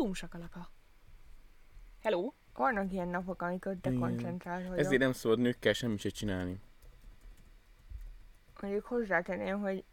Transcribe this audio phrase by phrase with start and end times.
[0.00, 0.70] Bum sakalaka.
[2.02, 2.32] Hello.
[2.54, 4.78] Vannak ilyen napok, amikor koncentrált vagyok.
[4.78, 6.60] Ezért nem szabad nőkkel semmit se csinálni.
[8.60, 9.84] Mondjuk hozzátenném, hogy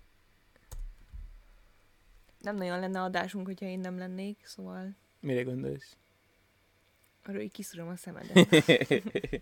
[2.40, 5.96] nem nagyon lenne adásunk, hogyha én nem lennék, szóval Mire gondolsz?
[7.26, 8.48] arról így kiszúrom a szemedet.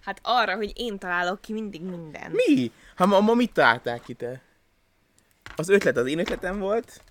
[0.00, 2.32] Hát arra, hogy én találok ki mindig mindent.
[2.32, 2.72] Mi?
[2.96, 4.42] Ha ma, ma mit találtál ki te?
[5.56, 7.02] Az ötlet az én ötletem volt.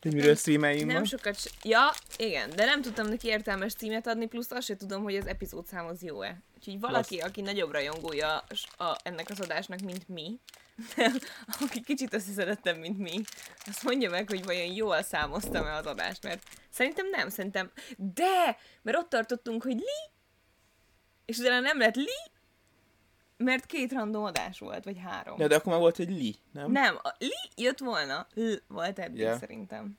[0.00, 1.04] Hogy miről streameljünk Nem ma.
[1.04, 1.38] sokat...
[1.62, 5.26] Ja, igen, de nem tudtam neki értelmes címet adni, plusz azt se tudom, hogy az
[5.26, 6.42] epizódszám az jó-e.
[6.56, 10.38] Úgyhogy valaki, aki nagyobb rajongója s- a, ennek az adásnak, mint mi,
[11.60, 13.20] aki kicsit összeszedettem, mint mi,
[13.66, 17.70] azt mondja meg, hogy vajon jól számoztam-e az adást, mert szerintem nem, szerintem...
[17.96, 18.56] De!
[18.82, 20.10] Mert ott tartottunk, hogy li,
[21.24, 22.30] és utána nem lett li,
[23.38, 25.40] mert két random adás volt, vagy három.
[25.40, 26.70] Ja, de akkor már volt egy li, nem?
[26.70, 29.38] Nem, a li jött volna, l volt eddig Ja.
[29.38, 29.98] szerintem.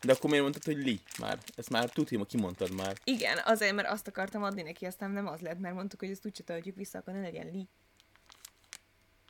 [0.00, 1.38] De akkor miért mondtad, hogy li már?
[1.56, 2.96] Ezt már tudja, hogy kimondtad már.
[3.04, 6.26] Igen, azért, mert azt akartam adni neki, aztán nem az lett, mert mondtuk, hogy ezt
[6.26, 7.68] úgyse töltjük vissza, akkor ne legyen li.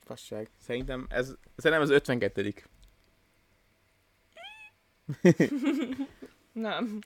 [0.05, 0.51] Fasság.
[0.61, 2.55] Szerintem ez, szerintem ez 52
[6.53, 6.99] Nem.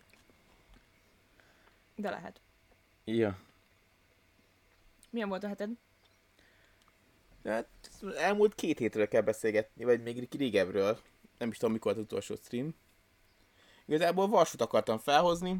[1.96, 2.40] De lehet.
[3.04, 3.38] Ja.
[5.18, 5.70] Milyen volt a heted?
[7.44, 7.68] Hát,
[8.16, 10.98] elmúlt két hétről kell beszélgetni, vagy még régebről.
[11.38, 12.74] Nem is tudom, mikor az utolsó stream.
[13.86, 15.56] Igazából Varsót akartam felhozni.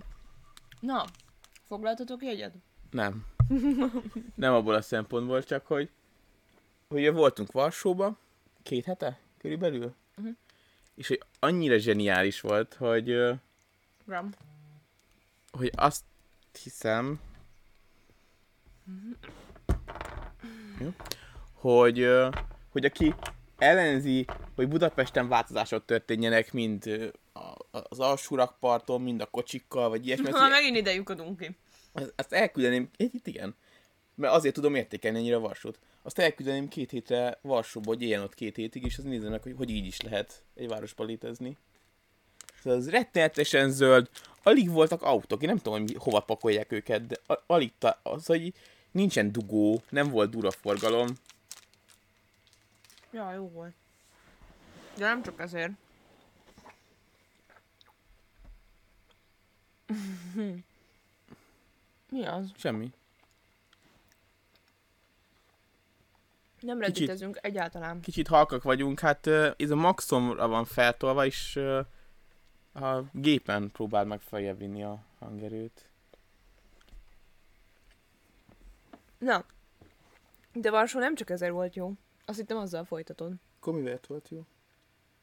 [0.81, 1.05] Na,
[1.67, 2.55] foglaltatok jegyet?
[2.91, 3.27] Nem.
[4.35, 5.91] Nem abból a szempontból, csak hogy,
[6.89, 8.19] hogy voltunk Varsóba,
[8.63, 10.29] két hete körülbelül, Mhm.
[10.95, 13.13] és hogy annyira zseniális volt, hogy,
[14.07, 14.31] Ram.
[15.51, 16.05] hogy azt
[16.63, 17.21] hiszem,
[20.81, 20.91] jó,
[21.53, 22.09] hogy,
[22.73, 23.15] hogy aki
[23.59, 27.13] ellenzi, hogy Budapesten változások történjenek, mind
[27.71, 31.57] az alsó rakparton, mind a kocsikkal, vagy ilyesmi, Ha megint ide lyukadunk ki.
[31.93, 33.55] azt, azt elküldeném, itt igen,
[34.15, 35.79] mert azért tudom értékelni ennyire Varsót.
[36.03, 39.71] Azt elküldeném két hétre Varsóba, hogy éljen ott két hétig, és az nézzenek, hogy, hogy
[39.71, 41.57] így is lehet egy városba létezni.
[42.63, 44.09] Szóval az rettenetesen zöld,
[44.43, 47.17] alig voltak autók, én nem tudom, hogy hova pakolják őket, de
[47.47, 48.53] alig, ta, az, hogy
[48.91, 51.09] nincsen dugó, nem volt dura forgalom.
[53.11, 53.75] Ja, jó volt.
[54.97, 55.73] De nem csak ezért.
[62.11, 62.53] Mi az?
[62.57, 62.91] Semmi.
[66.61, 68.01] Nem Kicsit- redditezünk egyáltalán.
[68.01, 71.57] Kicsit halkak vagyunk, hát ez a maximumra van feltolva, és
[72.73, 75.89] a gépen próbál meg feljebb vinni a hangerőt.
[79.19, 79.45] Na,
[80.53, 81.93] de Varsó nem csak ezért volt jó.
[82.25, 83.33] Azt hittem azzal folytatod.
[83.61, 84.45] Akkor mivel volt jó?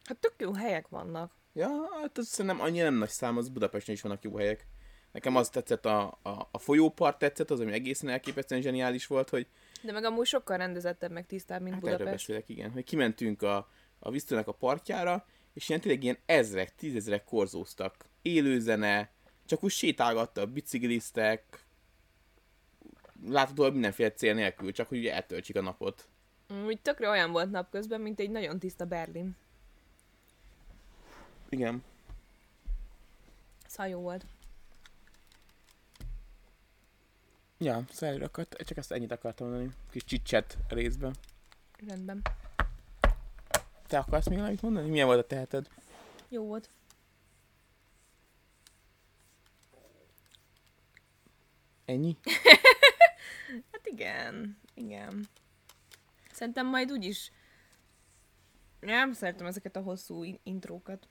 [0.03, 1.33] Hát tök jó helyek vannak.
[1.53, 1.69] Ja,
[2.01, 4.67] hát ez szerintem annyira nem nagy szám, az Budapesten is vannak jó helyek.
[5.11, 9.47] Nekem az tetszett, a, a, a folyópart tetszett, az, ami egészen elképesztően zseniális volt, hogy
[9.81, 12.27] De meg amúgy sokkal rendezettebb, meg tisztább, mint hát erről Budapest.
[12.27, 13.69] beszélek, igen, hogy kimentünk a,
[13.99, 18.05] a Visztőnek a partjára, és ilyen tényleg ilyen ezrek, tízezrek korzóztak.
[18.21, 19.11] Élőzene,
[19.45, 21.64] csak úgy sétálgattak, bicikliztek,
[23.27, 26.07] láthatóan mindenféle cél nélkül, csak hogy ugye eltöltsék a napot.
[26.65, 29.35] Úgy tökre olyan volt napközben, mint egy nagyon tiszta Berlin.
[31.49, 31.83] Igen.
[33.67, 34.25] Szóval jó volt.
[37.57, 39.69] Ja, szóval akart, csak ezt ennyit akartam mondani.
[39.89, 41.15] Kis csicset részben.
[41.87, 42.21] Rendben.
[43.87, 44.89] Te akarsz még valamit mondani?
[44.89, 45.67] Milyen volt a teheted?
[46.29, 46.69] Jó volt.
[51.85, 52.17] Ennyi?
[53.71, 55.27] Hát igen, igen.
[56.31, 57.31] Szerintem majd úgyis...
[58.79, 61.07] Nem szeretem ezeket a hosszú in- intrókat.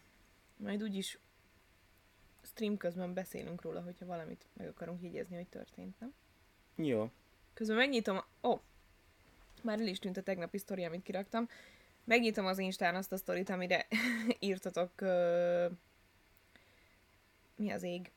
[0.56, 1.18] Majd úgyis
[2.42, 6.14] stream közben beszélünk róla, hogyha valamit meg akarunk jegyezni, hogy történt, nem?
[6.76, 7.10] Jó.
[7.54, 8.16] Közben megnyitom...
[8.16, 8.50] Ó!
[8.50, 8.60] Oh,
[9.62, 11.48] már el is tűnt a tegnapi sztori, amit kiraktam.
[12.04, 13.86] Megnyitom az Instán azt a sztorit, amire
[14.38, 15.00] írtatok...
[15.00, 15.66] Ö...
[17.56, 18.10] Mi az ég?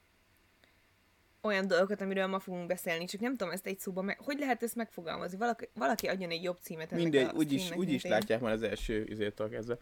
[1.47, 4.19] Olyan dolgokat, amiről ma fogunk beszélni, csak nem tudom ezt egy szóban, meg...
[4.19, 5.37] hogy lehet ezt megfogalmazni?
[5.37, 8.11] Valaki, valaki adjon egy jobb címet ennek Mindegy, a úgyis, én.
[8.11, 9.77] látják már az első izétől kezdve.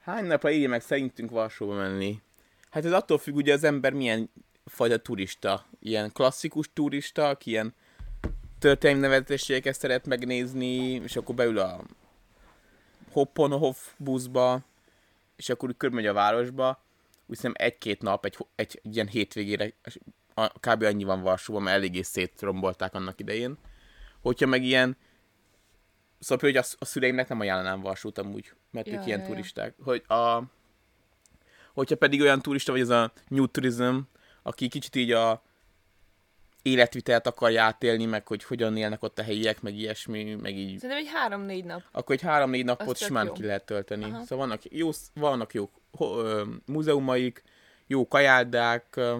[0.00, 2.20] Hány napra írja meg szerintünk Varsóba menni?
[2.70, 4.30] Hát ez attól függ, ugye az ember milyen
[4.64, 5.66] fajta turista.
[5.80, 7.74] Ilyen klasszikus turista, aki ilyen
[8.58, 11.84] történelmi nevetességeket szeret megnézni, és akkor beül a
[13.12, 14.64] Hopponhof buszba,
[15.36, 16.82] és akkor úgy körbemegy a városba,
[17.26, 19.72] úgy hiszem egy-két nap, egy, egy, egy ilyen hétvégére,
[20.34, 20.82] a- kb.
[20.82, 23.58] annyi van Varsóban, mert eléggé szétrombolták annak idején.
[24.20, 24.96] Hogyha meg ilyen
[26.18, 29.74] Szóval hogy a, a szüleimnek nem ajánlanám Varsót amúgy, mert Ja, ők ilyen ja, turisták.
[29.84, 30.42] Hogy a,
[31.74, 33.98] Hogyha pedig olyan turista vagy, ez a New Tourism,
[34.42, 35.42] aki kicsit így a
[36.62, 41.06] életvitelt akarja átélni, meg hogy hogyan élnek ott a helyiek, meg ilyesmi, meg így Szerintem
[41.06, 41.82] egy három-négy nap.
[41.92, 43.32] akkor egy három-négy napot simán jó.
[43.32, 44.04] ki lehet tölteni.
[44.04, 44.22] Aha.
[44.24, 47.42] Szóval vannak jó, vannak jó ho, ö, múzeumaik,
[47.86, 49.16] jó kajáldák, ö,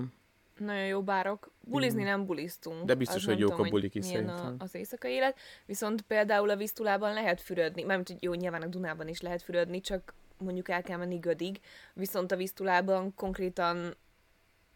[0.61, 1.51] Nagyon jó bárok.
[1.61, 2.85] Bulizni nem buliztunk.
[2.85, 4.57] De biztos, hogy jók tudom, a bulik is szerintem.
[4.59, 5.39] A, az éjszakai élet.
[5.67, 7.83] Viszont például a Visztulában lehet fürödni.
[7.83, 11.61] Mármint, hogy jó, nyilván a Dunában is lehet fürödni, csak mondjuk el kell menni Gödig.
[11.95, 13.95] Viszont a Visztulában konkrétan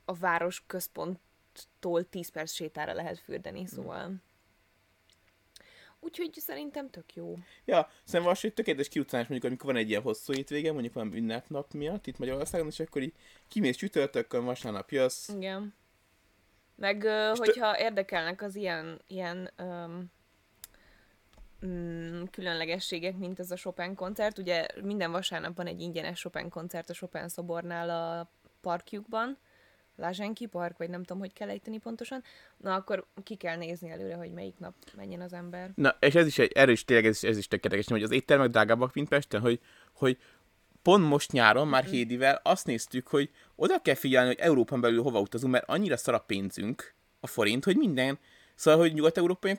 [0.04, 4.12] a város központtól 10 perc sétára lehet fürdeni, szóval...
[6.04, 7.38] Úgyhogy szerintem tök jó.
[7.64, 11.14] Ja, szerintem az, hogy tökéletes kiutcánás mondjuk, amikor van egy ilyen hosszú hétvége, mondjuk van
[11.14, 13.12] ünnepnap miatt itt Magyarországon, és akkor így
[13.48, 15.28] kimész csütörtökön, vasárnap jössz.
[15.28, 15.74] Igen.
[16.76, 20.10] Meg, És hogyha érdekelnek az ilyen, ilyen öm,
[21.66, 26.90] mm, különlegességek, mint ez a Chopin koncert, ugye minden vasárnap van egy ingyenes Chopin koncert
[26.90, 28.30] a Chopin szobornál a
[28.60, 29.38] parkjukban,
[29.96, 32.22] Lázsenki park, vagy nem tudom, hogy kell ejteni pontosan,
[32.56, 35.70] na akkor ki kell nézni előre, hogy melyik nap menjen az ember.
[35.74, 38.10] Na, és ez is egy, erről is tényleg ez, is- ez is tökéletes, hogy az
[38.10, 39.60] éttermek drágábbak, mint Pesten, hogy,
[39.92, 40.18] hogy
[40.82, 45.20] pont most nyáron, már hédivel azt néztük, hogy oda kell figyelni, hogy Európán belül hova
[45.20, 48.18] utazunk, mert annyira szar a pénzünk, a forint, hogy minden,
[48.54, 49.58] szóval, hogy nyugat-európai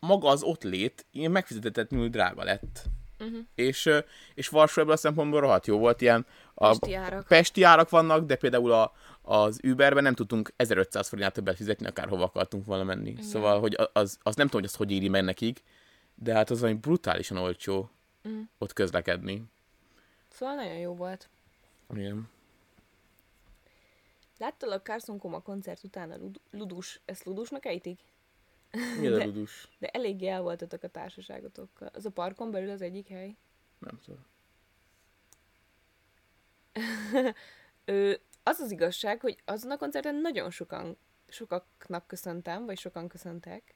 [0.00, 2.82] maga az ott lét, ilyen megfizetetlenül drága lett.
[3.20, 3.38] Uh-huh.
[3.54, 3.90] És,
[4.34, 7.26] és Varsó ebből a szempontból rohadt jó volt, ilyen a Pesti árak.
[7.26, 8.92] pesti árak vannak, de például a,
[9.28, 13.10] az Uberben nem tudtunk 1500 forintát többet fizetni, akárhova akartunk volna menni.
[13.10, 13.22] Igen.
[13.22, 15.62] Szóval, hogy az, az nem tudom, hogy az hogy éri meg nekik,
[16.14, 17.90] de hát az valami brutálisan olcsó
[18.28, 18.40] Mm.
[18.58, 19.42] ott közlekedni.
[20.28, 21.28] Szóval nagyon jó volt.
[21.94, 22.28] Igen.
[24.38, 28.00] Láttál a Carson Coma koncert után a Lud- Ludus, ezt Ludusnak ejtik?
[29.00, 29.68] Mi a De- ludus?
[29.78, 31.90] De eléggé el voltatok a társaságotokkal.
[31.94, 33.36] Az a parkon belül az egyik hely.
[33.78, 34.24] Nem tudom.
[37.84, 38.12] Ö,
[38.48, 40.98] az az igazság, hogy azon a koncerten nagyon sokan,
[41.28, 43.74] sokaknak köszöntem, vagy sokan köszöntek.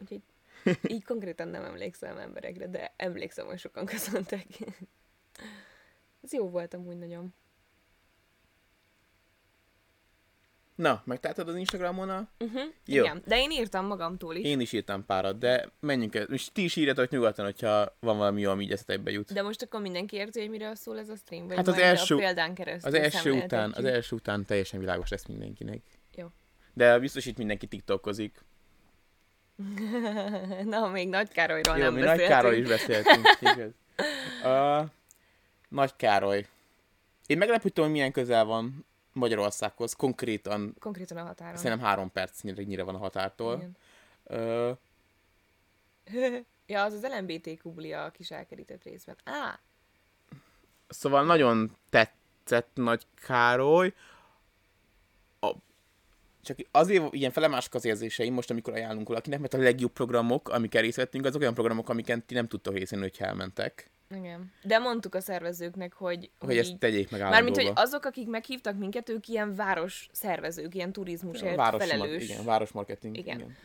[0.00, 0.22] Úgyhogy
[0.94, 4.46] így konkrétan nem emlékszem emberekre, de emlékszem, hogy sokan köszöntek.
[6.22, 7.34] Ez jó volt amúgy nagyon.
[10.80, 12.28] Na, megtaláltad az Instagramon a...
[12.38, 13.02] Uh-huh, Jó.
[13.02, 14.44] Igen, de én írtam magamtól is.
[14.44, 16.22] Én is írtam párat, de menjünk el.
[16.22, 19.32] És ti is írjatok nyugodtan, hogyha van valami jó, ami így eszetekbe jut.
[19.32, 21.46] De most akkor mindenki érti, hogy miről szól ez a stream?
[21.46, 25.10] Vagy Hát az első- a példán keresztül Az első után, az első után teljesen világos
[25.10, 25.82] lesz mindenkinek.
[26.14, 26.26] Jó.
[26.74, 28.44] De biztos itt mindenki tiktokozik.
[30.64, 32.28] Na, még Nagy Károlyról Jó, nem mi beszéltünk.
[32.28, 33.26] Nagy Károly is beszéltünk.
[33.54, 33.72] igaz.
[34.44, 34.88] Uh,
[35.68, 36.46] Nagy Károly.
[37.26, 39.92] Én meglepődtem, hogy milyen közel van Magyarországhoz.
[39.92, 41.56] Konkrétan Konkrétan a határon.
[41.56, 43.74] szerintem három percnyire van a határtól.
[44.28, 44.78] Igen.
[46.66, 49.16] Ja, az az LMBTQ bulia a kis elkerített részben.
[49.24, 49.58] Á,
[50.88, 53.94] Szóval nagyon tetszett Nagy Károly.
[55.40, 55.52] A,
[56.42, 60.82] csak azért ilyen felemások az érzéseim most, amikor ajánlunk valakinek, mert a legjobb programok, amikkel
[60.82, 63.90] részt vettünk, azok olyan programok, amiken ti nem tudtok részt venni, hogyha elmentek.
[64.14, 64.52] Igen.
[64.62, 67.80] De mondtuk a szervezőknek, hogy, Hogy ezt így- tegyék meg Mármint, hogy állandóba.
[67.80, 72.28] azok, akik meghívtak minket, ők ilyen város szervezők, ilyen turizmusért Város, felelős.
[72.28, 73.16] igen, városmarketing.
[73.16, 73.38] Igen.
[73.38, 73.56] igen.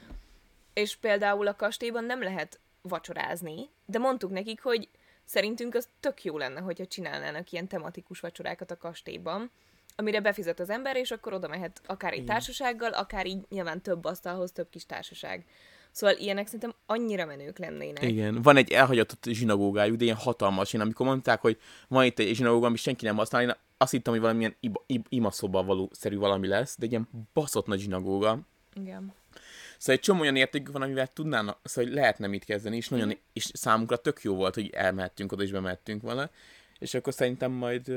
[0.74, 4.90] És például a kastélyban nem lehet vacsorázni, de mondtuk nekik, hogy
[5.26, 9.52] szerintünk az tök jó lenne, hogyha csinálnának ilyen tematikus vacsorákat a kastélyban,
[9.96, 14.06] amire befizet az ember, és akkor oda mehet akár egy társasággal, akár így nyilván több
[14.06, 15.46] asztalhoz, több kis társaság.
[15.96, 18.04] Szóval ilyenek szerintem annyira menők lennének.
[18.04, 20.74] Igen, van egy elhagyatott zsinagógájuk, de ilyen hatalmas.
[20.74, 24.14] Én amikor mondták, hogy van itt egy zsinagóga, amit senki nem használ, én azt hittem,
[24.14, 28.40] hogy valamilyen iba, ib, imaszoba való szerű valami lesz, de egy ilyen baszott nagy zsinagóga.
[28.74, 29.14] Igen.
[29.78, 33.00] Szóval egy csomó olyan értékük van, amivel tudnának, szóval hogy lehetne mit kezdeni, és, Mhm.
[33.00, 36.30] nagyon, és számunkra tök jó volt, hogy elmehettünk oda, és bemehettünk vele.
[36.80, 37.92] És akkor szerintem majd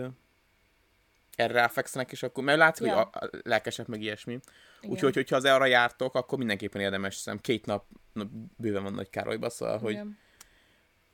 [1.38, 2.94] erre ráfekszenek, és akkor, mert látszik, Ja.
[2.94, 4.38] hogy a, a lelkesek meg ilyesmi.
[4.82, 9.10] Úgyhogy, hogyha az arra jártok, akkor mindenképpen érdemes, hiszem két nap, nap bőven van Nagy
[9.10, 10.18] Károlyba, szóval, hogy Igen.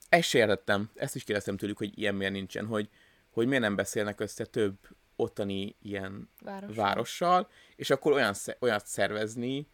[0.09, 2.89] ezt se értettem, ezt is kérdeztem tőlük, hogy ilyen miért nincsen, hogy,
[3.31, 4.77] hogy miért nem beszélnek össze több
[5.17, 6.77] ottani ilyen Város.
[6.77, 9.69] várossal, és akkor olyan, olyat szervezni,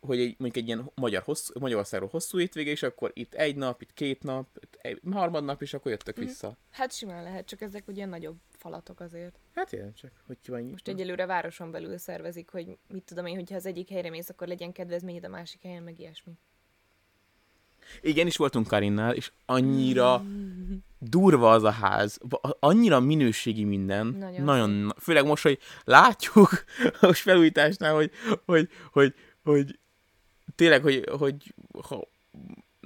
[0.00, 3.82] hogy egy, mondjuk egy ilyen magyar hosszú, Magyarországról hosszú hétvége, és akkor itt egy nap,
[3.82, 6.24] itt két nap, itt egy harmadnap, és akkor jöttök Mhm.
[6.26, 6.56] vissza.
[6.70, 9.38] Hát simán lehet, csak ezek ugye nagyobb falatok azért.
[9.54, 13.34] Hát ilyen csak, hogy ki van Most egyelőre városon belül szervezik, hogy mit tudom én,
[13.34, 16.32] hogyha az egyik helyre mész, akkor legyen kedvezményed a másik helyen, meg ilyesmi.
[18.00, 20.22] Igen, is voltunk Karinnál, és annyira
[20.98, 22.18] durva az a ház,
[22.60, 26.64] annyira minőségi minden, Nagyon nagyon, nagyon főleg most, hogy látjuk
[27.00, 28.10] a felújításnál, hogy,
[28.44, 29.78] hogy, hogy, hogy
[30.54, 31.54] tényleg, hogy, hogy
[31.88, 32.08] ha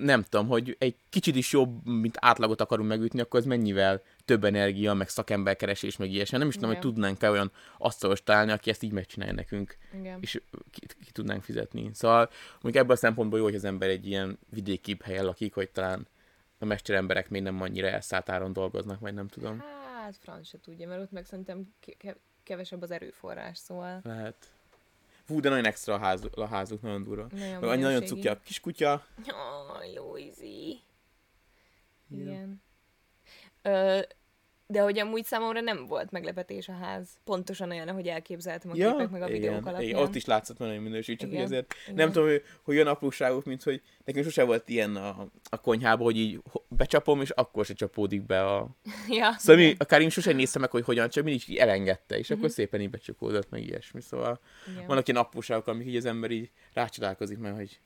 [0.01, 4.45] nem tudom, hogy egy kicsit is jobb, mint átlagot akarunk megütni, akkor ez mennyivel több
[4.45, 6.39] energia, meg szakemberkeresés, meg ilyesmi.
[6.39, 6.91] Nem is tudom, hogy Igen.
[6.93, 10.19] tudnánk-e olyan asztalos találni, aki ezt így megcsinálja nekünk, Igen.
[10.21, 10.41] és
[10.71, 11.91] ki, ki tudnánk fizetni.
[11.93, 15.71] Szóval mondjuk ebből a szempontból jó, hogy az ember egy ilyen vidékibb helyen lakik, hogy
[15.71, 16.07] talán
[16.59, 19.59] a mesteremberek még nem annyira elszállt áron dolgoznak, vagy nem tudom.
[19.59, 24.37] Hát, franc se tudja, mert ott meg szerintem ke- ke- kevesebb az erőforrás, szóval Lehet.
[25.31, 27.27] Fú, de nagyon extra a, ház, a házuk, nagyon durva.
[27.31, 28.07] nagyon nagyon minőségi.
[28.07, 29.05] cukja a kiskutya.
[29.25, 30.81] Jaj, jó ízi.
[32.09, 32.63] Igen.
[33.63, 34.01] Ö,
[34.71, 37.09] de hogy amúgy számomra nem volt meglepetés a ház.
[37.25, 39.83] Pontosan olyan, ahogy elképzeltem a képek meg a videók igen, alapján.
[39.83, 41.95] igen, ott is látszott nagyon minőség, csak Igen, azért igen.
[41.95, 46.05] nem tudom, hogy, hogy olyan apróságok, mint hogy nekem sose volt ilyen a, a konyhában,
[46.05, 48.69] hogy így becsapom, és akkor se csapódik be a...
[49.19, 52.31] Ja, Szóval mi, akár én sosem néztem meg, hogy hogyan, csak mindig így elengedte, és
[52.31, 54.01] akkor szépen így becsapódott, meg ilyesmi.
[54.01, 54.41] Szóval
[54.73, 54.87] igen.
[54.87, 57.81] vannak ilyen apróságok, amik így az ember így rácsodálkozik, mert hogy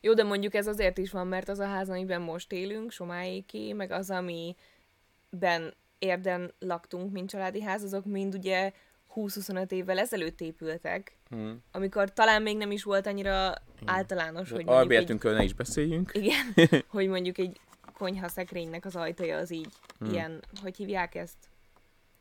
[0.00, 3.72] Jó, de mondjuk ez azért is van, mert az a ház, amiben most élünk, Somáéké,
[3.72, 8.72] meg az, amiben érden laktunk, mint családi ház, azok mind ugye
[9.14, 11.50] 20-25 évvel ezelőtt épültek, hm.
[11.72, 16.10] amikor talán még nem is volt annyira általános, hogy mondjuk egy, Albertünkről ne is beszéljünk.
[16.14, 16.54] igen,
[16.88, 17.60] hogy mondjuk egy
[17.98, 20.12] konyha szekrénynek az ajtaja az így, Hmm.
[20.12, 21.36] ilyen, hogy hívják ezt?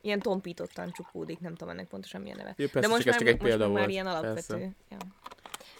[0.02, 2.54] Ilyen tompítottan csukódik, nem tudom ennek pontosan milyen neve.
[2.58, 4.34] Jó, persze, de most csak ez már, csak egy most példa már volt, ilyen alapvető.
[4.34, 4.72] persze.
[4.90, 4.98] Ja.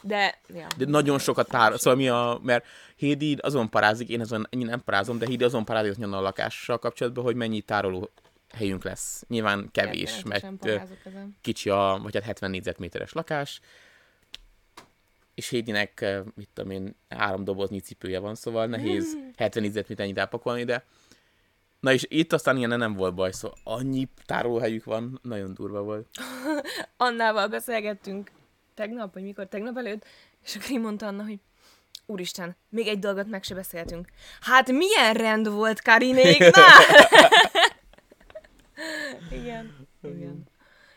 [0.02, 0.68] De, ja.
[0.78, 4.84] De nagyon sokat pár, szóval mi a, mert Hédi azon parázik, én azon én nem
[4.84, 8.10] parázom, de Hédi azon parázik a lakással kapcsolatban, hogy mennyi tároló
[8.54, 9.24] helyünk lesz.
[9.28, 10.48] Nyilván kevés, mert
[11.42, 13.62] kicsi a, vagy hát 70 négyzetméteres lakás,
[15.36, 20.86] és Hédinek, mit tudom én, három doboznyi cipője van, szóval nehéz 70 négyzetméternyi elpakolni, de
[21.80, 26.08] Na és itt aztán ilyen nem volt baj, szóval annyi tárolóhelyük van, nagyon durva volt.
[26.98, 28.32] Annával beszélgettünk
[28.78, 30.06] tegnap, vagy mikor, tegnap előtt,
[30.44, 31.40] és akkor így mondta Anna, hogy
[32.06, 34.08] Úristen, még egy dolgot meg se beszéltünk.
[34.42, 36.82] Hát milyen rend volt Karinéknál?
[39.42, 40.44] igen, igen.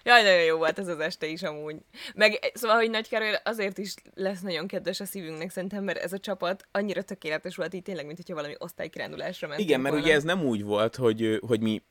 [0.02, 1.76] Jaj, nagyon jó volt ez az este is amúgy.
[2.14, 6.12] Meg szóval, hogy Nagy Károly azért is lesz nagyon kedves a szívünknek szerintem, mert ez
[6.12, 10.08] a csapat annyira tökéletes volt így tényleg, mint hogyha valami osztálykirándulásra mentünk Igen, mert volna.
[10.08, 11.82] ugye ez nem úgy volt, hogy, hogy mi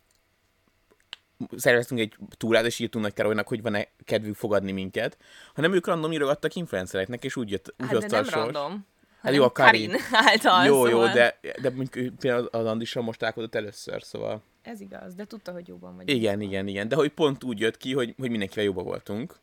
[1.56, 5.18] szerveztünk egy túrát, és írtunk Nagy Károlynak, hogy van-e kedvük fogadni minket,
[5.54, 8.34] hanem ők random írogattak influencereknek, és úgy jött, úgy Hát de nem sors.
[8.36, 8.86] random.
[9.22, 9.90] Hát jó, a Karin.
[9.90, 11.08] Karin által, Jó, szóval.
[11.08, 15.52] jó, de, de mondjuk például az Andissal most találkozott először, szóval Ez igaz, de tudta,
[15.52, 16.10] hogy jóban vagy.
[16.10, 19.36] igen, igen, igen, de hogy pont úgy jött ki, hogy, hogy mindenkivel jobban voltunk.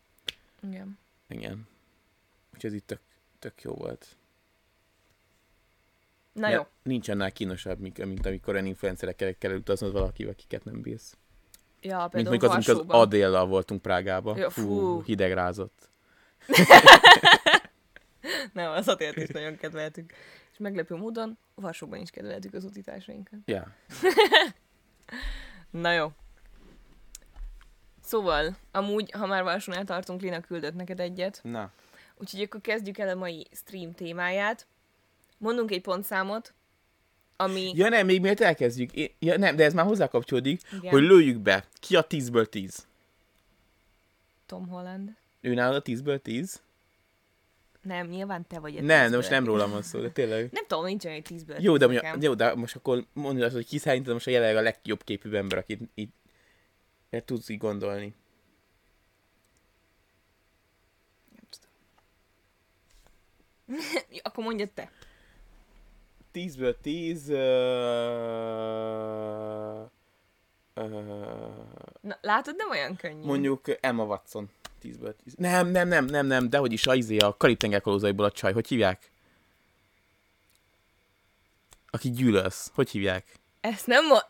[0.70, 0.98] Igen.
[1.28, 1.68] Igen.
[2.54, 3.00] Úgyhogy ez itt tök,
[3.38, 4.06] tök jó volt.
[6.32, 6.66] Na Mert jó.
[6.82, 11.12] Nincs annál kínosabb, mint, mint amikor olyan influencerekkel kell utaznod valakivel, akiket nem bízsz.
[11.86, 13.00] Ja, Mint mondjuk az, amikor az.
[13.00, 14.36] Adéllal voltunk Prágába.
[14.36, 15.02] Ja, fú, fú.
[15.02, 15.88] hideg rázott.
[18.52, 20.12] Nem, az Attilt is nagyon kedveltük.
[20.52, 23.38] És meglepő módon Varsóban is kedveltük az utitársainkat.
[23.44, 23.66] Ja.
[25.70, 26.12] Na jó.
[28.02, 31.40] Szóval, amúgy, ha már Varsónál tartunk, Lina küldött neked egyet.
[31.42, 31.70] Na.
[32.16, 34.66] Úgyhogy akkor kezdjük el a mai stream témáját.
[35.38, 36.54] Mondunk egy pontszámot,
[37.36, 37.72] ami...
[37.74, 38.90] Ja nem, még miért elkezdjük.
[39.18, 40.90] Ja nem, de ez már hozzá kapcsolódik, Igen.
[40.90, 41.64] hogy lőjük be.
[41.80, 42.86] Ki a 10-ből 10?
[44.46, 45.10] Tom Holland.
[45.40, 46.60] Ő nálad a 10-ből 10?
[47.86, 50.48] Nem, nyilván te vagy egy Nem, de most nem rólam van szó, de tényleg.
[50.52, 53.44] Nem tudom, nincs olyan egy tízből Jó, tíz de, mondja, jó, de most akkor mondja
[53.44, 55.80] azt, hogy ki szerinted most a jelenleg a legjobb képű ember, akit
[57.10, 58.14] el tudsz így gondolni.
[61.34, 61.70] Nem tudom.
[64.22, 64.90] Akkor mondja te.
[66.36, 67.28] 10-ből 10...
[67.28, 67.36] Uh,
[70.74, 70.92] uh,
[72.00, 73.24] Na, látod, nem olyan könnyű.
[73.24, 74.50] mondjuk Emma Watson.
[74.82, 75.34] 10-ből 10.
[75.36, 78.52] Nem, nem, nem, nem, nem, de hogy is a, izé, a Karib-tenger kalózaiból a csaj.
[78.52, 79.10] Hogy hívják?
[81.90, 82.70] Aki gyűlölsz.
[82.74, 83.34] Hogy hívják?
[83.60, 84.26] Ezt nem mo-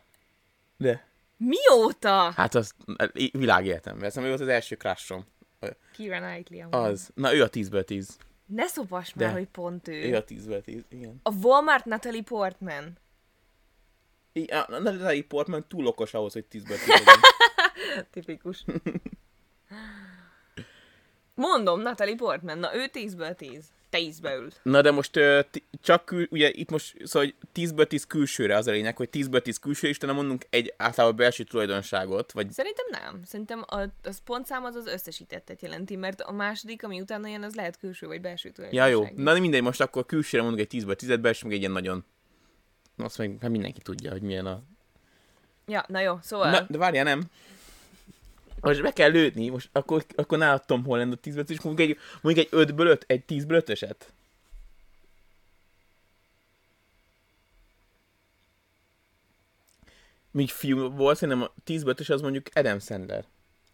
[0.76, 1.06] De.
[1.36, 2.30] Mióta?
[2.36, 2.75] Hát az
[3.32, 4.04] világéletemben.
[4.04, 5.26] Ez az első crushom.
[5.92, 6.90] Kira Knightley amúgy.
[6.90, 7.10] Az.
[7.14, 8.16] Na ő a 10-ből 10.
[8.46, 9.24] Ne szopass De.
[9.26, 9.92] már, hogy pont ő.
[9.92, 11.20] Ő a 10-ből 10, igen.
[11.22, 12.98] A Walmart Natalie Portman.
[14.32, 17.20] I- A Natalie Portman túl okos ahhoz, hogy 10-ből 10 legyen.
[18.10, 18.64] Tipikus.
[21.34, 22.58] Mondom, Natalie Portman.
[22.58, 23.64] Na, ő 10-ből 10.
[23.90, 24.49] Te ízbe ül.
[24.62, 25.21] Na de most
[25.83, 29.40] csak kül, ugye itt most, szóval hogy 10-ből 10 külsőre az a lényeg, hogy 10-ből
[29.40, 33.21] 10 külső, és utána mondunk egy általában belső tulajdonságot, vagy Szerintem nem.
[33.25, 37.55] Szerintem a, az pontszám az az összesítettet jelenti, mert a második, ami utána jön, az
[37.55, 38.90] lehet külső vagy belső Ja tulajdonság.
[38.90, 39.25] jó, is.
[39.25, 42.05] na de mindegy, most akkor külsőre mondunk egy 10-ből 10-et, belső meg egy ilyen nagyon...
[42.97, 44.62] Azt meg hát mindenki tudja, hogy milyen a...
[45.66, 46.50] Ja, na jó, szóval...
[46.50, 47.23] Na, de várjál, nem
[48.66, 51.99] most meg kell lőni, most akkor, akkor nálad hol Holland a 10 és mondjuk egy,
[52.20, 53.96] mondjuk egy 5-ből 5, egy 10-ből 5-öset.
[60.30, 63.25] Míg fiú volt, szerintem a 10-ből 5 az mondjuk Adam Sandler.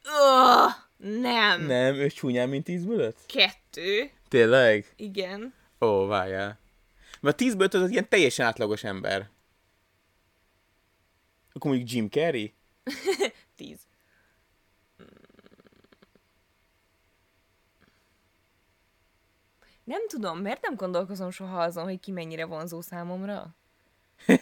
[0.05, 0.73] Öh,
[1.21, 1.67] nem.
[1.67, 3.17] Nem, ő csúnyán, mint 10-ből 5?
[3.27, 4.11] Kettő.
[4.29, 4.93] Tényleg?
[4.97, 5.55] Igen.
[5.81, 6.59] Ó, várjál.
[7.21, 9.29] Mert a 10-ből 5 az ilyen teljesen átlagos ember.
[11.53, 12.55] Akkor mondjuk Jim Carrey?
[13.57, 13.79] 10.
[19.85, 23.55] Nem tudom, miért nem gondolkozom soha azon, hogy ki mennyire vonzó számomra?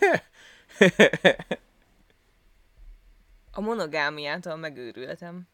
[3.52, 5.48] A monogámiától megőrültem.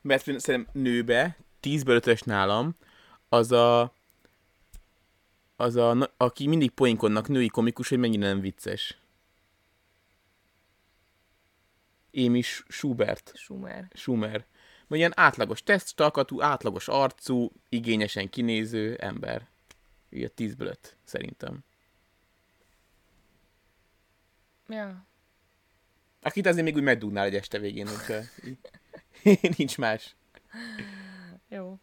[0.00, 2.76] Mert szerintem nőbe, 10-ből 5 nálam,
[3.28, 3.94] az a,
[5.56, 9.01] az a, aki mindig poinkodnak női komikus, hogy mennyire nem vicces.
[12.42, 13.32] Sch- Schubert.
[13.34, 13.88] Schumer.
[13.94, 14.44] Schumer.
[14.86, 19.48] Vagy ilyen átlagos tesztalkatú, átlagos arcú, igényesen kinéző ember.
[20.10, 21.64] Ugye 10-ből 5, szerintem.
[24.68, 25.06] Ja.
[26.22, 28.18] Akit azért még úgy megdugnál egy este végén, hogyha
[29.56, 30.16] nincs más.
[31.48, 31.78] Jó.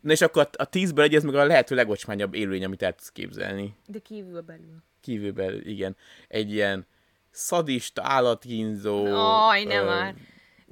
[0.00, 3.12] Na és akkor a 10-ből egy, ez meg a lehető legocsmányabb élőlény, amit el tudsz
[3.12, 3.74] képzelni.
[3.86, 4.82] De kívül belül.
[5.00, 5.96] Kívülbelül, igen.
[6.28, 6.86] Egy ilyen
[7.30, 10.14] szadista, állatkínzó, Aj, nem ö, már.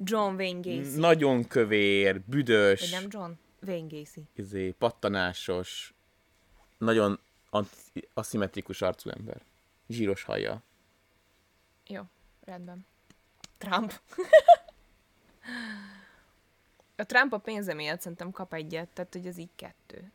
[0.03, 0.99] John Wayne Gacy.
[0.99, 3.31] nagyon kövér, Vagy büdös, nem John?
[3.67, 4.21] Wayne Gacy.
[4.35, 5.93] izé, pattanásos,
[6.77, 7.19] nagyon
[8.13, 9.41] aszimmetrikus arcú ember.
[9.87, 10.61] Zsíros haja.
[11.87, 12.01] Jó,
[12.45, 12.85] rendben.
[13.57, 13.93] Trump.
[16.95, 20.11] a Trump a pénze miatt szerintem kap egyet, tehát hogy az így kettő.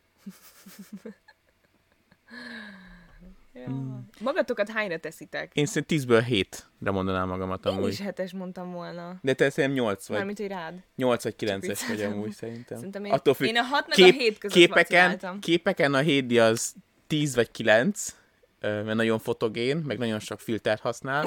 [3.54, 4.00] Ja.
[4.21, 5.50] Magatokat hányra teszitek?
[5.54, 7.99] Én szerintem 10-ből 7-re mondanám magamat Én is amúgy.
[8.00, 9.18] hetes mondtam volna.
[9.23, 10.82] De te szerintem 8 vagy, Mármint, hogy rád.
[10.97, 12.76] 8 vagy 9-es vagy amúgy szerintem.
[12.76, 13.47] Szerintem én, Attól függ.
[13.47, 16.75] én a 6 meg Kép- a 7 között képeken, képeken a hédi az
[17.06, 18.14] 10 vagy 9,
[18.61, 21.25] ö, mert nagyon fotogén, meg nagyon sok filtert használ.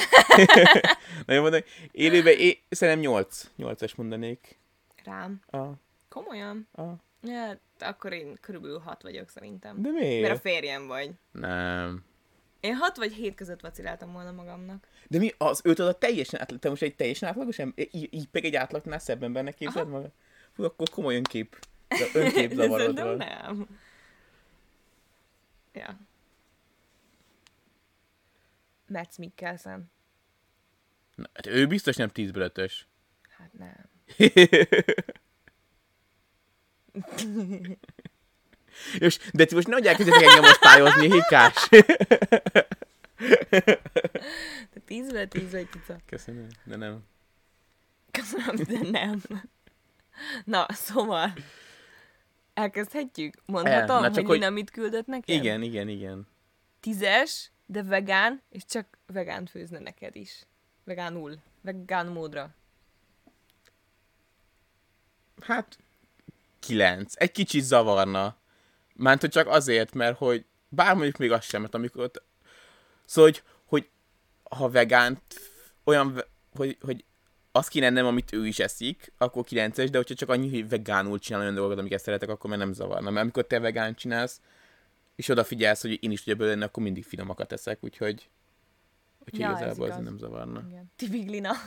[1.25, 1.63] nagyon mondani.
[1.91, 3.51] Élőben é- szerintem 8.
[3.57, 4.59] 8-as mondanék.
[5.03, 5.40] Rám.
[5.51, 5.57] A,
[6.09, 6.68] Komolyan?
[6.74, 6.81] a,
[7.27, 9.81] Ja, akkor én körülbelül 6 vagyok szerintem.
[9.81, 10.22] de miért?
[10.27, 11.09] Mert a férjem vagy.
[11.31, 12.03] Nem.
[12.66, 14.88] Én 6 vagy 7 között vaciláltam volna magamnak.
[15.08, 17.88] De mi az öt az a teljesen átlag, te most egy teljesen átlagos ember?
[17.92, 20.12] Így, így meg egy átlagnál szebb embernek képzeld magad?
[20.51, 21.68] Fú, akkor komolyan kép.
[21.88, 23.18] de Önkép zavarod van.
[23.28, 23.80] nem.
[25.74, 26.00] Ja.
[28.88, 29.92] Mads Mikkelsen.
[31.16, 32.88] Na, hát ő biztos nem 10 ötös.
[33.38, 33.90] Hát nem.
[39.00, 41.70] És, de ti most ne adják kezdetek engem osztályozni, hikás.
[44.74, 45.98] De 10 vagy 10 vagy cica.
[46.05, 47.03] Köszönöm, de nem.
[48.11, 49.22] Köszönöm, de nem.
[50.44, 51.33] Na, szóval.
[52.53, 53.33] Elkezdhetjük?
[53.46, 55.35] Mondhatom, El, na csak hogy hogy- Nina mit küldött nekem?
[55.35, 56.27] Igen, igen, igen.
[56.79, 60.46] Tízes, de vegán, és csak vegán főzne neked is.
[60.83, 61.35] Vegánul.
[61.61, 62.55] Vegán módra.
[65.42, 65.77] Hát,
[66.59, 67.14] kilenc.
[67.18, 68.35] Egy kicsit zavarna.
[68.98, 72.12] Mert hogy csak azért, mert hogy bár mondjuk még az sem, mert amikor.
[73.05, 73.90] Szóval, hogy, hogy
[74.58, 75.22] ha vegán,
[75.84, 76.24] olyan,
[76.55, 77.05] hogy, hogy
[77.51, 81.20] azt kéne ennem, amit ő is eszik, akkor 9-es, de hogyha csak annyi, hogy vegánul
[81.20, 83.10] csinál olyan dolgokat, amiket szeretek, akkor már nem zavarna.
[83.10, 84.42] Mert amikor te vegán csinálsz,
[85.16, 88.29] és odafigyelsz, hogy én is tudja belőle, akkor mindig finomakat eszek, úgyhogy,
[89.20, 90.05] úgyhogy Ja, igazából ez igaz.
[90.05, 90.64] nem zavarna.
[90.70, 90.92] Igen.
[90.96, 91.51] Tibiglina.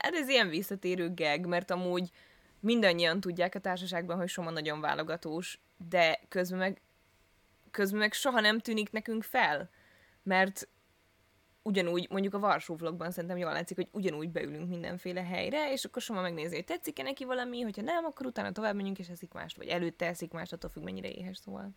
[0.00, 2.10] Ez ilyen visszatérő gag, mert amúgy
[2.60, 6.80] mindannyian tudják a társaságban, hogy Soma nagyon válogatós, de közben meg,
[7.70, 9.70] közben meg soha nem tűnik nekünk fel,
[10.22, 10.68] mert
[11.62, 16.02] ugyanúgy, mondjuk a Varsó vlogban szerintem jól látszik, hogy ugyanúgy beülünk mindenféle helyre, és akkor
[16.02, 19.56] Soma megnézi, hogy tetszik-e neki valami, hogyha nem, akkor utána tovább menjünk és eszik mást,
[19.56, 21.70] vagy előtte eszik mást, attól függ, mennyire éhes, szóval.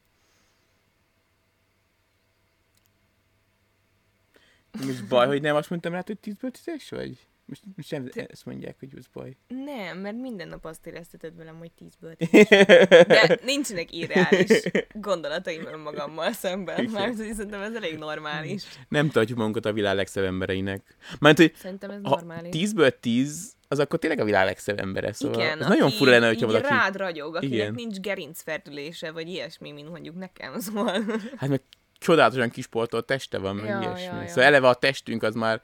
[4.86, 7.28] Most baj, hogy nem azt mondtam rá, hogy 10-ből 10-es vagy?
[7.50, 9.36] Most, most nem ezt mondják, hogy ez baj.
[9.48, 12.16] Nem, mert minden nap azt érezteted velem, hogy tízből
[13.08, 14.62] De nincsenek irreális
[14.94, 16.90] gondolataim magammal szemben.
[16.90, 18.64] Hogy szerintem ez elég normális.
[18.90, 20.96] Nem tartjuk magunkat a világ legszebb embereinek.
[21.20, 22.54] Mert hogy Szerintem ez normális.
[22.72, 25.14] 10-ből 10, az akkor tényleg a világ legszebb embere.
[25.14, 26.68] Szóval Igen, ez nagyon fura lenne, hogyha valaki...
[26.68, 27.74] rád ragyog, akinek Igen.
[27.74, 31.04] nincs gerincfertülése, vagy ilyesmi, mint mondjuk nekem, szóval.
[31.38, 31.62] Hát meg
[31.98, 34.04] csodálatosan kisportolt teste van, meg Ja, ilyesmi.
[34.04, 34.28] ja, ja.
[34.28, 35.62] Szóval eleve a testünk az már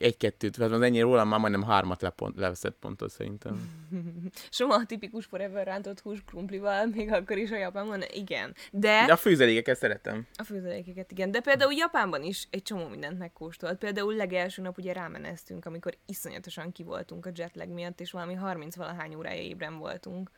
[0.00, 3.70] egy-kettőt, vagy az ennyi rólam már majdnem hármat lepont, leveszett pontot szerintem.
[4.50, 8.54] Soma a tipikus forever rántott hús krumplival, még akkor is a Japánban, igen.
[8.72, 10.26] De, De a főzelékeket szeretem.
[10.36, 11.30] a főzelékeket, igen.
[11.30, 13.78] De például Japánban is egy csomó mindent megkóstolt.
[13.78, 19.14] Például legelső nap ugye rámeneztünk, amikor iszonyatosan kivoltunk a jetlag miatt, és valami 30 valahány
[19.14, 20.30] órája ébren voltunk.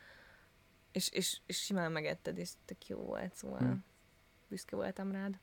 [0.93, 3.73] És, és, és simán megetted, és tök jó volt, szóval Hm.
[4.49, 5.39] büszke voltam rád.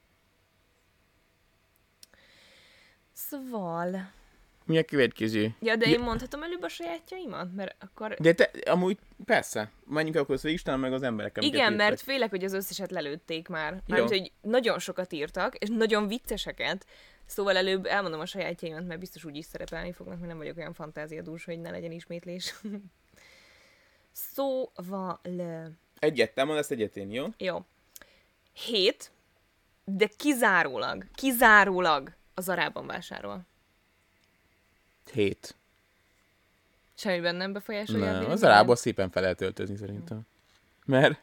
[3.30, 4.12] Szóval...
[4.66, 5.56] Mi a következő?
[5.60, 5.94] Ja, de Ja.
[5.94, 7.54] én mondhatom előbb a sajátjaimat?
[7.56, 8.14] Mert akkor...
[8.14, 11.38] De te, amúgy persze, menjünk akkor össze Isten meg az emberek.
[11.40, 11.78] Igen, írtak.
[11.78, 13.82] mert félek, hogy az összeset lelőtték már.
[13.88, 16.86] Mármint, hogy nagyon sokat írtak, és nagyon vicceseket.
[17.26, 20.74] Szóval előbb elmondom a sajátjaimat, mert biztos úgy is szerepelni fognak, mert nem vagyok olyan
[20.74, 22.56] fantáziadús, hogy ne legyen ismétlés.
[24.36, 25.22] szóval...
[26.00, 27.26] Egyet, te mondasz egyet én, jó?
[27.38, 27.66] Jó.
[28.54, 29.12] Hét,
[29.84, 33.46] de kizárólag, kizárólag az arában vásárol.
[35.14, 35.56] Hét.
[36.96, 40.22] Semmiben nem befolyásolja a Nem, az arából szépen fel lehet öltözni szerintem.
[40.86, 41.22] Mert,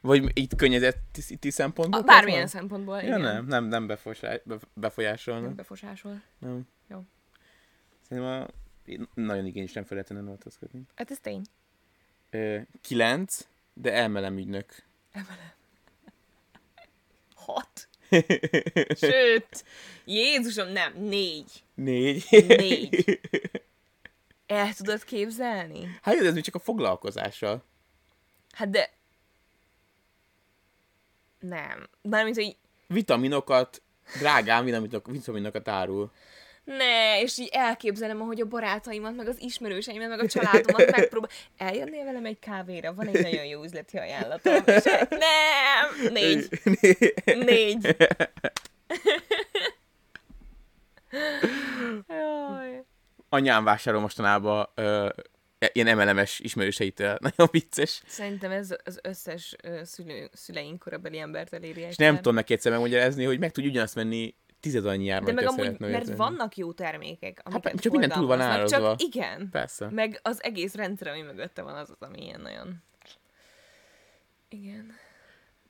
[0.00, 2.00] vagy itt könnyezett ti, ti szempontból?
[2.00, 2.48] A, bármilyen van?
[2.48, 3.20] szempontból, Ja, igen.
[3.20, 3.86] nem, nem, nem
[4.74, 5.40] befolyásol.
[5.40, 6.22] Nem befosásol.
[6.38, 6.68] Nem.
[6.86, 7.04] Jó.
[8.08, 8.46] Szerintem a,
[9.14, 10.82] nagyon igényesen fel lehetne öltözködni.
[10.94, 11.42] Hát ez tény.
[12.30, 14.82] Ö, kilenc, de elmelem ügynök.
[17.34, 17.87] Hat.
[18.96, 19.64] Sőt,
[20.04, 21.62] Jézusom, nem, négy.
[21.74, 22.26] Négy.
[22.30, 23.20] Négy.
[24.46, 25.98] El tudod képzelni?
[26.02, 27.64] Hát ez még csak a foglalkozással.
[28.52, 28.90] Hát de...
[31.40, 31.88] Nem.
[32.02, 33.82] Mármint, hogy Vitaminokat,
[34.18, 36.12] drágán vitaminokat, vitaminokat árul.
[36.76, 41.30] Ne, és így elképzelem, ahogy a barátaimat, meg az ismerőseimet, meg a családomat megpróbál.
[41.56, 42.94] Eljönnél velem egy kávéra?
[42.94, 44.62] Van egy nagyon jó üzleti ajánlatom.
[44.66, 44.82] És.
[45.08, 46.12] Nem!
[46.12, 46.48] Négy.
[47.24, 47.96] Négy.
[52.08, 52.84] Jaj.
[53.28, 55.08] Anyám vásárol mostanában ö,
[55.72, 57.18] ilyen MLM-es ismerőseitől.
[57.28, 58.02] Nagyon vicces.
[58.06, 63.24] Szerintem ez az összes szülő, szüleink korabeli embert eléri És nem tudom neki egyszer megmagyarázni,
[63.24, 66.72] hogy meg tudja ugyanazt venni tized annyi árban, De meg amúgy, mert olyat vannak jó
[66.72, 68.96] termékek, amiket Hát, csak minden túl van árazva.
[68.96, 69.48] Csak igen.
[69.50, 69.88] Persze.
[69.90, 72.82] Meg az egész rendszer, ami mögötte van, az az, ami ilyen nagyon...
[74.48, 74.92] Igen.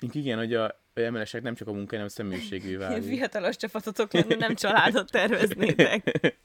[0.01, 3.09] Igen, hogy a, emelesek nem csak a munka, hanem a személyiségű válik.
[3.09, 6.03] fiatalos csapatotok lenne, nem családot terveznétek.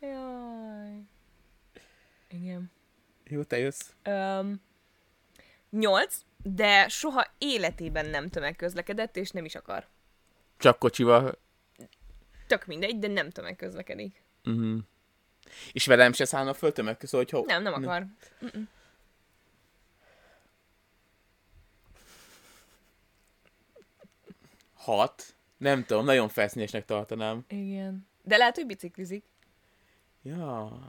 [0.00, 1.02] Jaj.
[2.30, 2.70] Igen.
[3.24, 3.90] Jó, te jössz.
[4.06, 4.60] Um,
[5.70, 9.86] nyolc, de soha életében nem tömegközlekedett, és nem is akar.
[10.58, 11.38] Csak kocsival.
[12.46, 14.22] Tök mindegy, de nem tömegközlekedik.
[14.44, 14.78] Uh-huh.
[15.72, 17.44] És velem se szállna föl tömeg közül, hogy ho...
[17.44, 18.06] Nem, nem akar.
[18.44, 18.68] Mm-mm.
[24.74, 25.34] Hat.
[25.56, 27.44] Nem tudom, nagyon felszínesnek tartanám.
[27.48, 28.06] Igen.
[28.22, 29.24] De lehet, hogy biciklizik.
[30.22, 30.80] Ja.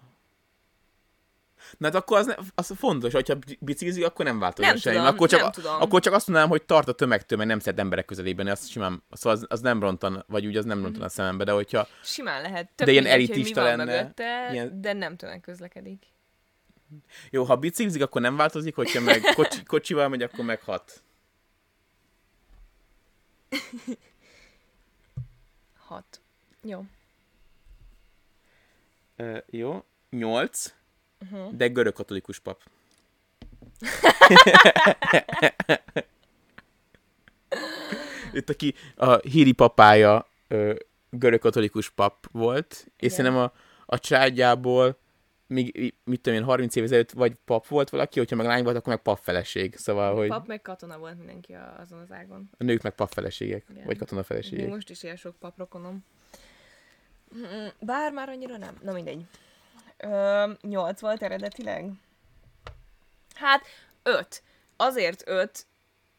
[1.77, 4.95] Na hát akkor az, ne, az fontos, hogyha biciklizik, akkor nem változna Nem semmi.
[4.95, 5.81] tudom, akkor, csak, nem tudom.
[5.81, 9.03] akkor csak azt mondanám, hogy tart a tömegtől, mert nem szed emberek közelében, azt simán,
[9.11, 12.41] szóval az, az nem rontan, vagy úgy az nem rontan a szemembe, de hogyha Simán
[12.41, 12.69] lehet.
[12.75, 16.03] Tök De ilyen elitista lenne, Mögötte, ilyen- De nem tömegközlekedik.
[17.29, 21.03] jó, ha biciklizik, akkor nem változik, hogyha meg kocsi, kocsival megy, akkor meg hat.
[25.87, 26.21] Hat.
[26.63, 26.85] Jó.
[29.17, 29.83] Uh, jó.
[30.09, 30.73] Nyolc.
[31.23, 31.53] Uh-huh.
[31.55, 32.61] De görög katolikus pap.
[38.33, 40.73] Itt aki a híri papája ö,
[41.09, 43.15] görög katolikus pap volt, és Igen.
[43.15, 43.51] szerintem a,
[43.85, 44.97] a családjából
[45.47, 48.75] még, mit tudom én, 30 év ezelőtt vagy pap volt valaki, hogyha meg lány volt,
[48.75, 49.75] akkor meg pap feleség.
[49.75, 52.49] Szóval, hogy Pap meg katona volt mindenki azon az ágon.
[52.57, 53.85] a nők meg pap feleségek, Igen.
[53.85, 54.69] vagy katona Még feleségek.
[54.69, 56.05] most is ilyen sok paprokonom.
[57.37, 58.77] Mm, Bár már annyira nem.
[58.83, 59.23] Na mindegy.
[60.03, 61.91] Ö, nyolc volt eredetileg?
[63.35, 63.65] Hát,
[64.03, 64.43] öt.
[64.75, 65.65] Azért öt,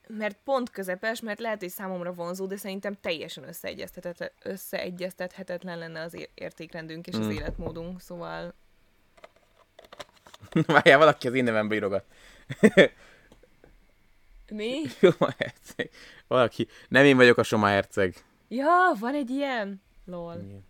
[0.09, 6.27] mert pont közepes, mert lehet, hogy számomra vonzó, de szerintem teljesen összeegyeztethet- összeegyeztethetetlen lenne az
[6.35, 7.31] értékrendünk és az Mm.
[7.31, 8.55] életmódunk, szóval
[10.67, 12.05] Várjál, valaki az én nevembe írogat.
[14.53, 14.83] mi?
[15.01, 15.91] Soma herceg.
[16.27, 16.69] Valaki.
[16.89, 18.15] Nem én vagyok a Soma herceg.
[18.49, 19.83] Ja, van egy ilyen?
[20.05, 20.35] Lol.
[20.35, 20.65] Igen.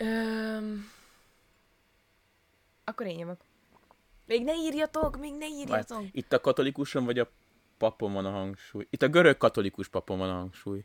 [0.00, 0.90] Öm...
[2.84, 3.40] Akkor én jövök.
[4.26, 5.98] Még ne írjatok, még ne írjatok.
[5.98, 7.30] Várj, Itt a katolikuson vagy a
[7.78, 8.86] papon van a hangsúly?
[8.90, 10.84] Itt a görög katolikus papon van a hangsúly.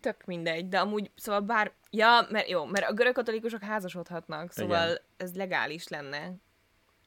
[0.00, 1.72] Tök mindegy, de amúgy, szóval bár...
[1.90, 5.02] Ja, mert jó, mert a görög katolikusok házasodhatnak, szóval Igen.
[5.16, 6.32] ez legális lenne.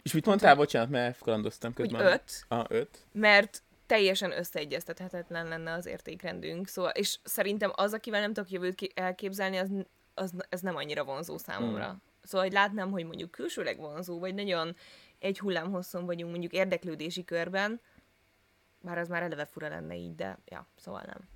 [0.03, 2.11] És mit mondtál, bocsánat, mert elkalandoztam Hogy közben.
[2.11, 3.05] öt, A öt?
[3.11, 9.57] mert teljesen összeegyeztethetetlen lenne az értékrendünk, szóval, és szerintem az, akivel nem tudok jövőt elképzelni,
[9.57, 9.69] az,
[10.17, 11.87] az, ez nem annyira vonzó számomra.
[11.87, 12.01] Hmm.
[12.21, 14.75] Szóval, hogy látnám, hogy mondjuk külsőleg vonzó, vagy nagyon
[15.19, 17.81] egy hullámhosszon vagyunk mondjuk érdeklődési körben,
[18.81, 21.27] bár az már eleve fura lenne így, de ja, szóval nem.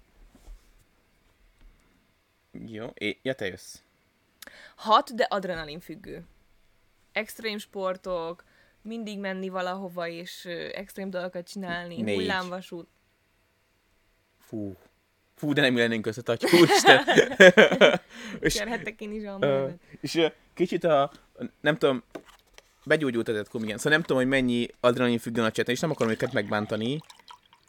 [2.68, 3.82] Jó, é, ja, te jössz.
[4.76, 6.26] Hat, de adrenalin függő.
[7.12, 8.44] Extrém sportok,
[8.82, 12.16] mindig menni valahova, és extrém dolgokat csinálni, Négy.
[12.16, 12.88] hullámvasút.
[14.38, 14.76] Fú.
[15.42, 17.04] Fú, de nem lennénk össze, Tatyi, úristen.
[18.40, 19.68] és, Kérhettek én is a ö,
[20.02, 21.12] és ö, kicsit a,
[21.62, 22.04] nem tudom,
[22.86, 23.78] begyógyult ez a igen.
[23.78, 27.00] Szóval nem tudom, hogy mennyi adrenalin függőn a cseten, és nem akarom őket megbántani,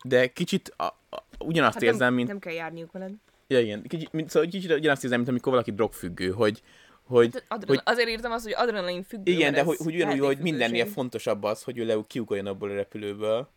[0.04, 2.28] de kicsit a, a, ugyanazt hát érzem, nem, mint...
[2.28, 3.12] nem kell járniuk veled.
[3.46, 3.82] Ja, igen.
[3.82, 6.62] Kicsit, mint, szóval kicsit ugyanazt érzem, mint amikor valaki drogfüggő, hogy,
[7.02, 9.32] hogy, Hát adrenal, hogy Azért írtam azt, hogy adrenalin függő.
[9.32, 12.74] igen, de hogy, hogy ugyanúgy, hogy mindennél fontosabb az, hogy ő leül kiugoljon abból a
[12.74, 13.48] repülőből,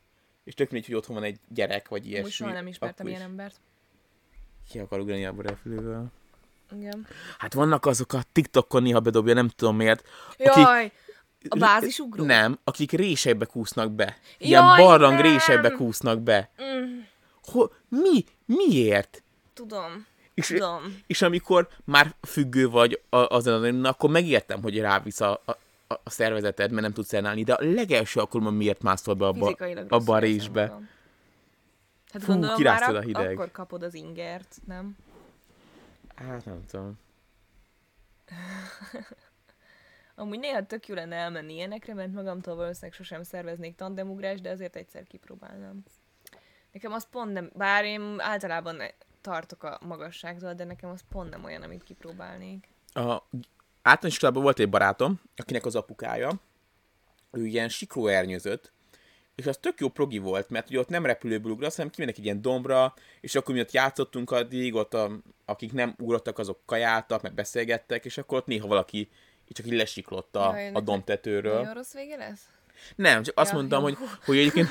[0.44, 2.24] és tök mindegy, hogy otthon van egy gyerek, vagy ilyesmi.
[2.24, 3.60] Most soha nem ismertem ilyen is embert.
[4.70, 6.06] Ki akar ugrani a repülőből.
[6.78, 7.08] Igen.
[7.38, 10.08] Hát vannak azok a TikTokon néha bedobja, nem tudom miért.
[10.38, 10.92] Aki- Jaj!
[11.50, 12.24] A bázisugró?
[12.26, 14.18] Nem, akik résekbe kúsznak be.
[14.38, 15.22] Ilyen Jaj, barlang nem!
[15.22, 16.50] résekbe kúsznak be.
[16.64, 17.00] Mm,
[17.52, 18.24] Ho, mi?
[18.46, 19.24] Miért?
[19.54, 20.06] tudom.
[20.34, 21.02] És, Tudom.
[21.08, 25.52] és amikor már függő vagy az adrenalin, akkor megértem, hogy rávisz a, a,
[25.88, 29.56] a szervezeted, mert nem tudsz ellenállni, de a legelső alkalommal miért mászol be abba,
[29.90, 30.62] abba a részbe?
[30.66, 30.90] magam.
[32.16, 33.32] Hát Fú, gondolom már a hideg.
[33.32, 34.98] akkor kapod az ingert, nem?
[36.16, 37.00] Hát nem tudom.
[40.16, 44.76] Amúgy néha tök jó lenne elmenni ilyenekre, mert magamtól valószínűleg sosem szerveznék tandemugrást, de azért
[44.76, 45.84] egyszer kipróbálnám.
[46.72, 48.82] Nekem az pont nem, bár én általában
[49.22, 52.68] tartok a magasságtól, de nekem az pont nem olyan, amit kipróbálnék.
[52.94, 53.22] A
[53.82, 56.32] általános iskolában volt egy barátom, akinek az apukája,
[57.32, 58.72] ő ilyen siklóernyőzött,
[59.36, 62.24] és az tök jó progi volt, mert ugye ott nem repülőből ugrasz, hanem kimennek egy
[62.24, 65.12] ilyen dombra, és akkor mi ott játszottunk addig, ott a,
[65.46, 68.98] akik nem ugrottak, azok kajáltak, meg beszélgettek, és akkor ott néha valaki
[69.48, 71.58] így csak így lesiklott a, Jaj, a ennek dombtetőről.
[71.58, 72.50] Nagyon rossz vége lesz?
[72.96, 73.86] Nem, csak azt Ja, mondtam, jó.
[73.86, 74.70] hogy, hogy egyébként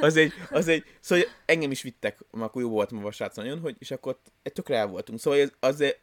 [0.00, 3.76] az egy, az egy, szóval engem is vittek, akkor jó voltam a srác nagyon, hogy,
[3.78, 5.18] és akkor ott tökre el voltunk.
[5.18, 5.94] Szóval az, az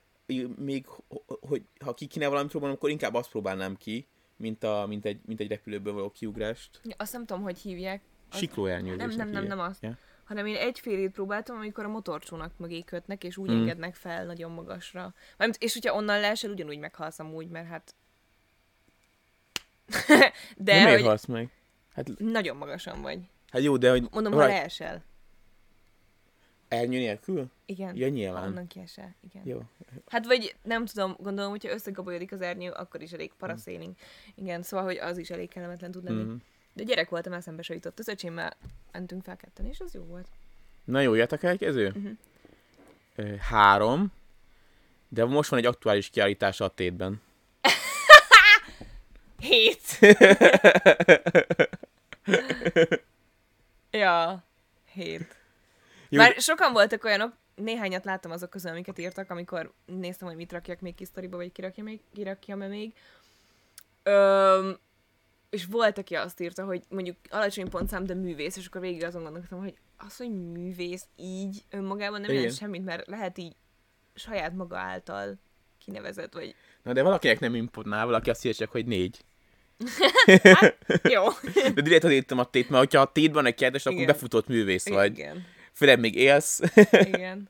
[0.58, 0.86] még,
[1.26, 5.20] hogy ha ki kéne valamit próbálnom, akkor inkább azt próbálnám ki, mint, a, mint, egy,
[5.26, 6.80] mint egy repülőből való kiugrást.
[6.84, 8.02] Ja, azt nem tudom, hogy hívják.
[8.32, 9.58] Az- Siklóernyőzésnek Nem, nem, nem, hívják.
[9.58, 9.84] nem azt.
[9.84, 9.98] Ja.
[10.24, 13.60] hanem én egyfélét próbáltam, amikor a motorcsónak mögé kötnek, és úgy Mm.
[13.60, 15.14] engednek fel nagyon magasra.
[15.38, 17.96] Mármint, és hogyha onnan leesel, ugyanúgy meghalsz amúgy, mert hát...
[20.16, 21.50] De, de miért hogy halsz meg?
[21.94, 23.20] Hát, nagyon magasan vagy.
[23.52, 25.04] hát jó, de hogy Mondom, ha leesel.
[26.74, 27.50] Ernyő nélkül?
[27.66, 27.96] Igen.
[27.96, 28.44] Ja, nyilván.
[28.44, 29.16] onnan kiesel.
[29.32, 29.42] Igen.
[29.48, 29.62] Jó.
[30.08, 33.94] Hát vagy nem tudom, gondolom, hogyha összegabajodik az ernyő, akkor is elég paraszéling.
[34.36, 36.24] Igen, szóval, hogy az is elég kellemetlen tud lenni.
[36.24, 36.36] Mm.
[36.74, 38.00] De gyerek voltam, eszembe se jutott.
[38.00, 38.56] Az öcsémmel
[38.92, 40.28] mentünk fel ketten, és az jó volt.
[40.84, 41.90] Na jó, jöhet a következő?
[41.96, 42.08] Mhm.
[43.16, 44.12] Ö, Három.
[45.08, 47.22] De most van egy aktuális kiállítás a tétben.
[49.40, 49.82] Hét!
[53.92, 54.44] ja,
[54.92, 55.36] hét.
[56.14, 60.52] Jó, Már sokan voltak olyanok, néhányat láttam azok közül, amiket írtak, amikor néztem, hogy mit
[60.52, 62.94] rakjak még kis sztoriba, vagy kirakja még, kirakjam-e még.
[64.04, 64.78] Öm,
[65.50, 69.24] és volt, aki azt írta, hogy mondjuk alacsony pontszám, de művész, és akkor végig azon
[69.24, 73.56] gondolkodtam, hogy az, hogy művész így önmagában nem jelent semmit, mert lehet így
[74.16, 75.38] saját maga által
[75.86, 79.20] kinevezett, vagy Na de valakinek nem imponál, valaki azt írja csak, hogy négy.
[81.14, 81.24] jó.
[81.74, 84.90] De direkt azért írtam a tét, mert hogyha a tétben egy kérdés, akkor befutott művész
[84.90, 85.18] vagy.
[85.18, 86.60] Igen, Főleg még élsz.
[86.92, 87.50] igen.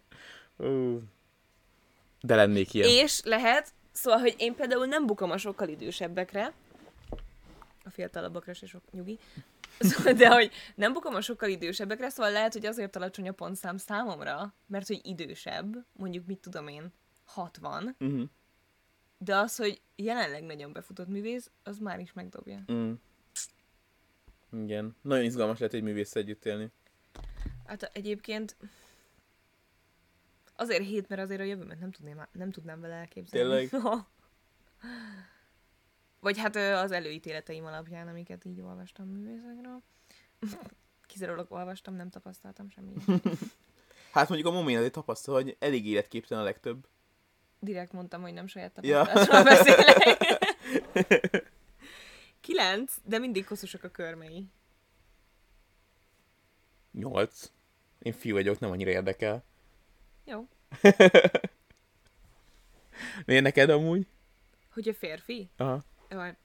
[2.21, 2.89] De lennék ilyen.
[2.89, 6.53] És lehet, szóval, hogy én például nem bukom a sokkal idősebbekre,
[7.85, 9.17] a fiatalabbakra se sok nyugi,
[9.79, 13.77] szóval, de hogy nem bukom a sokkal idősebbekre, szóval lehet, hogy azért alacsony a pontszám
[13.77, 16.93] számomra, mert hogy idősebb, mondjuk mit tudom én,
[17.25, 18.23] 60, Uh-huh.
[19.17, 22.63] de az, hogy jelenleg nagyon befutott művész, az már is megdobja.
[22.71, 22.93] Mm.
[24.63, 24.95] Igen.
[25.01, 26.69] Nagyon izgalmas lehet egy művész együtt élni.
[27.65, 28.55] Hát egyébként
[30.55, 33.67] azért hét, mert azért a jövőmet nem, tudném, nem tudnám vele elképzelni.
[33.67, 33.95] Tényleg?
[36.19, 39.81] Vagy hát az előítéleteim alapján, amiket így olvastam művészekről.
[41.07, 42.93] Kizárólag olvastam, nem tapasztaltam semmi.
[44.11, 46.87] Hát mondjuk a Momén azért tapasztal, hogy elég életképtelen a legtöbb.
[47.59, 49.05] Direkt mondtam, hogy nem saját Ja.
[49.05, 51.51] tapasztalatról beszélek.
[52.41, 54.47] Kilenc, de mindig koszosak a körmei.
[56.93, 57.51] Nyolc.
[57.99, 59.43] Én fiú vagyok, nem annyira érdekel.
[60.25, 60.47] Jó.
[63.25, 64.07] Miért neked amúgy?
[64.73, 65.49] Hogy a férfi?
[65.57, 65.83] Aha.
[66.09, 66.35] Vagy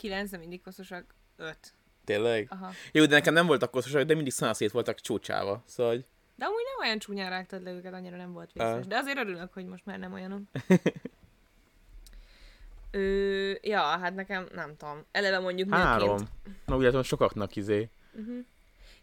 [0.00, 1.14] kilenc, de mindig koszosak.
[1.36, 1.72] Öt.
[2.04, 2.46] Tényleg?
[2.50, 2.70] Aha.
[2.92, 5.62] Jó, de nekem nem voltak koszosak, de mindig szanaszét voltak csúcsával.
[5.66, 6.04] Szóval, hogy
[6.36, 8.70] De amúgy nem olyan csúnyán rágtad le őket, annyira nem volt vészes.
[8.72, 8.80] Ah.
[8.80, 10.40] De azért örülök, hogy most már nem olyanok.
[12.90, 15.04] Ö, ja, hát nekem nem tudom.
[15.10, 15.86] Eleve mondjuk nőként.
[15.86, 16.28] három.
[16.66, 17.88] Na úgy látom, sokaknak izé.
[18.12, 18.44] Uh-huh.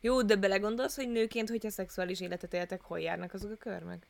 [0.02, 4.06] Jó, de belegondolsz, hogy nőként, hogyha szexuális életet éltek, hol járnak azok a körmök?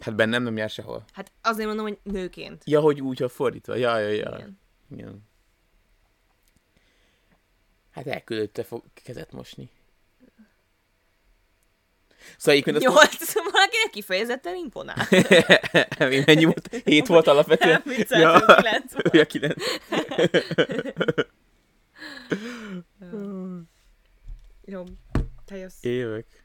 [0.00, 1.04] Hát bennem nem jár sehol.
[1.12, 2.62] Hát azért mondom, hogy nőként.
[2.66, 3.74] Ja, hogy úgy, ha fordítva.
[3.74, 4.34] Ja, ja, ja.
[4.36, 4.58] Igen.
[4.90, 5.22] Igen.
[7.90, 9.70] Hát elküldötte fog kezet mosni.
[12.36, 15.06] Szóval egyébként azt Nyolc, valakinek kifejezetten imponál.
[16.26, 16.80] Mennyi volt?
[16.84, 17.82] Hét volt alapvetően?
[17.84, 19.14] Nem, vicceltem, kilenc volt.
[19.14, 19.64] Ja, kilenc.
[24.64, 24.84] Jó,
[25.44, 25.82] te jössz.
[25.84, 26.44] Évek.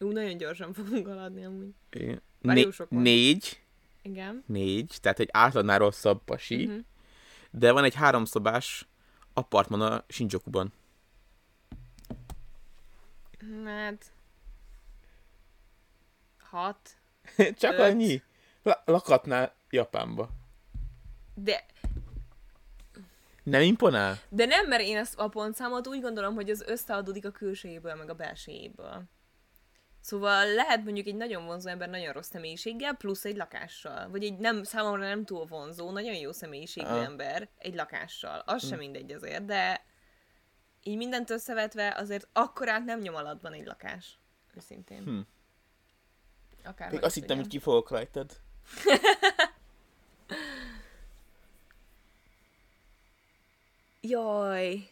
[0.00, 1.74] Ú, nagyon gyorsan fogunk haladni amúgy.
[1.90, 2.22] Igen.
[2.40, 3.62] Né- négy.
[4.02, 4.44] Igen.
[4.46, 4.98] Négy.
[5.00, 6.66] Tehát egy átlagnál rosszabb pasi.
[6.66, 6.78] Mhm.
[7.50, 8.86] De van egy háromszobás
[9.32, 10.72] apartman a Shinjukuban.
[13.64, 14.12] Hát...
[16.38, 16.96] Hat.
[17.60, 17.78] Csak Öt.
[17.80, 18.22] annyi?
[18.62, 20.28] La- lakatnál Japánba.
[21.34, 21.64] De,
[23.48, 24.18] Nem imponál?
[24.28, 28.10] de nem, mert én ezt a pontszámot úgy gondolom, hogy az összeadódik a külsejéből, meg
[28.10, 29.02] a belsejéből.
[30.00, 34.08] Szóval lehet mondjuk egy nagyon vonzó ember nagyon rossz személyiséggel, plusz egy lakással.
[34.10, 37.04] Vagy egy nem, számomra nem túl vonzó, nagyon jó személyiségű Ah.
[37.04, 38.42] ember egy lakással.
[38.46, 39.84] Az sem mindegy azért, de
[40.82, 44.18] így mindent összevetve azért akkorát nem nyom alatban egy lakás.
[44.56, 45.02] Őszintén.
[45.02, 45.18] Hm.
[46.64, 48.30] Akár Még azt hittem, hogy ki fogok rajtad.
[54.00, 54.88] Jaj!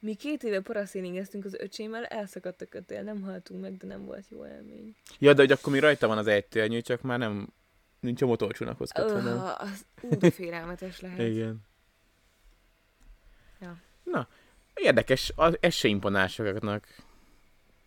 [0.00, 4.24] Mi két éve paraszélingeztünk az öcsémmel, elszakadt a kötél, nem haltunk meg, de nem volt
[4.28, 4.96] jó élmény.
[5.18, 7.52] Ja, de hogy akkor mi rajta van az ejtőernyő, csak már nem
[8.00, 9.36] nincs a motorcsónakhoz kötve, nem?
[9.36, 11.18] Öh, az ú, de félelmetes lehet.
[11.18, 11.60] Igen.
[13.60, 13.80] Ja.
[14.02, 14.28] Na,
[14.74, 16.86] érdekes, az, ez se imponál sokaknak.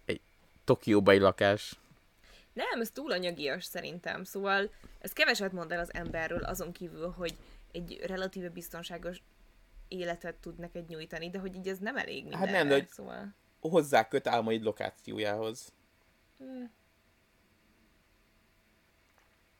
[0.06, 0.21] Egy
[0.63, 1.80] Tokióbai lakás.
[2.54, 4.69] Nem, ez túl anyagias szerintem, szóval
[5.00, 7.36] ez keveset mond el az emberről, azon kívül, hogy
[7.71, 9.21] egy relatíve biztonságos
[9.88, 12.88] életet tud neked nyújtani, de hogy így ez nem elég mindenre, Hát nem, de hogy-
[12.89, 13.34] szóval...
[13.60, 15.74] Hozzá köt álmaid lokációjához.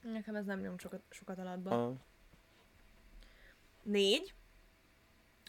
[0.02, 1.86] Nekem ez nem nyom sokat, sokat alatba.
[1.86, 1.94] A...
[3.84, 4.34] Négy,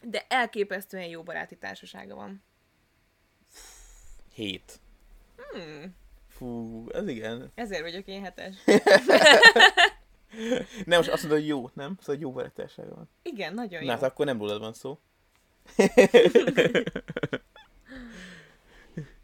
[0.03, 2.43] de elképesztően jó baráti társasága van.
[4.33, 4.79] Hét.
[5.51, 5.95] Hmm,
[6.27, 7.51] Fú, ez igen.
[7.55, 8.55] ezért vagyok én hetes.
[10.85, 11.97] Nem, most azt mondod, hogy jó, nem?
[12.01, 13.09] Szóval jó barátsága van.
[13.23, 13.91] Igen, nagyon Na, jó.
[13.91, 14.99] hát akkor nem rólad van szó.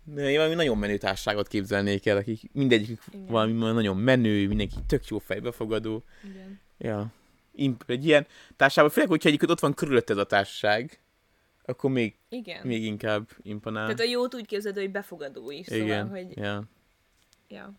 [0.06, 3.26] De én valami nagyon menő társaságot képzelnék el, akik mindegyik Igen.
[3.26, 6.04] valami nagyon menő, mindenki tök jó fejbefogadó.
[6.24, 6.60] Igen.
[6.78, 7.08] Ja.
[7.56, 11.02] Imp- egy ilyen társaságban, főleg, hogyha egyébként ott van körülötted a társaság,
[11.66, 12.68] akkor még, Igen.
[12.68, 13.84] még inkább imponál.
[13.84, 16.38] Tehát a jót úgy képzeld, hogy befogadó is, szóval, Igen, hogy...
[16.38, 16.64] ja.
[17.48, 17.74] Ja.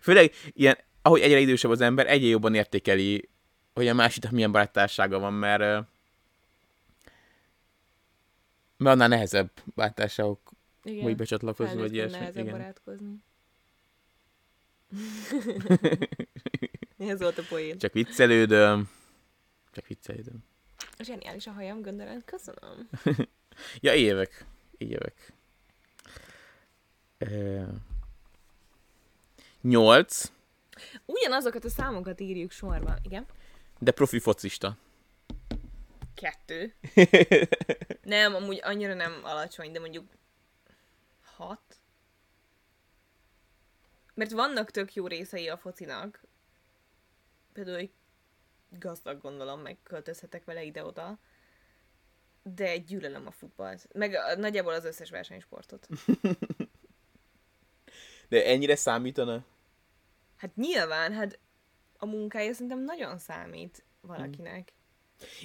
[0.00, 3.28] Főleg ilyen, ahogy egyre idősebb az ember, egyre jobban értékeli,
[3.74, 5.60] hogy a másiknak milyen baráttársága van, mert,
[8.76, 10.50] mert annál nehezebb baráttárságok,
[10.82, 11.16] Igen.
[11.16, 12.18] becsatlakozni, vagy ilyesmi.
[12.18, 12.58] nehezebb Igen.
[12.58, 13.14] barátkozni.
[16.98, 17.78] Ez volt a poén.
[17.78, 18.90] Csak viccelődöm.
[19.72, 20.44] Csak viccelődöm.
[20.98, 22.22] Zseniális a hajam, Gönderen.
[22.24, 22.88] Köszönöm.
[23.80, 24.44] Ja, évek.
[24.78, 25.32] Évek.
[27.18, 27.62] Ö,
[29.60, 30.32] Nyolc,
[31.06, 32.96] Ugyanazokat a számokat írjuk sorba.
[33.02, 33.26] Igen.
[33.78, 34.76] de profi focista.
[36.14, 36.74] Kettő.
[38.02, 40.04] Nem, amúgy annyira nem alacsony, de mondjuk
[41.36, 41.62] hat.
[44.14, 46.20] Mert vannak tök jó részei a focinak.
[47.52, 47.90] Például egy
[48.68, 51.18] gazdag gondolom, meg költözhetek vele ide-oda.
[52.42, 53.88] De gyűlölöm a futballt.
[53.92, 55.88] Meg nagyjából az összes versenysportot.
[58.28, 59.44] De ennyire számítana?
[60.40, 61.38] Hát nyilván, hát
[61.98, 64.72] a munkája szerintem nagyon számít valakinek.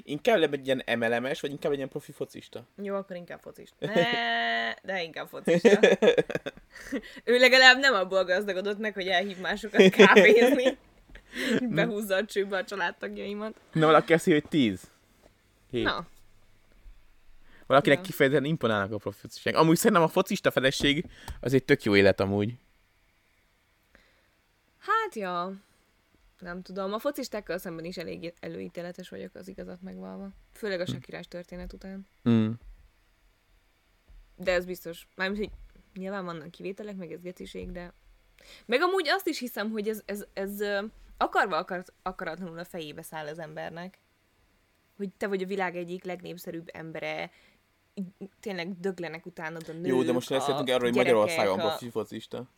[0.03, 2.67] Inkább egy ilyen MLMS, vagy inkább egy ilyen profi focista?
[2.81, 3.75] Jó, akkor inkább focista.
[3.93, 5.79] Ne, de inkább focista.
[7.23, 10.77] ő legalább nem abból gazdagodott meg, hogy elhív másokat kávézni.
[11.62, 13.60] Behúzza a csőbe a családtagjaimat.
[13.71, 14.81] Na, valaki azt írja, hogy tíz.
[15.71, 15.84] Hét.
[15.84, 16.08] Na,
[17.67, 18.03] Valakinek Ja.
[18.03, 19.55] kifejezetten imponálnak a profi focisták.
[19.55, 21.05] Amúgy szerintem a focista feleség
[21.41, 22.53] az egy tök jó élet amúgy.
[25.06, 25.54] Hát ja.
[26.39, 30.29] Nem tudom, a focistákkal szemben is elég előítéletes vagyok az igazat megvalva.
[30.54, 32.08] Főleg a sakirás történet után.
[32.29, 32.52] Mm.
[34.36, 35.08] De ez biztos.
[35.15, 35.50] Mármint, hogy
[35.94, 37.94] nyilván vannak kivételek, meg ez geciség, de...
[38.65, 40.60] Meg amúgy azt is hiszem, hogy ez, ez, ez
[41.17, 44.00] akarva akart, akaratlanul a fejébe száll az embernek.
[44.98, 47.32] Hogy te vagy a világ egyik legnépszerűbb embere,
[48.40, 51.67] tényleg döglenek utánad a nők, Jó, de most a beszéltünk arról, hogy Magyarországon a...
[51.67, 52.50] profi focista.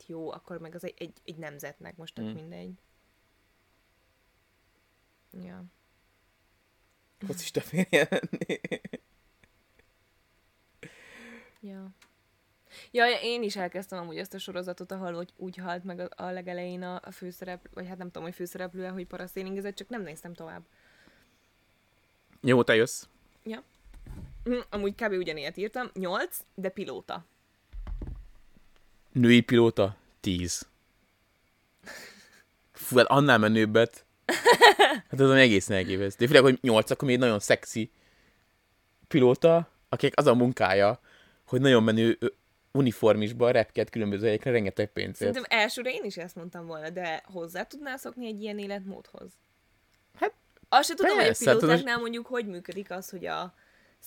[0.00, 2.32] Hát jó, akkor meg az egy, egy, egy nemzetnek most tök Mm.
[2.32, 2.72] mindegy.
[5.32, 5.64] Ja.
[7.18, 8.60] Focista férje lenni.
[11.60, 11.90] Ja.
[12.90, 16.30] Ja, én is elkezdtem amúgy ezt a sorozatot, ahol úgy, úgy halt meg a, a
[16.30, 20.34] legelején a, a főszereplő, vagy hát nem tudom, hogy főszereplője, hogy paraszélingezett, csak nem néztem
[20.34, 20.66] tovább.
[22.40, 23.08] Jó, te jössz.
[23.44, 23.62] Ja.
[24.44, 25.12] Hm, Amúgy kb.
[25.12, 25.90] ugyanilyet írtam.
[25.94, 27.24] 8, de pilóta.
[29.12, 30.66] Női pilóta, 10.
[32.72, 34.04] Fú, hát annál menőbbet.
[34.84, 36.26] Hát az ami egészen elképesztő.
[36.26, 37.90] Főleg, hogy 8, akkor még egy nagyon szexi
[39.08, 41.00] pilóta, akik az a munkája,
[41.46, 42.18] hogy nagyon menő
[42.72, 45.16] uniformisba repked különböző helyekre rengeteg pénzért.
[45.34, 49.30] Szerintem elsőre én is ezt mondtam volna, de hozzá tudnál szokni egy ilyen életmódhoz?
[50.20, 50.32] Hát,
[50.68, 53.54] Azt se tudom, persze, hogy a hát az- pilótáknál mondjuk hogy működik az, hogy a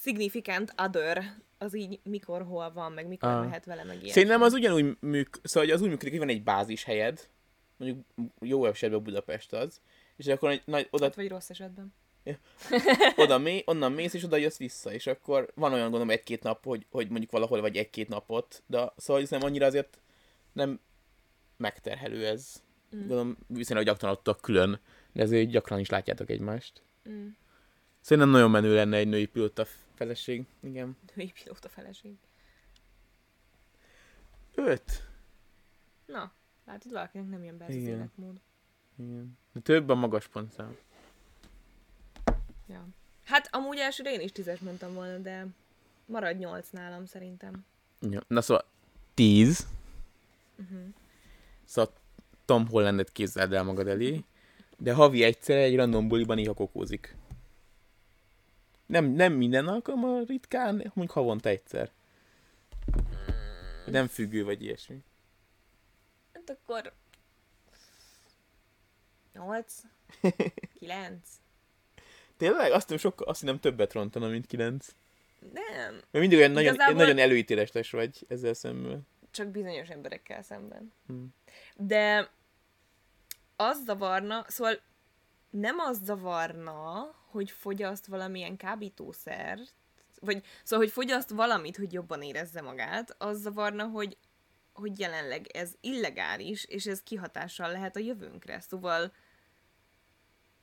[0.03, 1.33] significant other
[1.63, 3.45] az így mikor, hol van, meg mikor Ah.
[3.45, 4.13] mehet vele, meg ilyen.
[4.13, 7.29] Szerintem az ugyanúgy műk, szóval az úgy működik, hogy van egy bázis helyed,
[7.77, 8.05] mondjuk
[8.39, 9.81] jó esetben Budapest az,
[10.15, 11.93] és akkor egy nagy, oda, Vagy rossz esetben.
[13.15, 16.63] oda mély, onnan mész, és oda jössz vissza, és akkor van olyan gondolom egy-két nap,
[16.65, 19.99] hogy, hogy mondjuk valahol vagy egy-két napot, de szóval nem annyira azért
[20.53, 20.79] nem
[21.57, 22.63] megterhelő ez.
[22.95, 22.99] Mm.
[22.99, 24.79] Gondolom viszonylag gyakran adtak külön,
[25.13, 26.81] de ezért gyakran is látjátok egymást.
[27.09, 27.27] Mm.
[28.01, 30.45] Szerintem nagyon menő lenne egy női pilóta feleség.
[30.59, 30.97] Igen.
[31.13, 32.15] Női pilóta feleség.
[34.55, 35.07] Öt.
[36.05, 36.31] Na,
[36.65, 37.95] látod, valakinek nem jön be ez az Igen.
[37.95, 38.39] életmód.
[38.95, 39.37] Igen.
[39.51, 40.77] De több a magas pontszám.
[42.67, 42.87] Ja.
[43.23, 45.45] Hát amúgy elsőre én is tízes mondtam volna, de
[46.05, 47.65] marad nyolc nálam szerintem.
[47.99, 48.21] Ja.
[48.27, 48.65] Na szóval
[49.13, 49.67] 10.
[50.55, 50.79] Uh-huh.
[51.65, 51.93] Szóval
[52.45, 54.23] Tom Hollandet képzeld el magad elé,
[54.77, 57.15] de havi egyszer egy random buliban néha kokózik.
[58.93, 61.91] Nem, nem minden alkalommal ritkán, mondjuk havonta egyszer.
[63.85, 64.97] Nem függő vagy ilyesmi.
[66.33, 66.93] Hát akkor...
[69.33, 69.73] Nyolc?
[70.79, 71.27] Kilenc?
[72.37, 72.71] Tényleg?
[72.71, 74.87] Azt nem sokkal, azt nem többet rontana, mint 9.
[75.53, 75.93] Nem.
[75.93, 79.07] Mert mindig olyan nagyon, Igazából- nagyon előítéletes vagy ezzel szemben.
[79.31, 80.93] Csak bizonyos emberekkel szemben.
[81.07, 81.35] Hmm.
[81.75, 82.29] De
[83.55, 84.79] az zavarna, szóval
[85.53, 89.73] nem az zavarna, hogy fogyaszt valamilyen kábítószert,
[90.19, 94.17] vagy szóval, hogy fogyaszt valamit, hogy jobban érezze magát, az zavarna, hogy,
[94.73, 98.59] hogy jelenleg ez illegális, és ez kihatással lehet a jövőnkre.
[98.59, 99.13] Szóval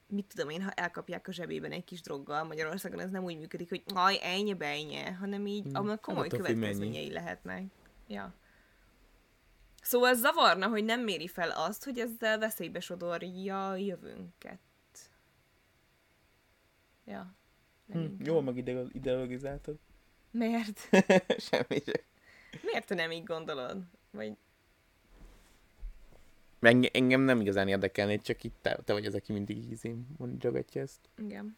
[0.06, 3.68] mit tudom én, ha elkapják a zsebében egy kis droggal, Magyarországon ez nem úgy működik,
[3.68, 5.74] hogy aj, ennyi bejnye, hanem így, Hmm.
[5.74, 6.42] annak komoly mennyi.
[6.42, 7.64] következményei lehetnek.
[8.06, 8.34] Ja.
[9.82, 14.58] Szóval ez zavarna, hogy nem méri fel azt, hogy ezzel veszélybe sodorja a jövőnket.
[17.10, 17.34] Ja.
[17.92, 19.78] Hm, jól meg ide- ideologizáltad.
[20.30, 20.78] Miért?
[21.48, 22.00] Semmi se.
[22.62, 23.84] Miért te nem így gondolod?
[24.10, 24.36] Vagy
[26.60, 30.82] Enge, engem nem igazán érdekelné, csak itt te, te vagy az, aki mindig ízén mondjogatja
[30.82, 31.08] ezt.
[31.18, 31.56] igen.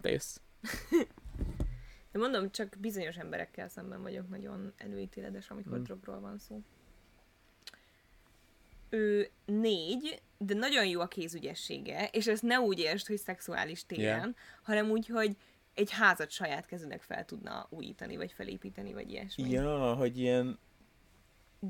[0.00, 0.36] Te jössz.
[2.12, 5.82] De mondom, csak bizonyos emberekkel szemben vagyok nagyon előítéletes, amikor Mm.
[5.82, 6.62] drogról van szó.
[8.88, 14.02] Ő négy, de nagyon jó a kézügyessége, és ezt ne úgy értsd, hogy szexuális téren,
[14.02, 14.34] Yeah.
[14.62, 15.36] hanem úgy, hogy
[15.74, 19.50] egy házat saját kezűnek fel tudna újítani, vagy felépíteni, vagy ilyesmi.
[19.50, 20.58] Ja, hogy ilyen...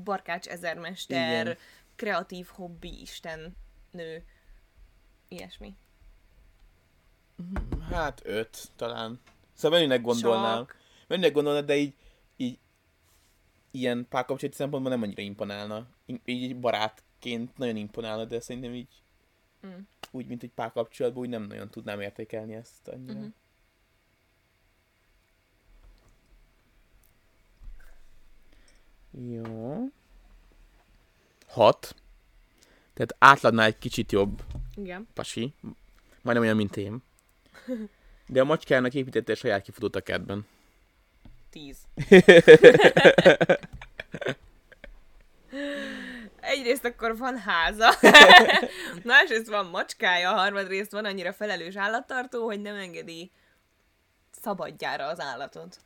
[0.03, 1.57] Barkács ezermester, Igen.
[1.95, 3.55] kreatív hobbi, isten,
[3.91, 4.23] nő,
[5.27, 5.75] ilyesmi.
[7.91, 9.19] Hát öt talán.
[9.53, 10.57] Szóval menőnek gondolnám.
[10.57, 10.75] Sok.
[11.07, 11.93] Menőnek gondolnám, de így,
[12.35, 12.59] így
[13.71, 15.87] ilyen párkapcsolati szempontból nem annyira imponálna.
[16.05, 16.55] Így, így
[17.23, 18.87] barátként nagyon imponálna, de szerintem így
[19.65, 19.79] Mm.
[20.11, 23.13] úgy, mint egy párkapcsolatban, úgy nem nagyon tudnám értékelni ezt annyira.
[23.19, 23.27] Mhm.
[29.31, 29.85] Jó.
[31.47, 31.95] Hat.
[32.93, 34.43] Tehát átladnál egy kicsit jobb
[34.75, 35.07] Igen.
[35.13, 35.53] pasi.
[36.21, 37.01] Majdnem olyan, mint én.
[38.27, 40.45] De a macskának építette a saját kifutót a kertben.
[41.49, 41.77] Tíz.
[46.43, 47.93] Egyrészt akkor van háza,
[49.03, 53.31] másrészt van macskája, harmadrészt van annyira felelős állattartó, hogy nem engedi
[54.41, 55.77] szabadjára az állatot.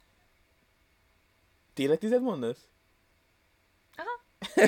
[1.73, 2.59] Tényleg tized mondasz?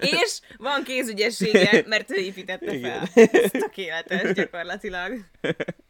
[0.00, 3.08] És van kézügyessége, mert ő építette fel.
[3.14, 5.18] Ez tökéletes gyakorlatilag.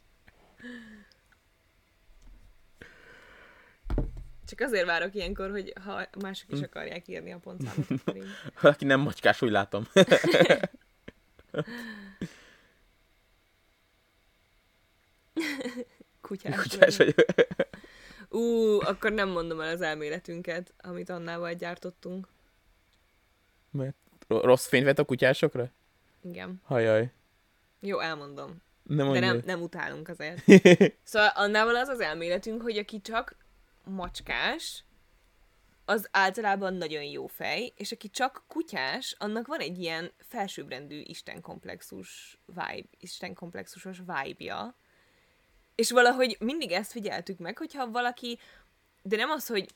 [4.49, 6.55] Csak azért várok ilyenkor, hogy ha mások Hm.
[6.57, 8.27] is akarják írni a pontszámot, akkor így.
[8.61, 9.87] Valaki nem macskás, úgy látom.
[16.21, 17.15] Kutyás, Kutyás vagy.
[18.29, 18.41] Ú,
[18.81, 22.29] akkor nem mondom el az elméletünket, amit Annával gyártottunk.
[23.71, 23.97] Mert
[24.29, 25.71] ro- rossz fényt vett a kutyásokra?
[26.23, 26.61] Igen.
[26.65, 27.11] Hajaj.
[27.81, 28.63] Jó, elmondom.
[28.83, 30.43] Nem De nem, nem utálunk azért.
[31.03, 33.37] Szóval annával az az elméletünk, hogy aki csak
[33.89, 34.85] macskás,
[35.85, 42.39] az általában nagyon jó fej, és aki csak kutyás, annak van egy ilyen felsőbbrendű istenkomplexus
[42.47, 44.75] vibe, istenkomplexusos vibe-ja.
[45.75, 48.39] És valahogy mindig ezt figyeltük meg, hogyha valaki,
[49.03, 49.69] de nem az, hogy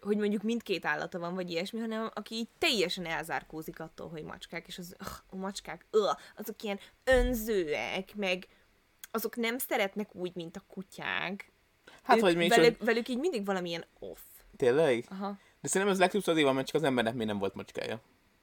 [0.00, 4.66] hogy mondjuk mindkét állata van, vagy ilyesmi, hanem aki így teljesen elzárkózik attól, hogy macskák,
[4.66, 6.00] és az, uh, a macskák, uh,
[6.36, 8.46] azok ilyen önzőek, meg
[9.10, 11.50] azok nem szeretnek úgy, mint a kutyák.
[12.08, 12.86] Hát, ők, vagy még velük, csak...
[12.86, 14.20] velük így mindig valamilyen off.
[14.56, 15.04] Tényleg?
[15.08, 15.38] Aha.
[15.60, 18.00] De szerintem ez legtöbbször azért van, mert csak az embernek még nem volt macskája.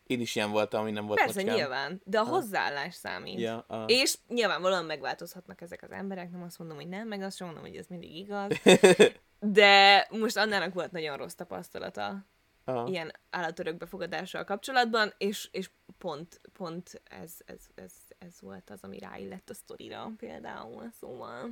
[0.08, 1.56] Én is ilyen voltam, ami nem volt Persze, macskám.
[1.56, 3.40] nyilván, de a hozzáállás számít.
[3.40, 3.84] Ja, a...
[3.88, 7.64] És nyilvánvalóan megváltozhatnak ezek az emberek, nem azt mondom, hogy nem, meg azt sem mondom,
[7.64, 8.62] hogy ez mindig igaz.
[9.40, 12.26] De most Annának volt nagyon rossz tapasztalata
[12.64, 12.88] a...
[12.88, 19.50] ilyen állatörökbefogadással kapcsolatban, és, és pont, pont ez, ez, ez, ez volt az, ami ráillett
[19.50, 21.50] a sztorira például, szóval.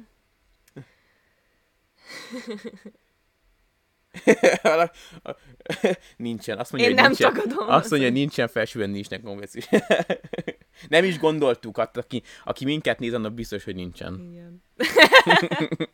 [6.18, 6.58] nincsen.
[6.60, 7.34] Azt mondja, Én hogy nem nincsen.
[7.34, 7.70] tagadom.
[7.70, 9.62] Azt mondja, hogy nincsen felsőben nincsnek konvenció.
[10.90, 14.30] nem is gondoltuk, hát, aki, aki minket néz, annak biztos, hogy nincsen.
[14.32, 14.64] Igen.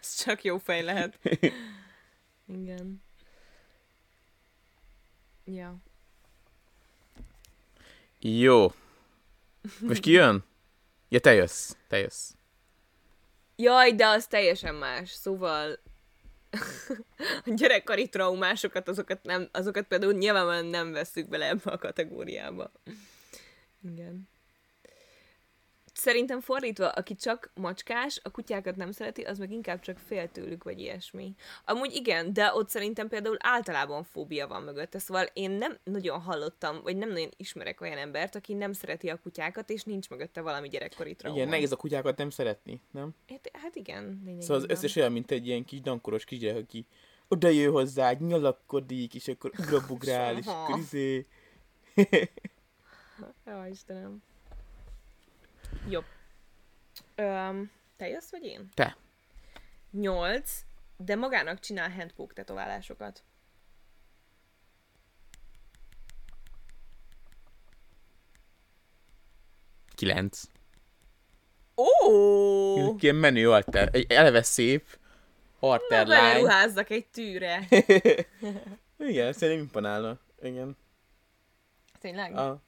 [0.00, 1.18] Ez csak jó fej lehet.
[2.48, 3.02] Igen.
[5.44, 5.76] Ja.
[8.20, 8.72] Jó.
[9.80, 10.44] Most ki jön?
[11.08, 11.76] Ja, te jössz.
[11.88, 12.30] Te jössz.
[13.62, 15.10] Jaj, de az teljesen más.
[15.10, 15.78] Szóval
[17.44, 22.72] a gyerekkori traumásokat, azokat, nem, azokat például nyilvánvalóan nem vesszük bele ebbe a kategóriába.
[23.82, 24.28] Igen.
[26.02, 30.64] Szerintem fordítva, aki csak macskás, a kutyákat nem szereti, az meg inkább csak fél tőlük,
[30.64, 31.34] vagy ilyesmi.
[31.64, 36.80] Amúgy igen, de ott szerintem például általában fóbia van mögötte, szóval én nem nagyon hallottam,
[36.82, 40.68] vagy nem nagyon ismerek olyan embert, aki nem szereti a kutyákat, és nincs mögötte valami
[40.68, 41.36] gyerekkori trauma.
[41.36, 43.14] Igen, nehéz a kutyákat nem szeretni, nem?
[43.28, 44.40] Hát, hát igen, lényegében.
[44.40, 46.86] Szóval az összes olyan, mint egy ilyen kis dankoros kisgyerek, aki
[47.28, 51.26] oda jön hozzá, nyalakodik, és akkor ugrabugrál, és akkor izé...
[53.46, 54.22] Jó, Istenem.
[55.88, 56.04] Jobb.
[57.14, 58.68] Öm, te jössz, vagy én?
[58.74, 58.96] Te.
[59.90, 60.60] Nyolc,
[60.96, 63.22] de magának csinál handpoke tetoválásokat.
[69.94, 70.42] Kilenc.
[71.76, 72.96] Ó!
[72.98, 73.88] Ilyen menő alter.
[73.92, 74.98] Egy eleve szép.
[75.58, 76.20] Arter lány.
[76.20, 77.68] Beleruházzak egy tűre.
[78.98, 80.18] Igen, szerintem imponálna.
[80.42, 80.76] Igen.
[81.98, 82.36] Tényleg?
[82.36, 82.62] A...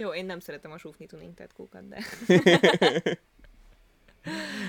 [0.00, 2.04] Jó, én nem szeretem a súfni tuning tetkókat, de...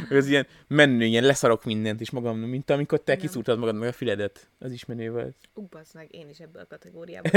[0.09, 3.21] Ez ilyen menő, ilyen leszarok mindent is magam, mint amikor te Nem.
[3.21, 4.49] kiszúrtad magad meg a füledet.
[4.59, 5.35] Az is menő volt.
[5.53, 7.31] Ú, bassz meg, én is ebből a kategóriából.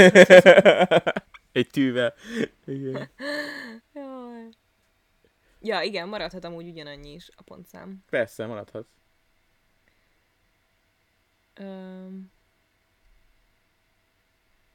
[1.51, 2.13] Egy tűvel.
[2.65, 3.09] Igen.
[3.93, 4.49] Jaj.
[5.61, 8.03] Ja, igen, maradhat amúgy ugyanannyi is a pontszám.
[8.09, 8.87] Persze, maradhat.
[11.53, 12.33] Öm...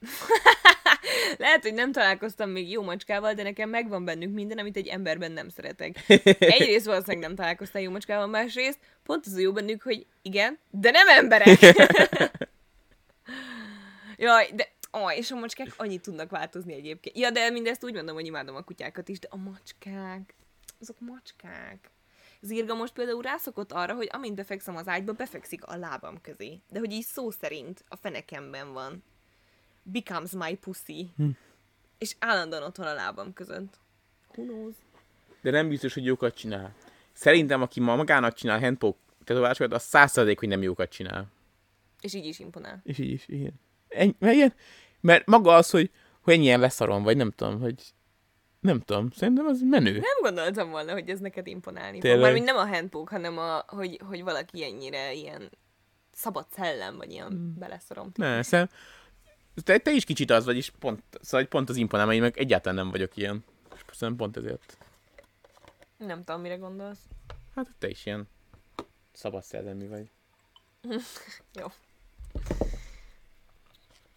[1.38, 5.32] Lehet, hogy nem találkoztam még jó macskával, de nekem megvan bennük minden, amit egy emberben
[5.32, 6.05] nem szeretek.
[6.38, 10.90] Egyrészt valószínűleg nem találkoztál jó macskával, másrészt pont az a jó bennük, hogy igen, de
[10.90, 11.59] nem emberek!
[14.16, 14.68] Jaj, de...
[14.92, 17.16] Ó, és a macskák annyit tudnak változni egyébként.
[17.16, 20.34] Ja, de mindezt úgy mondom, hogy imádom a kutyákat is, de a macskák,
[20.80, 21.90] azok macskák.
[22.40, 26.61] Zirga most például rászokott arra, hogy amint befekszem az ágyba, befekszik a lábam közé.
[26.68, 29.05] De hogy így szó szerint a fenekemben van.
[29.83, 31.11] Becomes my pussy.
[31.16, 31.28] Hm.
[31.99, 33.78] És állandóan ott van a lábam között.
[34.37, 34.74] Who knows?
[35.43, 36.74] De nem biztos, hogy jókat csinál.
[37.12, 41.26] Szerintem, aki ma magának csinál handpoke tetoválásokat, az százszerzék, hogy nem jókat csinál.
[42.01, 42.81] És így is imponál.
[42.85, 43.53] És így is, igen.
[43.89, 44.55] Ennyi, mert, igen,
[45.01, 47.74] mert maga az, hogy, hogy ennyien leszarom, vagy nem tudom, hogy
[48.61, 49.93] nem tudom, szerintem az menő.
[49.93, 52.01] Nem gondoltam volna, hogy ez neked imponálni fog.
[52.01, 52.22] Tényleg?
[52.22, 55.51] Mármint nem a handpoke, hanem a, hogy, hogy valaki ennyire ilyen
[56.12, 57.55] szabad szellem, vagy ilyen Hmm.
[57.59, 58.11] beleszorom.
[58.14, 58.76] Ne, szerintem
[59.55, 62.38] te, te is kicsit az vagy, és pont, szóval pont az imponál, mert én meg
[62.38, 63.44] egyáltalán nem vagyok ilyen.
[63.74, 64.76] És szerintem pont ezért.
[65.96, 67.01] Nem tudom, mire gondolsz.
[67.55, 68.28] Hát te is ilyen
[69.12, 70.11] szabad szellemű vagy.
[71.61, 71.66] Jó.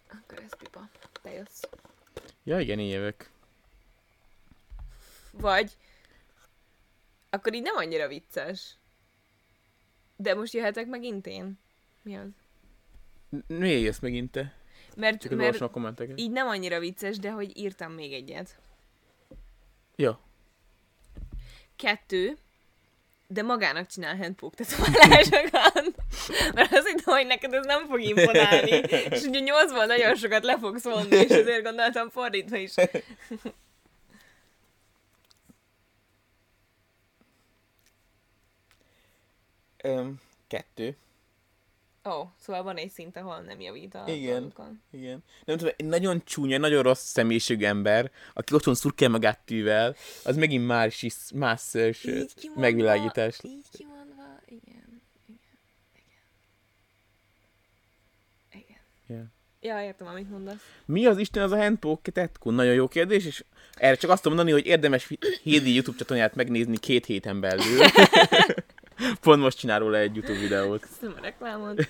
[0.08, 0.88] Akkor ez pipa.
[1.22, 1.62] Te jössz.
[2.42, 3.30] Ja, igen, én jövök.
[5.30, 5.76] Vagy
[7.34, 8.76] akkor így nem annyira vicces.
[10.16, 11.58] De most jöhetek megint én.
[12.02, 12.28] Mi az?
[13.46, 14.54] Miért jössz megint te?
[14.96, 16.20] Mert, Csak mert a kommenteket.
[16.20, 18.56] így nem annyira vicces, de hogy írtam még egyet.
[19.96, 20.20] Ja.
[21.76, 22.36] Kettő,
[23.26, 25.92] de magának csinál handpoke tetoválásokat.
[26.54, 28.70] Mert azt hittem, hogy neked ez nem fog imponálni.
[29.10, 32.74] És ugye nyolcból nagyon sokat le fogsz vonni, és ezért gondoltam fordítva is.
[39.82, 40.96] Öm, kettő.
[42.08, 44.40] Ó, oh, szóval van egy szint, ahol nem javít a Igen.
[44.40, 44.82] dolgokon.
[44.90, 45.24] Igen.
[45.44, 50.36] Nem tudom, egy nagyon csúnya, nagyon rossz személyiségű ember, aki otthon szurkál magát tűvel, az
[50.36, 51.72] megint más, is, más
[52.54, 53.38] megvilágítás.
[53.42, 55.02] Így kimondva, igen.
[55.26, 55.38] Igen.
[58.52, 58.62] Igen.
[58.62, 58.82] Igen.
[59.06, 59.24] Yeah.
[59.60, 60.56] Ja, értem, amit mondasz.
[60.84, 62.54] Mi az Isten az a handpoke tetkun?
[62.54, 63.44] Nagyon jó kérdés, és
[63.74, 67.78] erre csak azt mondani, hogy érdemes Hédi YouTube csatornát megnézni két héten belül.
[69.20, 70.80] Pont most csinál róla egy YouTube videót.
[70.80, 71.86] Köszönöm a reklámot.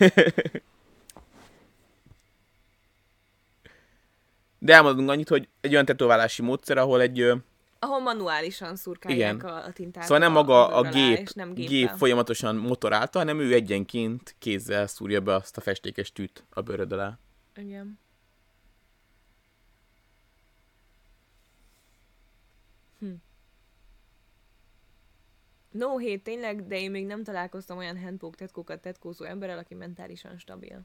[4.59, 7.33] De elmondunk annyit, hogy egy olyan tetoválási módszer, ahol egy
[7.79, 9.49] Ahol manuálisan szurkálják Igen.
[9.49, 10.03] a, a tintát.
[10.03, 14.35] Szóval nem maga a alá, gép, és nem gép folyamatosan motor által, hanem ő egyenként
[14.39, 17.19] kézzel szúrja be azt a festékes tűt a bőröd alá.
[17.57, 17.99] Igen.
[22.99, 23.13] Hm.
[25.75, 30.39] No hét, tényleg, de én még nem találkoztam olyan handpoke tetkókat tetkózó emberrel, aki mentálisan
[30.39, 30.81] stabil.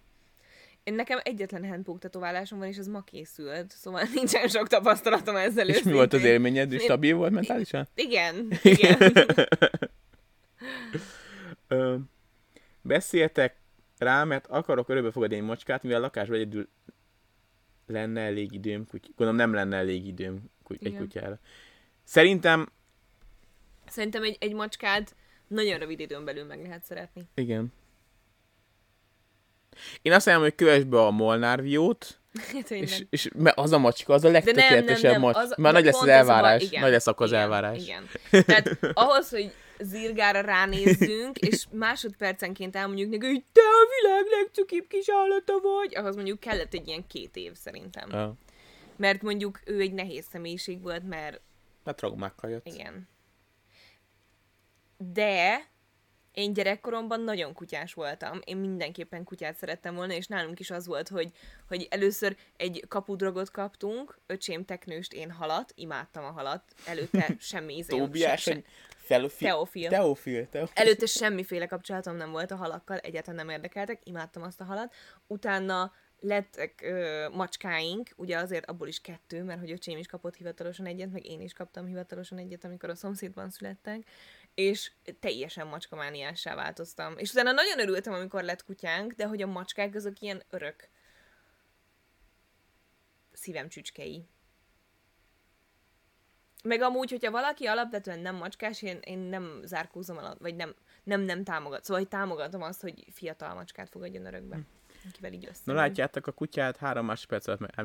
[0.84, 5.70] Én nekem egyetlen handpoke tetoválásom van, és az ma készült, szóval nincsen sok tapasztalatom ezzel
[5.70, 6.32] És mi volt az őszintén.
[6.32, 6.72] élményed?
[6.72, 7.88] És stabil volt mentálisan?
[7.96, 8.98] Igen, igen.
[11.68, 11.96] Ö,
[12.82, 13.56] beszéltek
[13.98, 16.70] rá, mert akarok örökbe fogadni egy macskát, mivel a lakásban egyedül
[17.88, 19.08] lenne elég időm, kuty...
[19.16, 20.86] gondolom nem lenne elég időm kuty...
[20.86, 21.40] egy kutyára.
[22.04, 22.70] Szerintem,
[23.92, 25.16] Szerintem egy, egy macskát
[25.48, 27.24] nagyon rövid időn belül meg lehet szeretni.
[27.36, 27.74] igen.
[30.02, 32.20] Én azt mondom, hogy kövess be a Molnár Viót,
[32.70, 35.22] és, és mert az a macska, az a legtökéletesebb nem.
[35.22, 35.36] macs.
[35.36, 36.70] Az, Már nagy lesz az pont ez a elvárás.
[36.70, 37.82] nagy lesz akkor az igen, elvárás.
[37.82, 38.08] Igen.
[38.46, 45.06] Tehát ahhoz, hogy zirgára ránézzünk, és másodpercenként elmondjuk neki, hogy te a világ legcukibb kis
[45.10, 48.10] állata vagy, ahhoz mondjuk kellett egy ilyen két év szerintem.
[48.12, 48.34] Ja.
[48.96, 51.42] Mert mondjuk ő egy nehéz személyiség volt, mert
[51.86, 52.68] Hát traumákkal jött.
[52.68, 53.08] igen.
[55.04, 55.68] De
[56.32, 58.40] én gyerekkoromban nagyon kutyás voltam.
[58.44, 61.32] Én mindenképpen kutyát szerettem volna, és nálunk is az volt, hogy,
[61.68, 67.98] hogy először egy kapudrogot kaptunk, öcsém teknőst, én halat, imádtam a halat, előtte semmi íze.
[67.98, 68.64] Tóbiás, se- hogy
[68.98, 69.48] Felofil.
[69.48, 69.90] Teofil.
[69.90, 70.50] Teofil.
[70.50, 70.84] Teofil.
[70.84, 74.94] Előtte semmiféle kapcsolatom nem volt a halakkal, egyáltalán nem érdekeltek, imádtam azt a halat.
[75.28, 80.86] Utána lettek ö, macskáink, ugye azért abból is kettő, mert hogy öcsém is kapott hivatalosan
[80.86, 84.04] egyet, meg én is kaptam hivatalosan egyet, amikor a szomszédban születtek,
[84.60, 87.18] és teljesen macskamániássá változtam.
[87.18, 90.90] És utána nagyon örültem, amikor lett kutyánk, de hogy a macskák azok ilyen örök
[93.34, 94.26] szívem csücskei.
[96.64, 101.22] Meg amúgy, hogyha valaki alapvetően nem macskás, én, én nem zárkózom alatt, vagy nem, nem,
[101.22, 101.84] nem támogat.
[101.84, 104.60] Szóval, hogy támogatom azt, hogy fiatal macskát fogadjon örökbe.
[105.10, 105.62] Akivel így össze.
[105.64, 107.76] Na látjátok a kutyát három másodperc alatt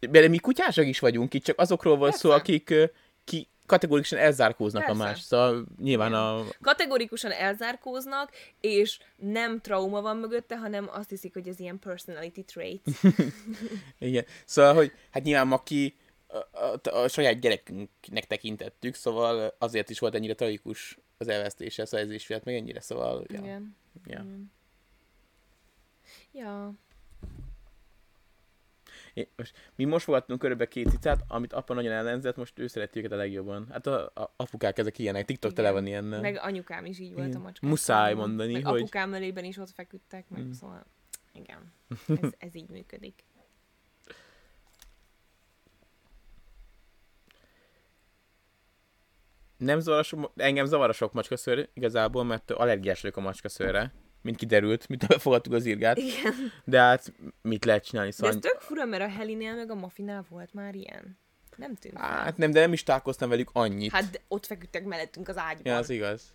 [0.00, 0.30] meg...
[0.30, 2.74] mi kutyásak is vagyunk itt, csak azokról volt szó, akik
[3.24, 5.02] ki kategórikusan elzárkóznak Persze.
[5.02, 5.20] a más.
[5.20, 6.44] Szóval nyilván a...
[6.60, 12.86] Kategorikusan elzárkóznak, és nem trauma van mögötte, hanem azt hiszik, hogy ez ilyen personality trait.
[13.98, 14.24] Igen.
[14.44, 15.96] Szóval, hogy hát nyilván aki
[16.26, 21.86] a, a, a saját gyerekünknek tekintettük, szóval azért is volt ennyire tragikus az elvesztése, a
[21.86, 23.24] szerzés miatt, meg ennyire, szóval...
[23.28, 23.38] Ja.
[23.38, 23.76] Igen.
[24.04, 24.20] Ja.
[24.20, 24.52] Igen.
[26.32, 26.74] Ja.
[29.36, 33.12] Most, mi most fogadtunk körülbelül két cicát, amit apa nagyon ellenzett, most ő szereti őket
[33.12, 33.66] a legjobban.
[33.70, 35.64] Hát a, a apukák ezek ilyenek, TikTok Igen.
[35.64, 36.20] tele van ilyennel.
[36.20, 37.40] Meg anyukám is így volt Igen.
[37.40, 37.70] a macskák.
[37.70, 40.50] Muszáj mondani, meg hogy- apukám ölében is ott feküdtek, meg Mm.
[40.50, 40.84] szóval
[41.32, 41.72] igen.
[42.22, 43.24] Ez, ez így működik.
[49.56, 53.92] Nem zavar a sok, engem zavar a sok macskaszőr igazából, mert allergiás vagyok a macskaszőrre,
[54.22, 55.98] mint kiderült, mint befogadtuk az írgát.
[55.98, 56.34] Igen.
[56.64, 57.12] De hát
[57.42, 58.32] mit lehet csinálni, De szóval...
[58.34, 61.18] ez tök fura, mert a Helinél meg a Mafinál volt már ilyen.
[61.56, 61.98] Nem tűnt.
[61.98, 63.90] Hát nem, de nem is találkoztam velük annyit.
[63.92, 65.72] Hát, Hát de ott feküdtek mellettünk az ágyban.
[65.72, 66.34] ja, az igaz.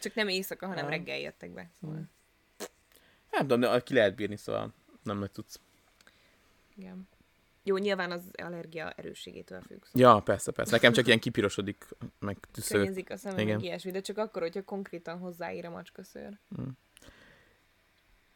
[0.00, 0.90] Csak nem éjszaka, hanem Ah.
[0.90, 1.70] reggel jöttek be.
[1.80, 2.02] Szóval.
[3.30, 5.60] Nem tudom, de ki lehet bírni, szóval nem nagy tudsz.
[6.76, 7.08] Igen.
[7.62, 9.84] Jó, nyilván az allergia erősségétől függ.
[9.84, 10.72] Szóval Ja, persze, persze.
[10.72, 11.86] Nekem csak ilyen kipirosodik,
[12.18, 12.80] meg tüsszög.
[12.80, 13.60] Könnyezik a szemem, Igen.
[13.60, 16.38] ilyesmi, de csak akkor, hogyha konkrétan hozzáír a macskaszőr.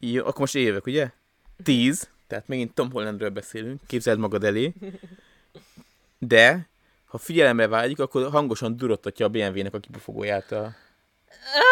[0.03, 1.09] Jó, akkor most jövök, ugye?
[1.63, 4.73] Tíz, tehát megint Tom Hollandről beszélünk, képzeld magad elé.
[6.17, 6.67] De,
[7.05, 10.63] ha figyelemre vágyik, akkor hangosan durottatja a BMW-nek a kipufogóját a,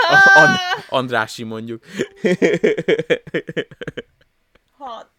[0.08, 0.58] a And-
[0.90, 1.84] Andrási mondjuk.
[4.78, 5.10] Hat.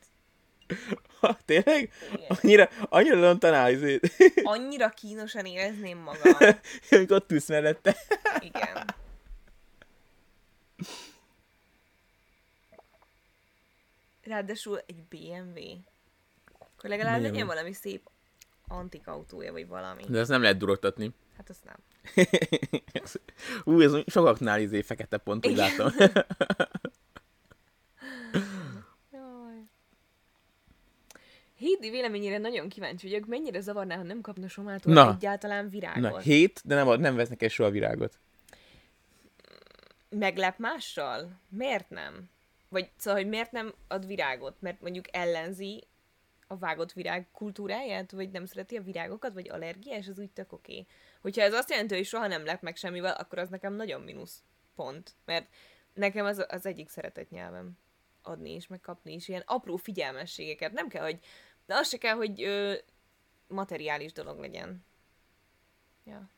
[1.20, 1.92] Ha, tényleg?
[2.12, 2.26] Igen.
[2.28, 6.32] Annyira, annyira lontanál, izét, Annyira kínosan érezném magam.
[6.90, 7.96] amikor ott ülsz mellette.
[8.40, 8.79] Igen.
[14.30, 15.58] Ráadásul egy BMW.
[16.58, 17.30] Akkor legalább BMW.
[17.30, 18.10] legyen valami szép
[18.68, 20.02] antik autója, vagy valami.
[20.08, 21.10] De ezt nem lehet durogtatni.
[21.36, 21.76] Hát azt nem.
[23.74, 25.88] Ú, ez sokaknál izé fekete pont, úgy látom.
[31.60, 35.12] Hédi véleményére nagyon kíváncsi vagyok, mennyire zavarná, ha nem kapna Somától Na.
[35.14, 36.10] egyáltalán virágot.
[36.10, 38.18] Na, hét, de nem, nem vesznek el soha virágot.
[40.08, 41.40] Meglep mással?
[41.48, 42.30] Miért nem?
[42.70, 44.60] Vagy szóval, hogy miért nem ad virágot?
[44.60, 45.86] Mert mondjuk ellenzi
[46.46, 50.86] a vágott virág kultúráját, vagy nem szereti a virágokat, vagy allergiás, az úgy tök oké.
[51.20, 54.42] Hogyha ez azt jelenti, hogy soha nem lep meg semmivel, akkor az nekem nagyon mínusz
[54.74, 55.14] pont.
[55.24, 55.48] Mert
[55.94, 57.78] nekem az, az egyik szeretett nyelvem
[58.22, 60.72] adni is, meg kapni is ilyen apró figyelmességeket.
[60.72, 61.18] Nem kell, hogy,
[61.66, 62.74] de az se kell, hogy ö,
[63.48, 64.84] materiális dolog legyen.
[66.04, 66.30] Ja.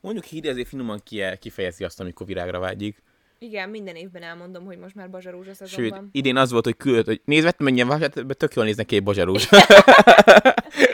[0.00, 3.02] Mondjuk Hédi azért finoman ki- kifejezi azt, amikor virágra vágyik.
[3.38, 6.08] Igen, minden évben elmondom, hogy most már bazsarózsa szezon Sőt, van.
[6.12, 8.94] idén az volt, hogy küldött, hogy nézd, vettem mennyien vásárlt, be tök jól néznek ki
[9.00, 9.48] egy.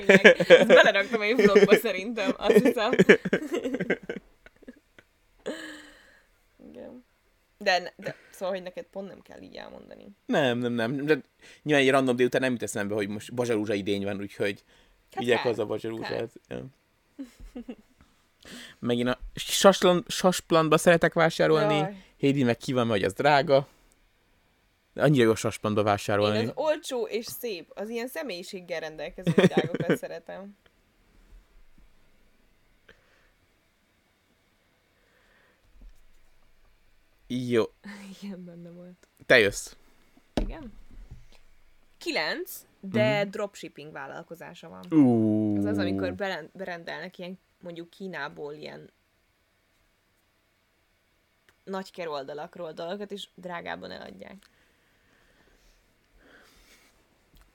[0.06, 0.36] Tényleg.
[0.48, 2.90] Ezt beleraktam egy vlogba szerintem, azt hiszem.
[6.70, 7.04] Igen.
[7.58, 10.08] De, de, szóval, hogy neked pont nem kell így elmondani.
[10.26, 11.04] nem, nem, nem.
[11.06, 11.20] De
[11.62, 14.62] nyilván egy random délután nem jut eszembe, hogy most bazsarúzsa idény van, úgyhogy
[15.12, 16.32] Hát vigyek haza bazsarúzsát.
[16.48, 16.64] Ja.
[18.78, 21.76] Megint a saslan, sasplantba szeretek vásárolni.
[21.76, 22.04] Jaj.
[22.16, 23.66] Hédi meg ki van, hogy az drága.
[24.94, 26.38] Annyira jó sasplantba vásárolni.
[26.38, 30.56] Én az olcsó és szép, az ilyen személyiséggel rendelkező virágokat szeretem.
[37.26, 37.64] Jó,
[38.22, 39.08] Igen, benne volt.
[39.26, 39.76] te jössz.
[40.40, 40.72] Igen.
[41.98, 44.98] Kilenc, de dropshipping vállalkozása van.
[45.00, 45.56] Ú.
[45.56, 48.90] Az az, amikor beren- berendelnek ilyen, mondjuk Kínából ilyen
[51.64, 54.36] nagy keroldalakról dolgokat, és drágában eladják.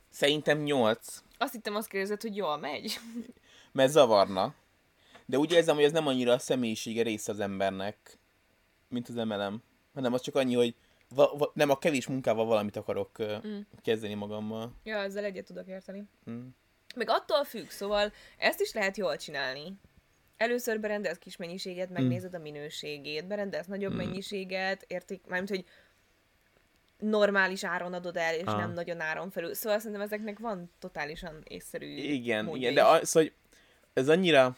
[0.09, 2.99] Szerintem 8, Azt hittem azt kérdezed, hogy jól megy.
[3.71, 4.53] mert zavarna.
[5.25, 8.17] De úgy érzem, hogy ez nem annyira a személyisége része az embernek,
[8.87, 9.63] mint az emelem.
[9.93, 10.75] Hanem az csak annyi, hogy
[11.09, 13.59] va- va- nem a kevés munkával valamit akarok uh, Mm.
[13.81, 14.73] kezdeni magammal.
[14.83, 16.03] Ja, ezzel egyet tudok érteni.
[16.29, 16.47] Mm.
[16.95, 19.73] Meg attól függ, szóval ezt is lehet jól csinálni.
[20.43, 25.65] Először berendelsz kis mennyiséget, megnézed a minőségét, berendelsz nagyobb mennyiséget, érték, mármint, hogy
[26.99, 28.57] normális áron adod el, és Ah.
[28.57, 29.53] nem nagyon áron felül.
[29.53, 32.87] Szóval szerintem ezeknek van totálisan észszerű Igen, igen, de is.
[32.87, 33.33] az, szóval, hogy
[33.93, 34.55] ez annyira...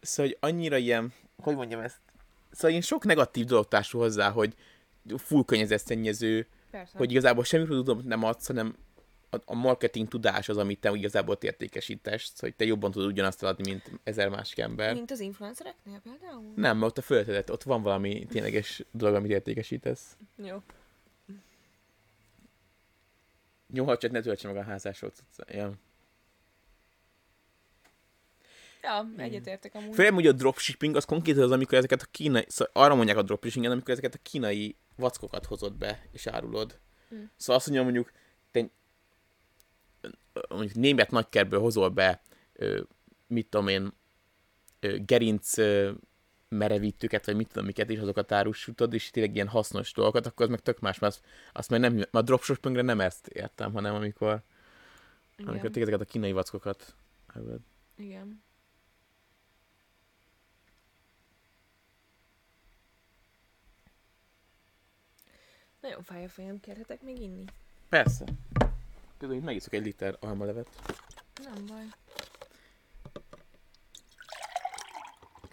[0.00, 1.12] Szóval, hogy annyira ilyen,
[1.42, 1.98] hogy mondjam ezt?
[2.50, 4.54] Szóval én sok negatív dolog társul hozzá, hogy
[5.16, 6.98] full környezetszennyező, Persze.
[6.98, 8.76] hogy igazából semmi produktot nem adsz, hanem
[9.44, 14.00] a, marketing tudás az, amit te igazából értékesítesz, hogy te jobban tudod ugyanazt eladni, mint
[14.04, 14.94] ezer másik ember.
[14.94, 16.52] Mint az influencereknél például?
[16.56, 20.16] Nem, mert ott a föltedet, ott van valami tényleges dolog, amit értékesítesz.
[20.36, 20.62] Jó.
[23.72, 25.12] Jó, ha csak ne töltse meg a házásról.
[25.46, 25.72] Ja.
[28.82, 29.94] Ja, egyetértek amúgy.
[29.94, 33.22] Főleg, hogy a dropshipping az konkrétan az, amikor ezeket a kínai, szóval arra mondják a
[33.22, 36.78] dropshipping amikor ezeket a kínai vackokat hozod be, és árulod.
[37.14, 37.22] Mm.
[37.36, 38.12] Szóval azt mondja, mondjuk,
[38.50, 38.70] te
[40.48, 42.22] mondjuk német nagykerből hozol be,
[43.26, 43.92] mit tudom én,
[45.06, 45.54] gerinc
[46.48, 50.50] merevítőket, vagy mit tudom miket, és azokat árusítod, és tényleg ilyen hasznos dolgokat, akkor az
[50.50, 54.42] meg tök más, mert azt, azt meg nem, a dropshippingre nem ezt értem, hanem amikor,
[55.38, 55.72] amikor Igen.
[55.72, 56.94] te ezeket a kínai vackokat.
[57.96, 58.42] Igen.
[65.80, 67.44] Nagyon fáj a fejem, kérhetek még inni?
[67.88, 68.24] Persze.
[69.18, 70.68] Például itt megiszok egy liter almalevet.
[71.44, 71.84] Nem baj.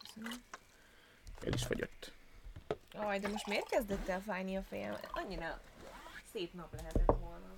[0.04, 0.44] Köszönöm.
[1.42, 2.12] El is fagyott.
[2.94, 4.98] Aj, de most miért kezdett el fájni a fejem?
[5.12, 5.62] Annyira
[6.32, 7.54] szép nap lehetett volna.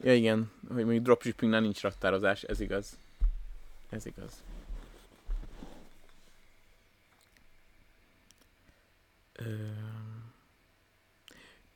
[0.00, 2.98] Ja igen, hogy mondjuk dropshippingnál nincs raktározás, ez igaz.
[3.90, 4.42] Ez igaz.
[9.32, 9.85] Ö...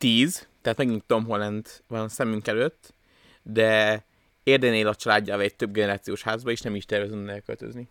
[0.01, 2.94] Tíz, tehát megint Tom Holland van a szemünk előtt,
[3.42, 4.05] de
[4.42, 7.88] Érden él a családjával egy több generációs házba, és nem is tervezünk elköltözni.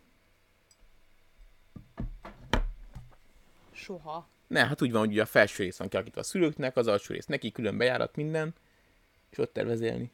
[3.71, 4.27] Soha.
[4.47, 7.13] Ne, hát úgy van, hogy ugye a felső rész van kialakítva a szülőknek, az alsó
[7.13, 8.53] rész neki, külön bejárat minden,
[9.29, 10.11] és ott tervez élni.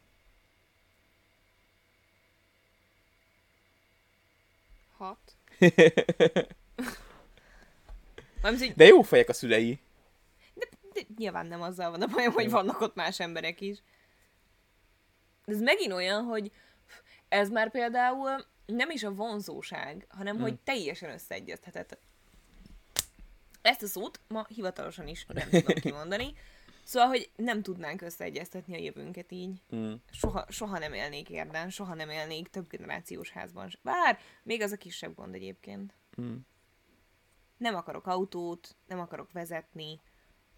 [4.97, 5.35] Hat.
[8.75, 9.79] De jó fejek a szülei.
[10.95, 13.83] De nyilván nem azzal van a bajom, hogy vannak ott más emberek is.
[15.45, 16.51] Ez megint olyan, hogy
[17.27, 21.97] ez már például nem is a vonzóság, hanem hogy teljesen összeegyeztetett.
[23.61, 26.33] Ezt a szót ma hivatalosan is nem tudom kimondani.
[26.83, 29.61] Szóval, hogy nem tudnánk összeegyeztetni a jövőnket így.
[29.75, 29.93] Mm.
[30.11, 33.69] Soha, soha nem élnék érden, soha nem élnék több generációs házban.
[33.81, 35.93] Bár, még az a kisebb gond egyébként.
[36.21, 36.35] Mm.
[37.57, 39.99] Nem akarok autót, nem akarok vezetni,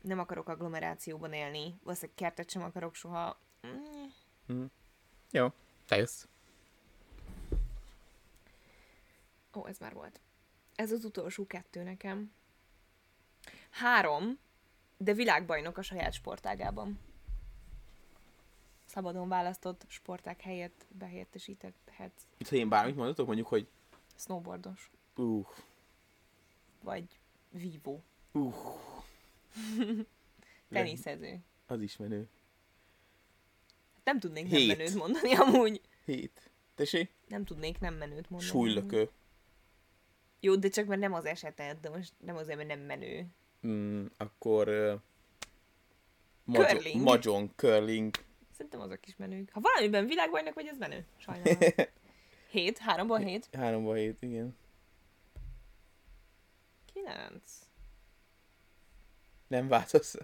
[0.08, 3.39] nem akarok agglomerációban élni, valószínűleg kertet sem akarok soha.
[4.53, 4.66] Mm.
[5.32, 5.47] Jó,
[5.86, 6.26] te jössz.
[9.55, 10.20] Ó, ez már volt.
[10.76, 12.32] Ez az utolsó kettő nekem.
[13.70, 14.39] Három,
[14.97, 16.99] de világbajnok a saját sportágában.
[18.86, 22.28] Szabadon választott sportág helyett behelyettesíthetsz.
[22.38, 23.68] Itt, ha én bármit mondatok, mondjuk, hogy
[24.16, 25.47] Snowboardos, uh,
[26.84, 28.55] vagy vívó, uh,
[30.70, 31.39] teniszező.
[31.66, 32.28] az is menő.
[34.03, 34.68] Nem tudnék Hét.
[34.68, 35.82] nem menőt mondani amúgy.
[36.05, 36.49] Hét.
[36.76, 37.12] Tessék?
[37.28, 38.51] Nem tudnék nem menőt mondani.
[38.51, 39.10] Súlylökő.
[40.39, 43.26] Jó, de csak mert nem az eseted, de most nem azért, mert nem menő.
[43.68, 44.99] Mm, akkor uh,
[46.53, 47.03] Curling.
[47.03, 48.16] Mahjong, curling.
[48.51, 49.49] Szerintem azok is menők.
[49.51, 51.05] Ha valamiben világbajnok vagy, ez menő.
[51.18, 51.58] Sajnálom.
[52.51, 53.49] Hét, háromból hét.
[53.51, 54.55] Háromba hét, igen.
[56.93, 57.51] Kilenc.
[59.48, 60.18] Nem változ.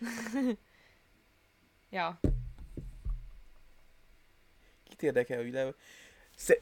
[1.90, 2.20] Ja.
[4.88, 5.74] Kit érdekel a világ?
[6.36, 6.60] Sze-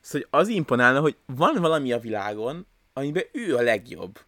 [0.00, 4.20] Szóval az imponálna, hogy van valami a világon, amiben ő a legjobb.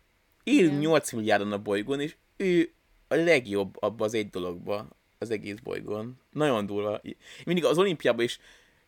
[0.42, 0.78] Élünk Igen.
[0.80, 2.72] 8 milliárdon a bolygón, és ő
[3.09, 4.88] a legjobb abba az egy dologba
[5.18, 6.20] az egész bolygón.
[6.32, 7.00] Nagyon durva.
[7.44, 8.38] Mindig az olimpiában is,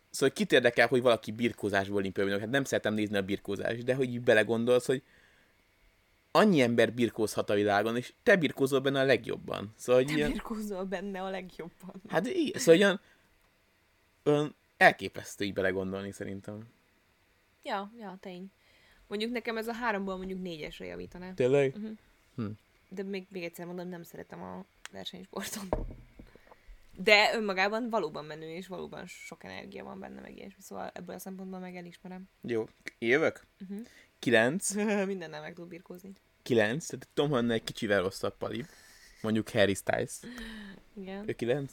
[0.09, 2.39] szóval kit érdekel, hogy valaki birkózásból olimpiai.
[2.39, 5.03] Hát nem szeretem nézni a birkózást, de hogy így belegondolsz, hogy
[6.31, 9.73] annyi ember birkózhat a világon, és te birkózol benne a legjobban.
[9.75, 12.01] Szóval Te ilyen, birkózol benne a legjobban.
[12.07, 12.99] hát így, szóval olyan,
[14.23, 16.67] olyan elképesztő így belegondolni szerintem.
[17.63, 18.51] Ja, ja, tény.
[19.07, 21.33] Mondjuk nekem ez a háromból mondjuk négyesre javítaná.
[21.33, 21.75] Tényleg?
[22.89, 25.85] De még, még egyszer mondom, nem szeretem a versenysportot.
[26.97, 30.61] De önmagában valóban menő, és valóban sok energia van benne, meg ilyesmi.
[30.61, 32.29] Szóval ebből a szempontból meg elismerem.
[32.41, 32.67] Jó,
[32.99, 33.45] jövök?
[33.61, 33.85] Uh-huh.
[34.21, 34.73] Kilenc.
[35.09, 36.11] Mindennel meg tud birkózni.
[36.43, 36.85] Kilenc.
[36.85, 38.65] Tehát Tom Holland egy kicsivel rosszabb pali.
[39.21, 40.19] Mondjuk Harry Styles.
[40.93, 41.29] Igen.
[41.29, 41.71] Ő kilenc?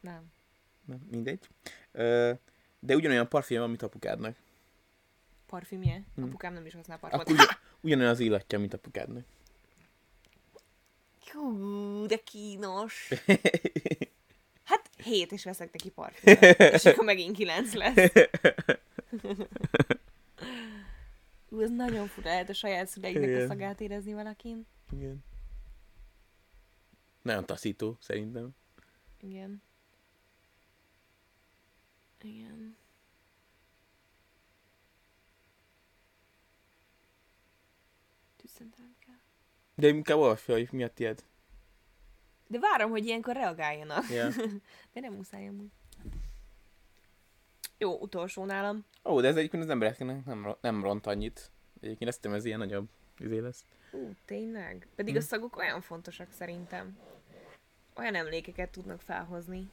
[0.00, 0.32] Nem.
[0.84, 1.48] Nem, mindegy.
[1.92, 2.32] Ö,
[2.80, 4.36] de ugyanolyan parfüm van, mint apukádnak.
[5.46, 6.02] Parfümje?
[6.14, 6.22] Hm.
[6.22, 7.28] Apukám nem is használ parfümot.
[7.28, 9.24] Akkor ugyan, ugyanolyan az illatja, mint apukádnak.
[11.32, 13.08] Hú, de kínos.
[14.64, 16.60] Hát hét és veszek neki parfümöt.
[16.72, 18.12] És akkor megint kilenc lesz.
[21.52, 23.46] Ú, ez nagyon fura, lehet a saját szüleiknek a Igen.
[23.46, 24.66] szagát érezni valakin.
[24.92, 25.24] Igen.
[27.22, 28.50] Nagyon taszító, szerintem.
[29.20, 29.62] Igen.
[32.20, 32.76] Igen.
[38.98, 39.14] Kell.
[39.74, 41.24] De inkább olvasja, hogy mi a tiéd.
[42.46, 44.10] De várom, hogy ilyenkor reagáljanak.
[44.10, 44.28] Ja.
[44.92, 45.70] De nem muszáj amúgy.
[47.78, 48.84] Jó, utolsó nálam.
[49.04, 51.50] Ó, de ez egyébként az embereknek nem, nem ront annyit.
[51.80, 52.88] Egyébként ezt ez ilyen nagyobb
[53.18, 53.64] izé lesz.
[53.92, 54.88] Ú, tényleg?
[54.94, 55.18] Pedig Hm.
[55.20, 56.98] a szagok olyan fontosak szerintem.
[57.96, 59.70] Olyan emlékeket tudnak felhozni.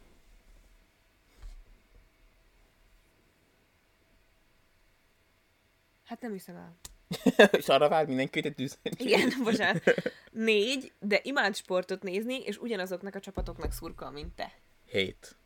[6.05, 6.75] Hát nem hiszem el.
[7.57, 8.77] És arra vár mindenki, hogy te tűz.
[9.05, 9.83] Igen, bocsánat.
[10.31, 14.51] Négy, de imád sportot nézni, és ugyanazoknak a csapatoknak szurkol, mint te.
[14.85, 15.37] Hét.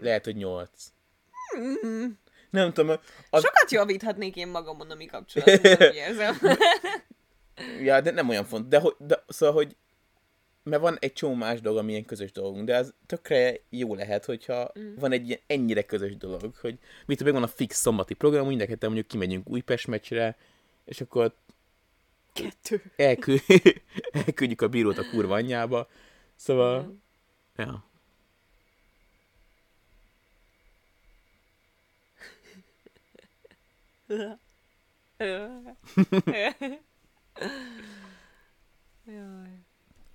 [0.00, 0.92] Lehet, hogy nyolc.
[2.54, 2.96] Nem tudom,
[3.30, 6.38] az, Sokat javíthatnék én magamon a mi kapcsolatunkban, úgy érzem.
[7.86, 8.68] ja, de nem olyan font.
[8.68, 9.76] De, hogy- de szóval, hogy
[10.62, 14.24] mert van egy csomó más dolog, ami ilyen közös dolgunk, de az tökre jó lehet,
[14.24, 14.94] hogyha mm.
[14.94, 18.60] van egy ilyen ennyire közös dolog, hogy mit tudom, van a fix szombati program, mind
[18.60, 20.36] a mondjuk kimegyünk Újpest meccsre,
[20.84, 21.34] és akkor
[22.32, 22.82] Kettő.
[22.96, 23.44] elkü-
[24.26, 25.88] elküldjük a bírót a kurva anyjába.
[26.36, 26.98] Szóval,
[27.56, 27.84] ja.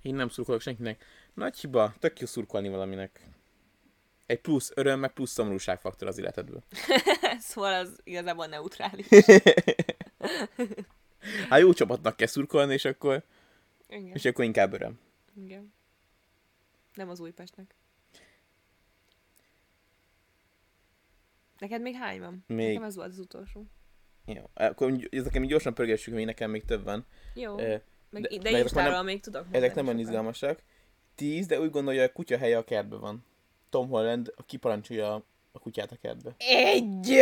[0.02, 1.04] Én nem szurkolok senkinek.
[1.34, 3.28] Nagy hiba, tök jó szurkolni valaminek.
[4.26, 6.62] Egy plusz öröm, meg plusz szomorúságfaktor az életedből.
[7.38, 9.06] Szóval az igazából neutrális.
[11.48, 13.24] Hát jó csapatnak kell szurkolni, és akkor,
[13.88, 14.14] Igen.
[14.14, 14.98] és akkor inkább öröm.
[15.34, 15.72] Igen.
[16.94, 17.74] Nem az Újpestnek.
[21.58, 22.44] Neked még hány van?
[22.46, 23.66] Még- Nekem ez volt az utolsó.
[24.34, 24.42] Jó.
[24.54, 27.06] Akkor ezeken még gyorsan pörgessük, még nekem még több van.
[27.34, 27.58] Jó.
[27.58, 27.76] Ö,
[28.10, 30.62] Meg, de- de, de de Instáról már még tudok Ezek nem olyan izgalmasak.
[31.14, 33.24] Tíz, de úgy gondolja, hogy a kutya helye a kertben van.
[33.70, 35.22] Tom Holland kiparancsolja a-
[35.52, 36.34] a kutyát a kertbe.
[36.38, 37.18] Egy!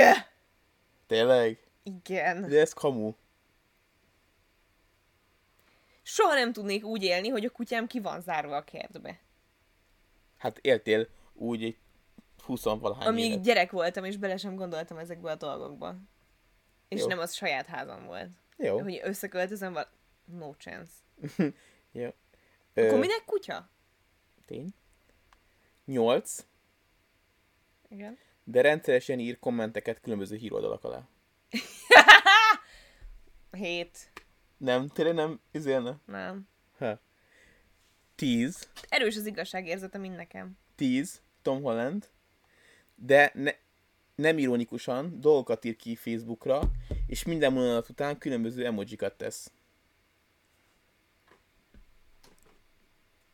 [1.07, 1.59] Tényleg?
[1.83, 2.49] Igen.
[2.49, 3.13] De ez kamu.
[6.03, 9.19] Soha nem tudnék úgy élni, hogy a kutyám ki van zárva a kertbe.
[10.37, 11.77] Hát éltél úgy egy
[12.45, 13.43] 20 valahány Amíg évet.
[13.45, 15.95] gyerek voltam, és bele sem gondoltam ezekbe a dolgokba.
[16.89, 17.07] És Jó.
[17.07, 18.31] nem az saját házam volt.
[18.57, 18.81] Jó.
[18.81, 19.91] Hogy összeköltözöm, val-
[20.25, 20.93] no chance.
[21.93, 22.07] Jó.
[22.75, 23.71] Akkor Ö, minek kutya?
[24.47, 24.69] Tény.
[25.85, 26.47] 8.
[27.89, 28.19] Igen.
[28.45, 31.09] De rendszeresen ír kommenteket különböző híroldalak alá.
[33.53, 34.11] Hét.
[34.57, 35.97] Nem, tényleg nem üzélne?
[36.05, 36.49] Nem.
[36.79, 37.01] Ha.
[38.15, 38.69] 10.
[38.89, 40.59] Erős az igazságérzete, mint nekem.
[40.75, 41.23] 10.
[41.43, 42.09] Tom Holland.
[42.95, 43.51] De ne,
[44.19, 46.61] nem ironikusan dolgokat ír ki Facebookra,
[47.07, 49.51] és minden mondat után különböző emojikat tesz.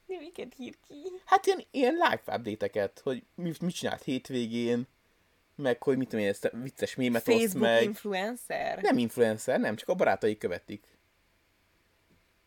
[0.07, 0.95] Mi miket hír ki?
[1.25, 4.87] Hát ilyen, ilyen live update-eket, hogy mit, mit csinált hétvégén,
[5.55, 7.83] meg hogy mit tudom én, ezt vicces mémet Facebook meg.
[7.83, 8.83] influencer?
[8.83, 10.87] Nem influencer, nem, csak a barátai követik.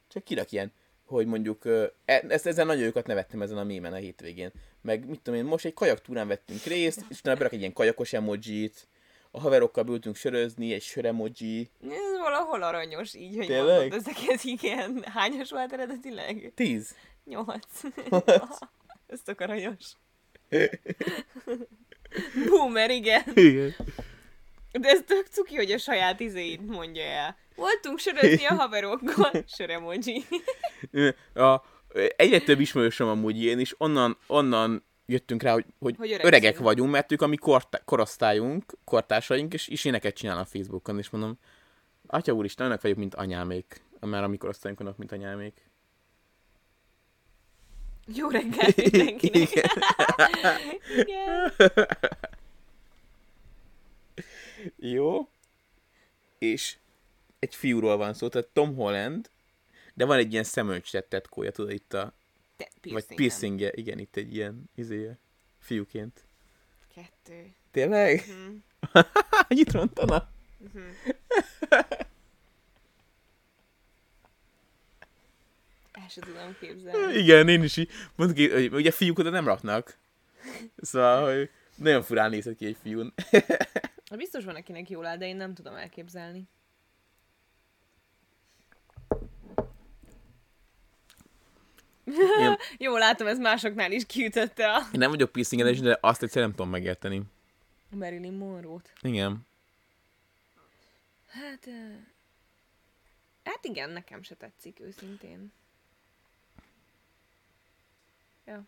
[0.07, 0.71] Csak kirak ilyen,
[1.07, 1.65] hogy mondjuk,
[2.05, 4.51] e- ezt, ezen nagyon jókat nevettem ezen a mémen a hétvégén.
[4.81, 8.13] Meg mit tudom én, most egy kajaktúrán vettünk részt, és utána berak egy ilyen kajakos
[8.13, 8.87] emojit,
[9.31, 11.69] a haverokkal ültünk sörözni, egy sör emoji.
[11.83, 13.79] Ez valahol aranyos így, hogy Tényleg?
[13.79, 15.03] mondod ezeket, igen.
[15.05, 16.51] Hányos volt eredetileg?
[16.55, 16.95] Tíz.
[17.23, 17.81] Nyolc.
[19.07, 19.85] Ez tök aranyos.
[22.49, 23.23] Boomer, igen.
[23.33, 23.75] Igen.
[24.71, 27.37] De ez tök cuki, hogy a saját izéit mondja el.
[27.57, 29.31] Voltunk sörözni a haverokkal.
[29.57, 30.23] Sör emoji.
[31.33, 31.61] A,
[32.15, 36.91] egyre több ismerősöm amúgy ilyen, és onnan, onnan jöttünk rá, hogy, hogy, Hogy öregek vagyunk,
[36.91, 41.39] mert ők a mi korta, korosztályunk, kortársaink, és ilyeneket csinálnak a Facebookon, és mondom,
[42.07, 43.81] Atya úristen, önök vagyok, mint anyámék.
[43.99, 45.69] Már a mi korosztályunk olyanok, mint anyámék.
[48.05, 49.49] Jó reggel mindenkinek.
[50.97, 51.51] Igen.
[54.77, 55.29] Jó.
[56.37, 56.77] És
[57.47, 59.29] egy fiúról van szó, tehát Tom Holland,
[59.93, 62.13] de van egy ilyen szemölcset tetkója, tudod, itt a,
[62.57, 63.15] Te, vagy piercingem.
[63.15, 65.17] piercingje, igen, itt egy ilyen izéje,
[65.59, 66.25] fiúként.
[66.95, 67.53] Kettő.
[67.71, 68.21] Tényleg?
[68.21, 68.55] Hm.
[69.49, 70.29] Annyit rontana?
[75.91, 77.17] El sem tudom képzelni.
[77.17, 77.89] Igen, én is így.
[78.15, 79.97] Mondjuk, hogy ugye fiúk oda nem raknak.
[80.77, 83.13] Szóval, hogy nagyon furán nézett ki egy fiún.
[84.15, 86.47] Biztos van, akinek jól áll, de én nem tudom elképzelni.
[92.39, 92.55] Én,
[92.85, 96.57] Jó, látom, ez másoknál is kiütötte a én nem vagyok piercingedes, de azt egyszerűen nem
[96.57, 97.21] tudom megérteni.
[97.89, 98.93] Marilyn Monroe-t.
[99.01, 99.45] Igen.
[101.27, 101.67] Hát...
[103.43, 105.51] Hát igen, nekem se tetszik őszintén.
[108.45, 108.63] Ja.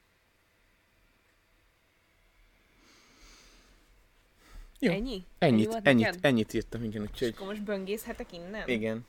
[4.79, 4.91] Jó.
[4.91, 5.25] Ennyi?
[5.37, 7.33] Ennyit, ennyit, ennyit írtam, igen, És úgyhogy...
[7.35, 8.67] akkor most böngészhetek innen?
[8.67, 9.05] Igen.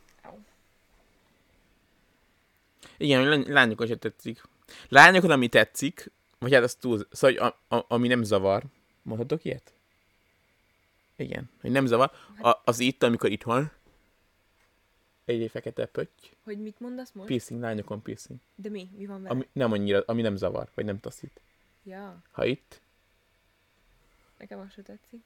[3.00, 4.42] Igen, lány- lányokon se tetszik.
[4.88, 7.06] Lányokon, ami tetszik, vagy hát az túl...
[7.10, 8.64] Szóval, hogy a, a, ami nem zavar.
[9.02, 9.72] Mondhatok ilyet?
[11.16, 12.10] Igen, hogy nem zavar.
[12.42, 13.72] A, az itt, amikor itt van.
[15.24, 16.26] Egy fekete pötty.
[16.44, 17.26] Hogy mit mondasz most?
[17.28, 18.38] Piercing, lányokon piercing.
[18.54, 18.88] De mi?
[18.96, 19.34] Mi van vele?
[19.34, 21.40] Ami nem annyira, ami nem zavar, vagy nem taszít.
[21.82, 22.80] Ja, Ha itt...
[24.38, 25.20] nekem az se tetszik.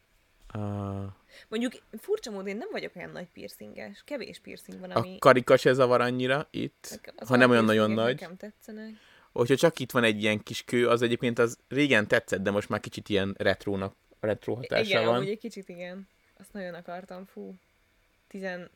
[0.55, 1.13] Uh,
[1.49, 4.03] Mondjuk furcsa módon én nem vagyok olyan nagy piercinges.
[4.05, 5.19] Kevés piercing van, a ami...
[5.19, 8.21] karika se zavar annyira itt, az ha nem olyan nagyon nagy.
[8.21, 8.93] Nekem tetszenek.
[9.33, 12.69] Hogyha csak itt van egy ilyen kis kő, az egyébként az régen tetszett, de most
[12.69, 15.15] már kicsit ilyen retrónak, retro hatása igen, van.
[15.15, 16.09] amúgy egy kicsit igen.
[16.39, 17.55] Azt nagyon akartam, fú.
[18.31, 18.69] 15-6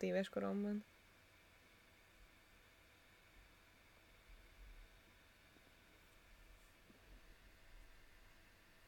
[0.00, 0.84] éves koromban.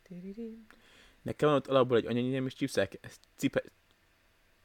[0.03, 0.67] Tiririm.
[1.25, 2.89] Nekem van ott alapból egy anyanyém, és csipszel,
[3.37, 3.63] cipe,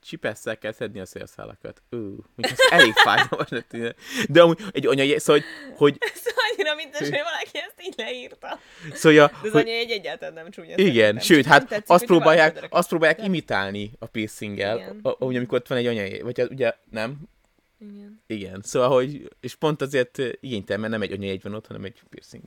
[0.02, 1.82] csipesszel kell szedni a szélszálakat.
[1.90, 3.96] Mondjuk ez elég fájdalmas ilyen.
[4.30, 8.60] De amúgy egy anyai, szóval, hogy, hogy, Ez annyira mintes, hogy valaki ezt így leírta.
[8.94, 10.76] szóval, De az hogy anya egy egyáltalán nem csúnya.
[10.76, 11.24] igen, szerintem.
[11.24, 15.86] sőt, hát tetszik, azt próbálják, azt próbálják imitálni a piercinggel, ahogy amikor ott van egy
[15.86, 17.18] anyai, vagy ugye nem?
[17.80, 18.22] Igen.
[18.28, 21.84] Igen, szóval, hogy, és pont azért ö, igénytelen, mert nem egy anyai van ott, hanem
[21.84, 22.44] egy piercing.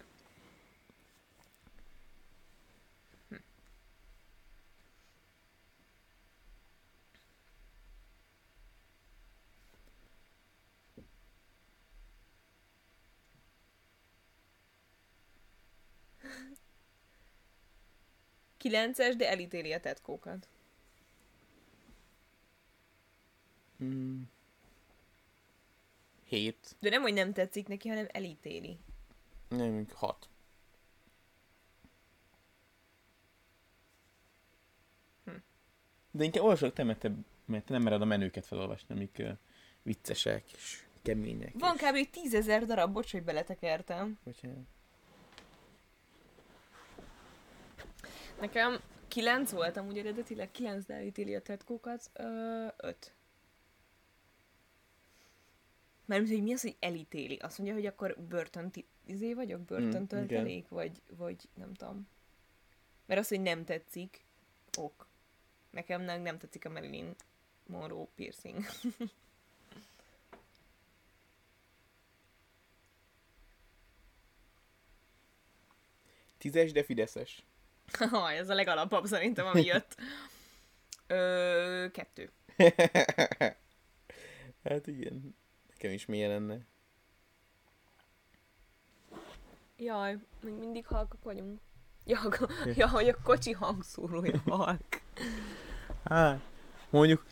[18.62, 20.48] Kilences, de elítéli a tetkókat.
[23.78, 24.30] Hmm.
[26.24, 26.76] Hét.
[26.80, 28.78] De nem, hogy nem tetszik neki, hanem elítéli.
[29.48, 30.28] Nem, hat.
[35.24, 35.30] Hm.
[36.10, 37.12] De inkább olvasok te, mert te,
[37.44, 39.30] mert te nem mered a menőket felolvasni, amik uh,
[39.82, 41.52] viccesek, és Kemények.
[41.58, 42.10] Van és- kb.
[42.10, 44.18] tízezer darab, bocs, hogy beletekertem.
[44.24, 44.66] Bocsánat.
[48.42, 52.10] Nekem kilenc voltam, ugye eredetileg kilenc, de elítéli a tetkókat.
[52.12, 53.12] Ö, öt.
[56.04, 57.36] Mert hogy mi az, hogy elítéli?
[57.36, 58.70] Azt mondja, hogy akkor börtön
[59.06, 62.08] izé vagyok, Mm, börtöntöltelék, vagy, vagy nem tudom.
[63.06, 64.24] Mert az, hogy nem tetszik,
[64.78, 65.06] ok.
[65.70, 67.14] Nekem nem, nem tetszik a Marilyn
[67.66, 68.64] Monroe piercing.
[76.38, 77.44] Tízes, de fideszes.
[77.98, 79.96] Ha, ez a legalapabb szerintem, ami jött.
[81.06, 82.30] Ö, kettő.
[84.64, 85.36] hát igen.
[85.68, 86.58] Nekem is milyen lenne.
[89.76, 91.60] Jaj, még mindig halkak vagyunk.
[92.04, 92.20] Ja,
[92.76, 95.00] ja, hogy a kocsi hangszórója halk.
[96.04, 96.40] Hát,
[96.90, 97.26] mondjuk,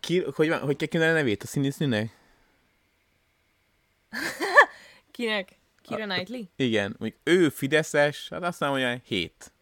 [0.00, 2.18] ki, hogy, van- hogy kell kimondani a nevét a színésznőnek?
[5.10, 5.58] Kinek?
[5.82, 6.42] Kira Knightley?
[6.56, 9.52] Igen, mondjuk ő Fideszes, hát azt mondom, hogy olyan hét.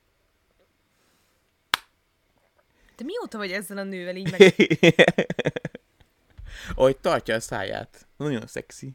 [3.02, 4.40] Te mióta vagy ezzel a nővel így meg...
[6.76, 8.06] Ahogy tartja a száját.
[8.16, 8.92] Nagyon szexi.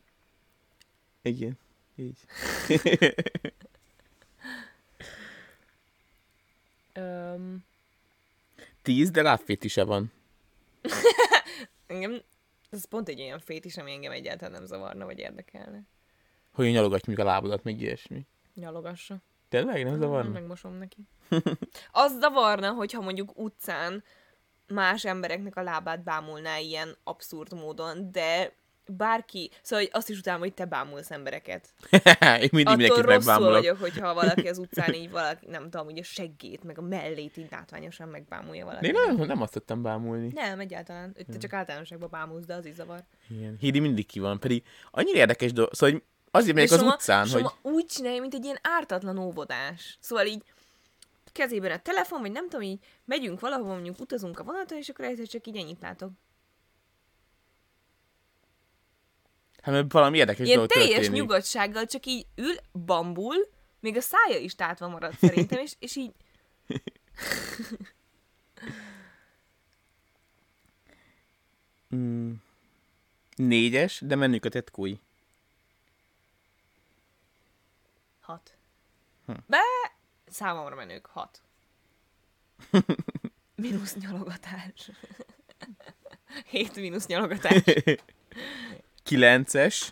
[1.21, 1.57] Igen.
[1.95, 2.17] Így.
[6.93, 7.65] Öm,
[8.81, 10.11] Tíz, de lábfétise van.
[11.87, 12.21] engem,
[12.69, 15.81] ez pont egy olyan fétis, ami engem egyáltalán nem zavarna, vagy érdekelne.
[16.51, 18.25] Hogy nyalogatj még a lábadat, meg ilyesmi.
[18.53, 19.17] Nyalogassa.
[19.49, 19.83] Tényleg?
[19.83, 20.29] Nem zavarna?
[20.29, 21.07] Megmosom neki.
[21.91, 24.03] Az zavarna, hogyha mondjuk utcán
[24.67, 28.51] más embereknek a lábát bámulná ilyen abszurd módon, de
[28.87, 31.73] bárki, szóval hogy azt is utálom, hogy te bámulsz embereket.
[32.43, 33.53] Én mindig Attól mindenkit megbámulok.
[33.53, 37.37] vagyok, hogyha valaki az utcán így valaki, nem tudom, ugye a seggét, meg a mellét
[37.37, 38.85] így látványosan megbámulja valaki.
[38.87, 40.31] én nem, nem azt tettem bámulni.
[40.33, 41.13] Nem, egyáltalán.
[41.31, 43.03] Te csak általánosságban bámulsz, de az is zavar.
[43.29, 43.55] Igen.
[43.59, 45.73] Híri mindig ki van, pedig annyira érdekes dolog.
[45.73, 47.45] Szóval hogy azért megyek az Soma- utcán, hogy...
[47.61, 49.97] Úgy csinálja, mint egy ilyen ártatlan óvodás.
[49.99, 50.43] Szóval így
[51.31, 55.05] kezében a telefon, vagy nem tudom, így megyünk valahova, mondjuk utazunk a vonaton, és akkor
[55.05, 56.11] egyszer csak így ennyit látok.
[59.61, 61.19] Hát mert valami érdekes Ilyen dolog teljes történik.
[61.19, 62.55] nyugodtsággal csak így ül,
[62.85, 63.35] bambul,
[63.79, 66.11] még a szája is tátva marad szerintem, és, és így
[71.95, 72.31] Mm.
[73.35, 74.95] Négyes, de menjünk a tetkói.
[78.19, 78.51] hat.
[78.51, 79.16] Hm.
[79.45, 79.61] Be,
[80.25, 81.41] számomra menők hat.
[83.55, 84.91] Minusz nyalogatás.
[86.51, 87.63] Hét mínusz nyalogatás.
[89.03, 89.91] Kilences,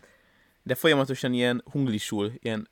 [0.63, 2.69] de folyamatosan ilyen hunglisul, ilyen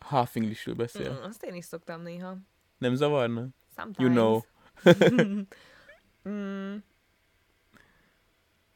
[0.00, 1.12] half englishül beszél.
[1.12, 2.36] Mm, azt én is szoktam néha.
[2.78, 3.48] Nem zavarna?
[3.76, 3.96] Sometimes.
[3.98, 4.40] You know.
[6.28, 6.76] mm.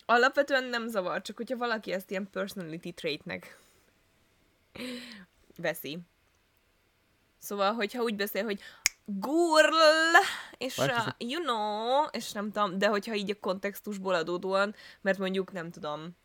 [0.05, 3.59] Alapvetően nem zavar, csak hogyha valaki ezt ilyen personality traitnek
[5.57, 5.99] veszi.
[7.41, 8.61] Szóval, hogyha úgy beszél, hogy
[9.05, 10.17] gurl,
[10.59, 10.87] és uh,
[11.19, 16.17] you know, és nem tudom, de hogyha így a kontextusból adódóan, mert mondjuk nem tudom,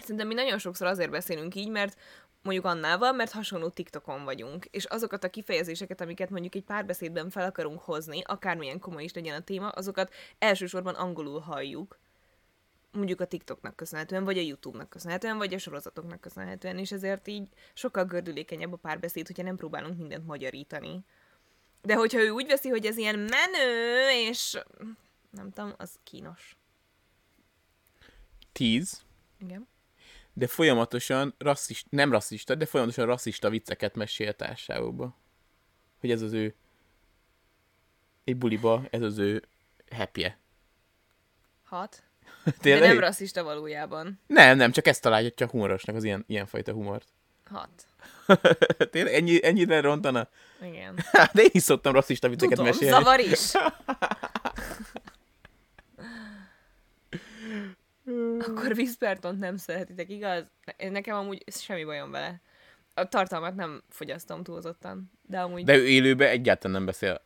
[0.00, 1.96] szerintem mi nagyon sokszor azért beszélünk így, mert
[2.42, 7.44] mondjuk annával, mert hasonló TikTokon vagyunk, és azokat a kifejezéseket, amiket mondjuk egy párbeszédben fel
[7.44, 11.98] akarunk hozni, akármilyen komoly is legyen a téma, azokat elsősorban angolul halljuk,
[12.92, 17.48] mondjuk a TikToknak köszönhetően, vagy a YouTube-nak köszönhetően, vagy a sorozatoknak köszönhetően, és ezért így
[17.74, 21.04] sokkal gördülékenyebb a párbeszéd, hogyha nem próbálunk mindent magyarítani.
[21.82, 24.58] De hogyha ő úgy veszi, hogy ez ilyen menő, és
[25.30, 26.56] nem tudom, az kínos.
[28.52, 29.02] Tíz,
[29.38, 29.68] Igen.
[30.32, 35.16] de folyamatosan rasszista, nem rasszista, de folyamatosan rasszista vicceket mesél társaságokba.
[36.00, 36.54] Hogy ez az ő
[38.24, 39.44] egy buliba, ez az ő
[39.90, 40.34] happy.
[41.62, 42.09] Hat.
[42.60, 42.82] Tényleg?
[42.82, 44.20] De nem rasszista valójában.
[44.26, 47.06] nem, nem, csak ezt találja csak humorosnak, az ilyen, ilyenfajta humort.
[47.50, 47.68] Hat.
[48.90, 50.28] Tényleg ennyi, ennyire rontana?
[50.62, 50.94] Igen.
[51.12, 52.94] Hát én is szoktam rasszista vicceket Tudom, mesélni.
[52.94, 53.52] zavar is.
[58.40, 60.44] Akkor Whispertont nem szeretitek, igaz?
[60.78, 62.40] Ne- Nekem amúgy semmi bajom vele.
[62.94, 67.22] A tartalmat nem fogyasztom túlzottan, de amúgy De ő élőben egyáltalán nem beszél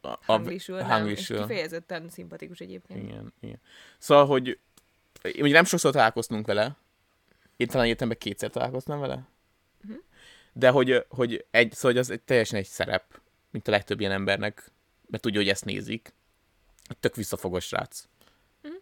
[0.00, 3.02] a, a, hanglisül, nem, és kifejezetten szimpatikus egyébként.
[3.02, 3.60] Igen, igen.
[3.98, 4.58] Szóval, hogy
[5.22, 6.76] ugye nem sokszor találkoztunk vele,
[7.56, 9.28] én talán életemben kétszer találkoztam vele,
[9.82, 9.96] Mhm.
[10.52, 13.20] de hogy, hogy, egy, szóval hogy az egy, teljesen egy szerep,
[13.50, 14.70] mint a legtöbb ilyen embernek,
[15.06, 16.12] mert tudja, hogy ezt nézik.
[17.00, 18.04] Tök visszafogos srác.
[18.62, 18.72] Mhm.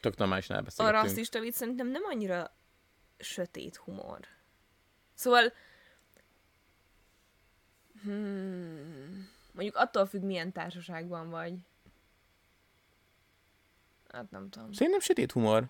[0.00, 1.02] Tök normálisan A elbeszélgetünk.
[1.04, 2.54] rasszista vicc szerintem nem annyira
[3.18, 4.18] sötét humor.
[5.14, 5.52] Szóval
[8.02, 11.54] hmm, mondjuk attól függ, milyen társaságban vagy.
[14.12, 14.72] Hát nem tudom.
[14.72, 15.68] Szerintem sötét humor.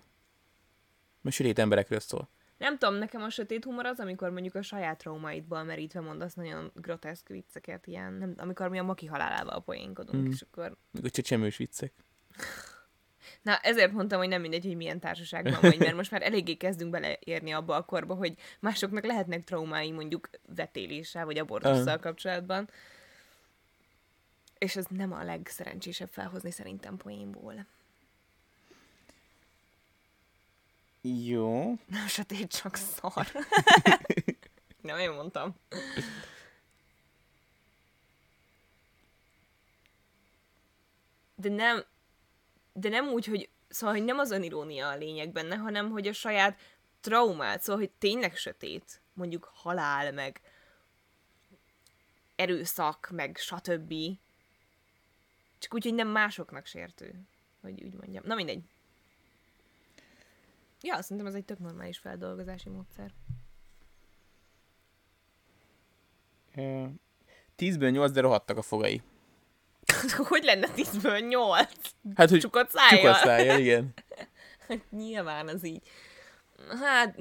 [1.21, 2.29] Mert sötét emberekről szól.
[2.57, 6.71] Nem tudom, nekem a sötét humor az, amikor mondjuk a saját traumáidból merítve mondasz nagyon
[6.75, 10.31] groteszk vicceket, ilyen, nem, amikor mi a Maki halálával poénkodunk, mm.
[10.31, 10.77] és akkor...
[10.91, 11.93] Még a csecsemős viccek.
[13.41, 16.91] Na, ezért mondtam, hogy nem mindegy, hogy milyen társaságban vagy, mert most már eléggé kezdünk
[16.91, 22.69] beleérni abba a korba, hogy másoknak lehetnek traumái mondjuk vetéléssel vagy abortussal kapcsolatban.
[24.61, 27.65] És ez nem a legszerencsésebb felhozni szerintem poénból.
[31.01, 31.77] Jó.
[31.87, 33.27] Nem sötét, csak szar.
[34.81, 35.55] nem, én mondtam.
[41.35, 41.83] De nem,
[42.73, 46.13] de nem úgy, hogy szóval, hogy nem az önirónia a lényeg benne, hanem hogy a
[46.13, 46.59] saját
[46.99, 50.41] traumát, szóval, hogy tényleg sötét, mondjuk halál, meg
[52.35, 53.93] erőszak, meg stb.
[55.61, 57.21] Csak úgy, hogy nem másoknak sértő,
[57.61, 58.23] hogy úgy mondjam.
[58.25, 58.63] Na mindegy.
[60.81, 63.11] Ja, szerintem ez egy tök normális feldolgozási módszer.
[67.55, 69.01] Tízből nyolc, de rohadtak a fogai.
[70.29, 71.69] hogy lenne 10-ből 8?
[72.15, 73.13] Hát, hogy Csukott szájjal?
[73.13, 73.93] Csukott szájjal, igen.
[74.89, 75.87] Nyilván az így.
[76.81, 77.17] Hát...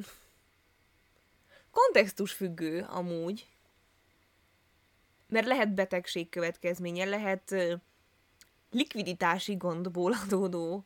[1.71, 3.49] Kontextus függő amúgy.
[5.29, 7.55] Mert lehet betegség következménye, lehet
[8.71, 10.85] likviditási gondból adódó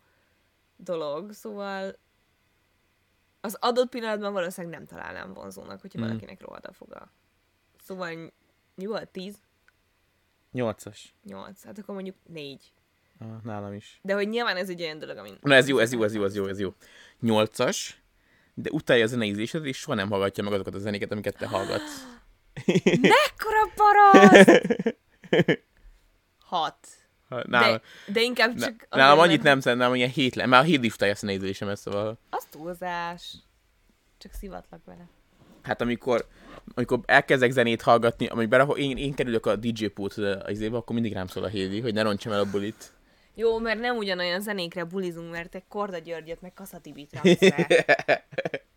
[0.77, 1.97] dolog, szóval
[3.41, 6.03] az adott pillanatban valószínűleg nem találnám vonzónak, hogyha Mm.
[6.03, 7.13] valakinek rohad a foga.
[7.85, 8.33] Szóval
[8.75, 9.09] mi volt?
[9.09, 9.35] 10?
[10.53, 11.15] Nyolcas.
[11.23, 11.65] 8?
[11.65, 12.73] Hát akkor mondjuk 4.
[13.19, 13.99] Ah, nálam is.
[14.03, 15.39] De hogy nyilván ez egy olyan dolog, amin...
[15.41, 16.75] Na ez jó, ez jó, ez jó, ez jó, ez jó.
[17.21, 18.03] Nyolcas,
[18.55, 22.07] de utálja a zeneízéset, és soha nem hallgatja meg azokat a zenéket, amiket te hallgatsz.
[23.01, 24.63] Mekkora paraszt!
[26.39, 26.75] 6.
[27.29, 27.81] Nálam, De,
[28.13, 28.87] de inkább Na, csak...
[28.91, 31.17] nálam azért, annyit mert- nem szerintem, amilyen hét le, már a hét is utálja a
[31.17, 32.19] zeneízésemet, szóval...
[32.31, 33.35] Az túlzás.
[34.19, 35.09] Csak szivatlak vele.
[35.63, 36.27] Hát amikor,
[36.75, 41.13] amikor elkezdek zenét hallgatni, amikor én, én kerülök a DJ pult az évbe, akkor mindig
[41.13, 42.93] rám szól a Hédi, hogy ne rontsam el a bulit.
[43.35, 47.39] Jó, mert nem ugyanolyan zenékre bulizunk, mert te Korda Györgyöt meg Kaszatibit raksz.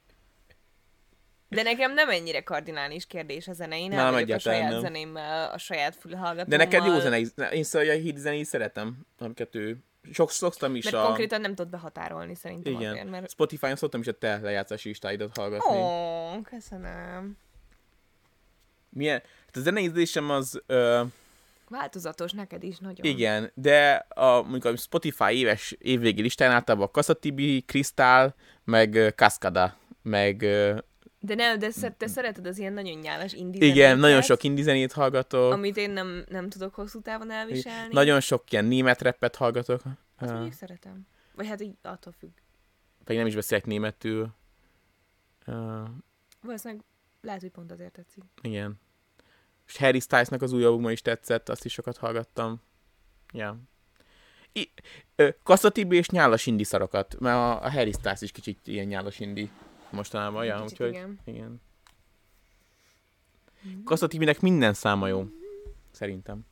[1.49, 3.79] De nekem nem ennyire kardinális kérdés a zene.
[3.79, 4.79] Én Nem, vagyok a saját nem.
[4.79, 6.57] zenémmel, a saját fülhallgatómmal.
[6.57, 9.77] De neked jó zene, én szóval a Hédi zenét szeretem, amiket ő...
[10.11, 11.05] Sok szoktam is Mert a...
[11.05, 12.91] konkrétan nem tudod behatárolni szerintem Igen.
[12.91, 13.29] azért, mert...
[13.29, 15.77] Spotify-on szoktam is a te lejátszási listáidat hallgatni.
[15.77, 17.37] Ó, köszönöm.
[18.89, 19.21] Milyen?
[19.45, 20.61] Hát a zeneízésem az...
[20.65, 21.03] Ö,
[21.69, 23.05] Változatos neked is nagyon.
[23.05, 29.75] igen, de a, mondjuk a Spotify éves évvégi listán általában a Kasatibi, Crystal, meg Cascada,
[30.01, 30.45] meg...
[31.19, 34.63] De nem, de szer- te szereted az ilyen nagyon nyálas indie Igen, nagyon sok indie
[34.63, 35.51] zenét hallgatok.
[35.53, 37.93] Amit én nem, nem tudok hosszú távon elviselni.
[37.93, 39.81] Nagyon sok ilyen német rappet hallgatok.
[40.17, 41.07] Azt mondjuk szeretem.
[41.35, 42.29] Vagy hát így attól függ.
[43.03, 44.29] Pedig nem is beszélek németül.
[45.45, 45.83] Ö,
[46.41, 46.83] Valószínűleg
[47.21, 48.23] lehet, hogy pont azért tetszik.
[48.41, 48.79] igen.
[49.67, 52.61] És Harry Stylesnak az új albuma is tetszett, azt is sokat hallgattam.
[53.33, 53.57] Ja.
[54.51, 54.71] I,
[55.43, 59.49] Kasszatibi és nyálas indi szarokat, mert a, a Harry Styles is kicsit ilyen nyálas indi
[59.89, 61.19] mostanában, ja, úgyhogy igen.
[61.23, 61.61] igen.
[63.83, 65.27] Kasszatibinek minden száma jó,
[65.91, 66.45] szerintem.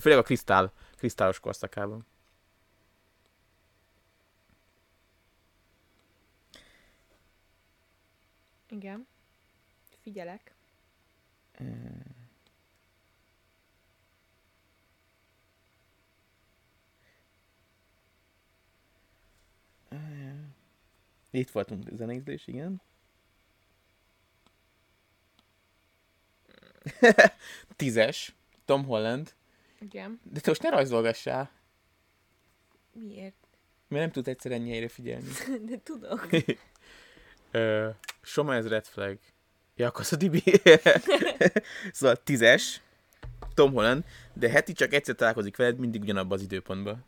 [0.00, 2.06] Főleg a krisztál, krisztálos korszakában.
[8.68, 9.06] Igen.
[10.00, 10.54] Figyelek.
[21.36, 22.80] Itt voltunk zenézés, igen.
[27.76, 28.34] Tízes.
[28.64, 29.34] Tom Holland.
[29.80, 30.20] Igen.
[30.22, 31.50] De te most ne rajzolgassál,
[32.92, 33.34] Miért?
[33.88, 35.28] mert nem tudsz egyszer ennyi helyre figyelni.
[35.68, 36.28] De tudok.
[37.50, 37.88] Ö,
[38.22, 39.18] Soma ez red flag.
[39.74, 40.42] Ja, akkor a Dibi.
[41.92, 42.80] szóval tízes.
[43.54, 47.04] Tom Holland, de heti csak egyszer találkozik veled, mindig ugyanabban az időpontban.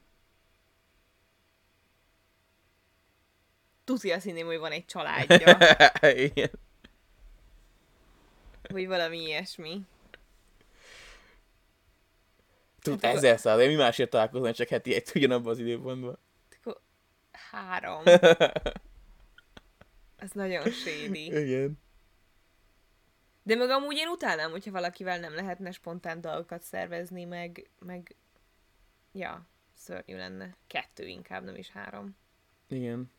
[3.88, 5.58] Tuti azt hinném, hogy van egy családja.
[6.26, 6.50] Igen.
[8.68, 9.80] vagy valami ilyesmi.
[12.80, 16.18] Tud, Hát, ezer száz, mi másért találkozni, csak heti egy ugyanabban az időpontban.
[16.60, 16.80] Akkor
[17.50, 18.02] három.
[20.16, 21.24] Ez nagyon shady.
[21.24, 21.78] Igen.
[23.42, 28.16] De meg amúgy én utálnám, hogyha valakivel nem lehetne spontán dolgokat szervezni, meg, meg
[29.12, 30.56] ja, szörnyű lenne.
[30.66, 32.16] Kettő inkább, nem is három.
[32.68, 33.16] Igen.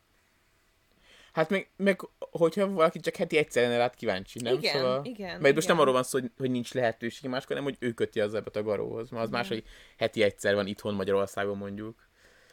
[1.33, 4.53] Hát meg, meg hogyha valaki csak heti egyszer lenne rád kíváncsi, nem?
[4.53, 5.05] Igen, szóval...
[5.05, 5.75] igen, Mert most igen.
[5.75, 8.55] nem arról van szó, hogy, hogy nincs lehetőség máskor, nem, hogy ő köti az ebbet
[8.55, 9.09] a garóhoz.
[9.09, 9.63] Mert az más, hogy
[9.97, 12.07] heti egyszer van itthon Magyarországon mondjuk.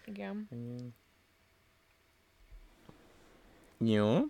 [0.05, 0.48] Igen.
[0.51, 0.94] Igen.
[3.78, 4.20] Jó.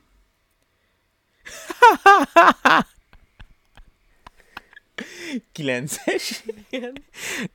[5.53, 6.45] Kilences.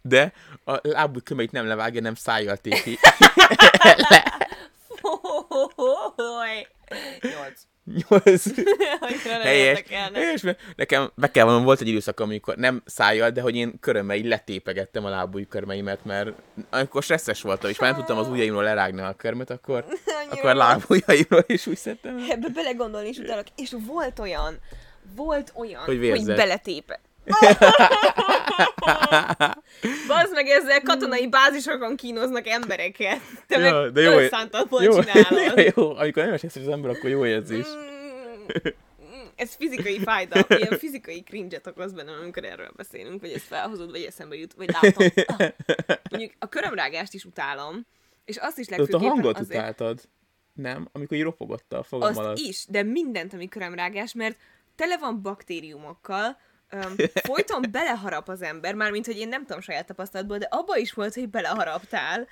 [0.02, 2.98] De a lábúj kömeit nem levágja, nem szájjal tépi.
[4.10, 4.24] Foly.
[7.22, 7.62] Nyolc.
[7.84, 8.44] Nyolc.
[9.44, 9.84] Helyes.
[10.14, 10.42] Helyes,
[10.76, 15.06] nekem be kell vallanom, volt egy időszak, amikor nem szájjal, de hogy én körömmel letépegettem
[15.06, 16.32] a lábúj körmeimet, mert
[16.70, 19.86] amikor stresszes voltam, és már nem tudtam az ujjaimról lerágni a körmöt, akkor,
[20.32, 22.26] akkor lábujjaimról is úgy szedtem.
[22.30, 23.48] Ebbe belegondolni is utalak.
[23.56, 24.60] És volt olyan,
[25.16, 26.26] volt olyan, Hogy hogy, vérzett.
[26.26, 27.00] hogy beletépe.
[30.08, 33.20] Bazd meg ezzel katonai bázisokon kínoznak embereket.
[33.48, 34.20] Te Ja, meg de jó,
[34.80, 35.60] jó, csinálod.
[35.76, 37.68] jó, amikor nem esik az ember, akkor jó érzés.
[37.68, 43.92] Mm, Ez fizikai fájdalom, ilyen fizikai cringe-et okoz bennem, amikor erről beszélünk, vagy ezt felhozod,
[43.92, 45.08] vagy eszembe jut, vagy látom.
[45.26, 45.50] Ah.
[46.10, 47.86] Mondjuk a körömrágást is utálom,
[48.26, 50.00] és azt is ott a legfőképpen hangot azért, utáltad.
[50.54, 50.90] Nem?
[50.92, 52.38] Amikor így ropogotta a fogam azt alatt.
[52.38, 54.38] is, de mindent, ami körömrágás, mert
[54.76, 56.38] tele van baktériumokkal,
[56.72, 60.94] öm, folyton beleharap az ember, mármint, hogy én nem tudom saját tapasztalatból, de abba is
[60.94, 62.28] volt, hogy beleharaptál,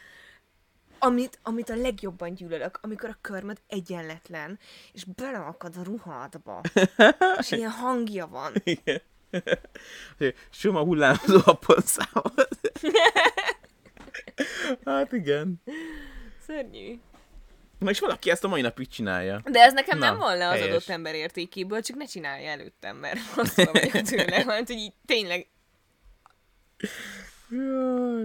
[0.99, 4.59] amit, amit a legjobban gyűlölök, amikor a körmöd egyenletlen,
[4.93, 6.61] és beleakad a ruhádba,
[7.39, 8.53] és ilyen hangja van.
[8.63, 9.01] Igen.
[10.49, 12.49] Soma hullámzó a pontszámot.
[14.85, 15.61] hát igen.
[16.45, 16.99] Szörnyű.
[17.79, 19.41] Na és valaki ezt a mai napig csinálja.
[19.45, 20.67] De ez nekem Na, nem le az helyes.
[20.67, 25.47] adott ember értékéből, csak ne csinálja előttem, mert rosszul vagyok tőle, mert hogy így tényleg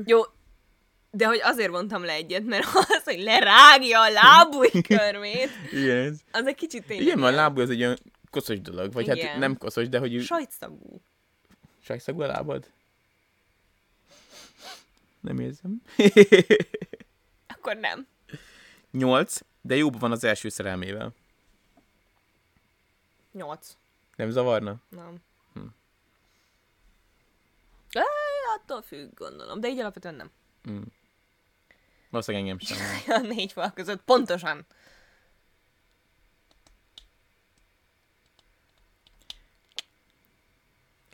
[0.05, 0.21] Jó,
[1.11, 6.47] de hogy azért vontam le egyet, mert az, hogy lerágja a lábúj körmét, Igen, az
[6.47, 7.99] egy kicsit tényleg Igen, mert a ilyen lábú az egy olyan
[8.31, 8.93] koszos dolog.
[8.93, 9.39] Vagy hát Igen.
[9.39, 11.01] nem koszos, de hogy sajtszagú.
[11.83, 12.71] sajszagú a lábad?
[15.21, 15.83] Nem érzem.
[17.47, 18.07] Akkor nem.
[18.95, 21.15] Nyolc, de jóban van az első szerelmével.
[23.33, 23.77] Nyolc.
[24.17, 24.77] Nem zavarna?
[24.89, 25.17] Nem.
[25.53, 25.61] Hm.
[27.91, 28.01] Hm.
[28.57, 29.61] attól függ, gondolom.
[29.61, 30.31] De így alapvetően nem.
[30.71, 30.83] Mm.
[32.11, 32.79] Valószínűleg engem sem.
[33.17, 34.03] A négy fal között.
[34.03, 34.67] Pontosan.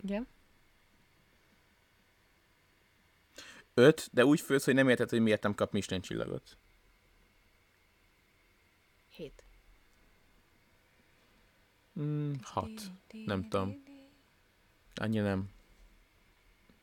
[0.03, 0.29] Igen.
[3.75, 6.59] Öt, de úgy fősz, hogy nem érted, hogy miért nem kap Michelin csillagot.
[9.21, 9.45] Hét.
[12.01, 12.71] Mm, hat.
[13.27, 13.83] Nem tudom.
[14.95, 15.51] Annyi nem.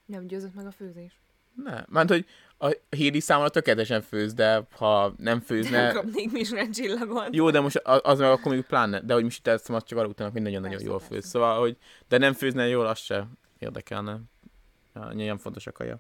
[0.06, 1.20] Nem győzött meg a főzés.
[1.64, 2.26] Ne, mert hogy
[2.58, 5.82] a híri számomra tökéletesen főz, de ha nem főzne...
[5.82, 7.36] Nem kapnék Michelin csillagot.
[7.36, 10.32] Jó, de most az meg akkor még pláne, de hogy most ezt csak arra utána,
[10.32, 11.14] hogy nagyon-nagyon Persze, jól persze.
[11.14, 11.26] főz.
[11.26, 11.78] Szóval, hogy
[12.08, 13.28] de nem főzne jól, az se
[13.60, 14.20] érdekelne.
[14.94, 16.00] Ja, Nagyon fontos a kaja.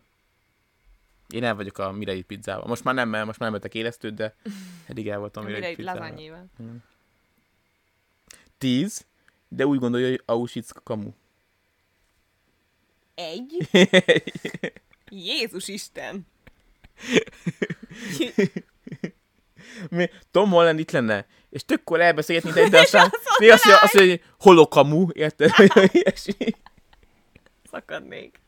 [1.28, 2.68] Én el vagyok a Mirei pizzával.
[2.68, 4.36] Most már nem, mert most már nem ettek élesztőt, de
[4.86, 6.02] eddig el voltam a Mirei pizzával.
[6.02, 6.45] lazányével.
[8.58, 9.06] Tíz,
[9.48, 11.12] de úgy gondolja, hogy Auschwitz kamu.
[13.16, 13.70] Egy?
[15.10, 16.28] Jézus Isten!
[19.90, 24.14] Mi, Tom Holland itt lenne, és tökkor elbeszélgetni, de, de aztán mi azt azt mondja,
[24.16, 25.52] hogy holokamu, érted?
[25.91, 26.56] Ilyesmi.
[27.72, 28.40] Szakadnék.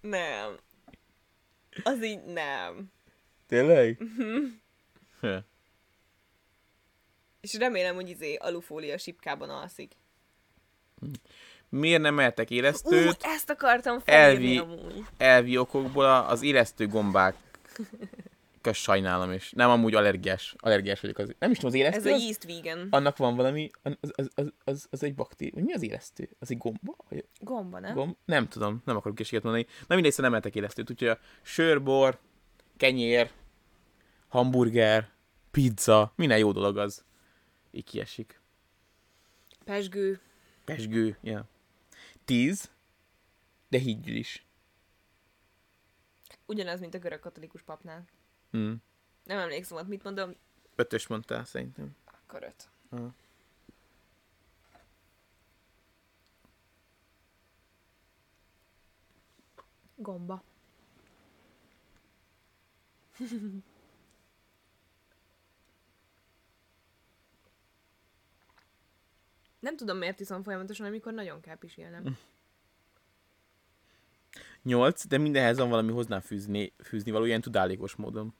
[0.00, 0.56] Nem.
[1.82, 2.92] Az így nem.
[3.46, 4.02] Tényleg?
[7.40, 9.92] És remélem, hogy izé alufólia sipkában alszik.
[11.68, 13.16] Miért nem eltek Ú, élesztőt?
[13.20, 15.04] ezt akartam felírni Elvi- amúgy.
[15.16, 17.34] elvi okokból az élesztő gombák
[18.66, 20.54] kös sajnálom, és nem amúgy allergiás.
[20.58, 21.18] Allergiás vagyok.
[21.18, 22.88] Az, nem is tudom, az élesztő Ez a yeast vegan.
[22.90, 25.64] annak van valami, az, az, az, az, az egy baktérium.
[25.64, 26.28] Mi az élesztő?
[26.38, 26.96] Az egy gomba?
[27.08, 27.94] Vagy Gomba, nem?
[27.94, 28.16] gomb?
[28.24, 29.66] Nem tudom, nem akarok készséget mondani.
[29.86, 32.18] Na mindegy, szóval nem ettek élesztőt, úgyhogy a sörbor,
[32.76, 33.30] kenyér,
[34.28, 35.08] hamburger,
[35.50, 37.04] pizza, minden jó dolog az.
[37.70, 38.40] Így kiesik.
[39.64, 40.20] Pesgő.
[40.64, 41.48] Pesgő, ja.
[42.24, 42.70] Tíz,
[43.68, 44.44] de higgyül is.
[46.46, 48.04] Ugyanaz, mint a görög katolikus papnál.
[48.50, 48.72] Hm.
[49.24, 50.34] Nem emlékszem, ott mit mondom.
[50.76, 51.96] Ötös mondtál szerintem.
[52.04, 52.68] Akkor öt.
[52.88, 53.14] Aha.
[59.94, 60.42] Gomba.
[69.58, 72.04] Nem tudom, miért iszom folyamatosan, amikor nagyon kell pisilnem.
[74.66, 78.34] Nyolc, de mindenhez van valami hozzá fűzni, fűzni való, ilyen tudálékos módon.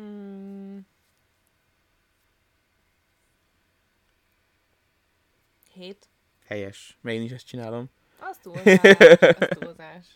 [0.00, 0.78] Mm.
[5.72, 6.08] 7.
[6.46, 6.98] Helyes.
[7.00, 7.90] Meg én is ezt csinálom.
[8.18, 8.80] Az túlzás.
[9.38, 10.06] az túlzás.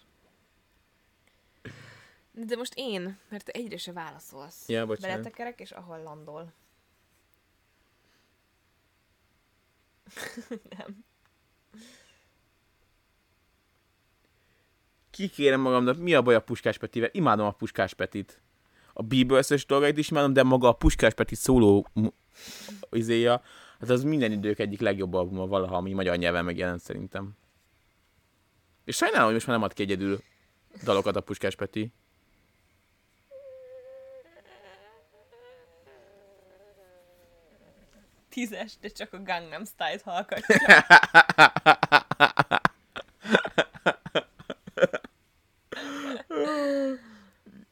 [2.30, 4.68] De most én, mert te egyre se válaszolsz.
[4.68, 5.16] Ja, bocsánat.
[5.16, 6.52] Beletekerek, és ahol landol.
[10.76, 11.04] nem.
[15.18, 17.08] Kikérem magamnak, mi a baj a Puskás Petivel?
[17.12, 18.40] Imádom a Puskás Petit.
[18.92, 21.86] A Bieber-összes dolgait is imádom, de maga a Puskás Peti szóló
[22.90, 23.42] izéja,
[23.80, 27.36] hát az minden idők egyik legjobb albuma valaha, ami magyar nyelven megjelent szerintem.
[28.84, 30.20] És sajnálom, hogy most már nem ad ki egyedül
[30.84, 31.92] dalokat a Puskás Peti.
[38.28, 40.56] Tízes, de csak a Gangnam Style-t hallgatja.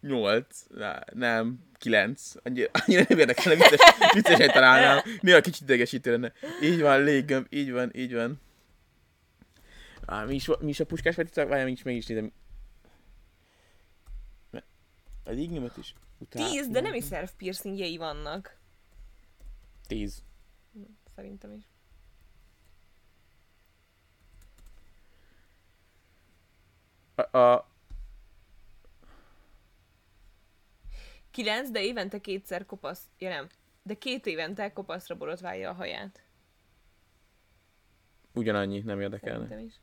[0.06, 0.65] Nyolc, Na,
[1.12, 2.32] nem, kilenc.
[2.42, 3.80] Annyira, annyira nem érdekel, vicces,
[4.12, 5.02] viccesen találnám.
[5.20, 6.32] Néha kicsit idegesítő lenne.
[6.62, 8.40] Így van, léggömb, így van, így van.
[10.06, 11.44] Á, mi, is, mi is a puskás Peti?
[11.44, 12.32] Várjál, is meg is nézem.
[15.24, 15.94] A léggömböt is.
[16.18, 16.50] Utál...
[16.50, 18.58] Tíz, de nem is szerv piercingjei vannak.
[19.86, 20.22] Tíz.
[21.14, 21.62] Szerintem is.
[27.14, 27.68] A, a,
[31.36, 33.02] Kilenc, de évente kétszer kopasz...
[33.18, 33.48] Ja nem.
[33.82, 36.22] De két évente kopaszra borotválja a haját.
[38.34, 39.48] ugyanannyi, nem érdekelne.
[39.48, 39.74] Szerintem is.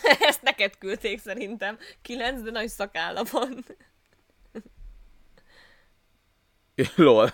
[0.28, 1.78] Ezt neked küldték szerintem.
[2.02, 3.64] Kilenc, de nagy szakálla van.
[7.06, 7.30] Lol.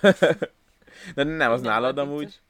[1.15, 2.41] de nem, az nálad amúgy.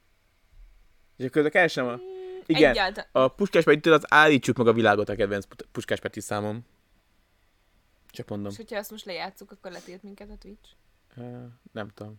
[1.19, 1.99] És akkor a keresem a...
[2.45, 3.09] Igen, Egyáltalán.
[3.11, 6.65] a Puskás Petitől az állítsuk meg a világot a kedvenc Puskás Peti számom.
[8.07, 8.51] Csak mondom.
[8.51, 10.69] És hogyha ezt most lejátszuk, akkor letilt minket a Twitch.
[11.15, 12.15] Uh, nem tudom.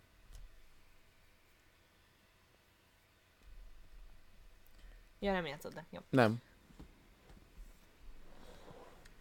[5.19, 5.87] Ja, nem játszod le.
[5.91, 5.99] Jó.
[6.11, 6.37] Nem.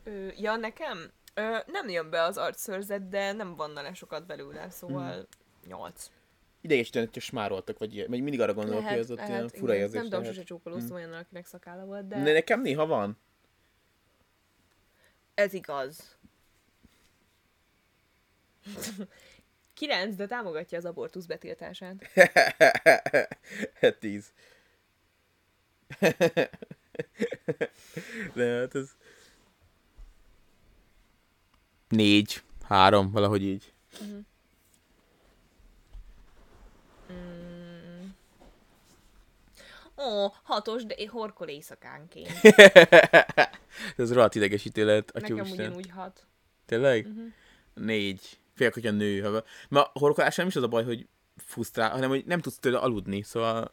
[0.03, 1.11] Ö, ja, nekem?
[1.33, 5.27] Ö, nem jön be az arcszörzet, de nem vanna le sokat belőle, szóval
[5.67, 6.09] nyolc.
[6.61, 9.83] Idegesítően, hogyha smároltak, vagy, vagy mindig arra gondolok, hogy az ott ilyen fura igen.
[9.83, 10.35] érzés Nem tudom, lehet.
[10.35, 13.17] sose csókolóztam olyan, akinek szakálla volt, de, De nekem néha van.
[15.33, 16.17] ez igaz.
[19.73, 21.95] Kilenc, de támogatja az abortusz betiltását.
[23.99, 24.33] Tíz.
[28.33, 28.89] De hát ez...
[31.87, 32.41] Négy.
[32.63, 33.73] Három, valahogy így.
[39.99, 42.31] Ó, hatos, de én horkol éjszakánként.
[43.97, 45.65] ez rohadt idegesítő lehet, Nekem atyúisten.
[45.65, 46.27] ugyanúgy hat.
[46.65, 47.05] Tényleg?
[47.05, 47.23] Uh-huh.
[47.73, 48.39] Négy.
[48.55, 49.21] Félek, hogyha nő.
[49.21, 49.43] Ha...
[49.69, 51.07] Ma a horkolás nem is az a baj, hogy
[51.37, 53.71] fusztrál, hanem hogy nem tudsz tőle aludni, szóval...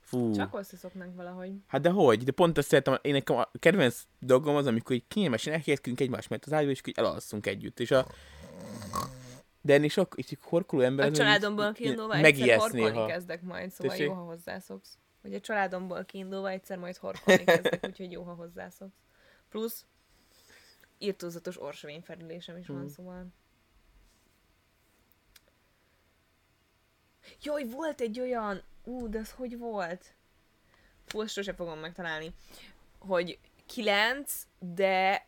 [0.00, 0.34] Fú.
[0.34, 1.52] Csak összeszoknánk valahogy.
[1.66, 2.24] Hát de hogy?
[2.24, 6.28] De pont ezt szeretem, én nekem a kedvenc dolgom az, amikor így kényelmesen elhelyezkedünk egymás
[6.28, 7.80] mellett az ágyba, és akkor így elalszunk együtt.
[7.80, 8.06] És a...
[9.60, 11.04] De ennél sok, és horkoló ember...
[11.04, 13.06] A hogy így- kiindulva egyszer horkolni néha.
[13.06, 14.06] kezdek majd, szóval Tessék?
[14.06, 14.98] jó, ha hozzászoksz.
[15.26, 18.96] Hogy a családomból kiindulva egyszer majd horkolni kezdek, úgyhogy jó, ha hozzászoksz.
[19.48, 19.84] Plusz
[20.98, 22.76] írtózatos orsovényfelülésem is Hmm.
[22.76, 23.26] van, szóval...
[27.42, 28.62] Jaj, volt egy olyan...
[28.84, 30.14] Ú, de az hogy volt?
[31.04, 32.34] Fú, sose fogom megtalálni.
[32.98, 35.26] Hogy kilenc, de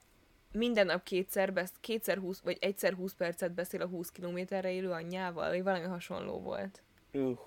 [0.53, 4.91] minden nap kétszer, besz- kétszer 20, vagy egyszer 20 percet beszél a 20 kilométerre élő
[4.91, 6.83] anyjával, vagy valami hasonló volt.
[7.13, 7.39] Uh.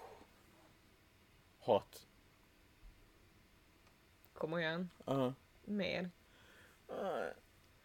[1.60, 2.10] Hat.
[4.42, 4.92] Komolyan.
[5.04, 5.36] Aha.
[5.66, 6.08] Miért?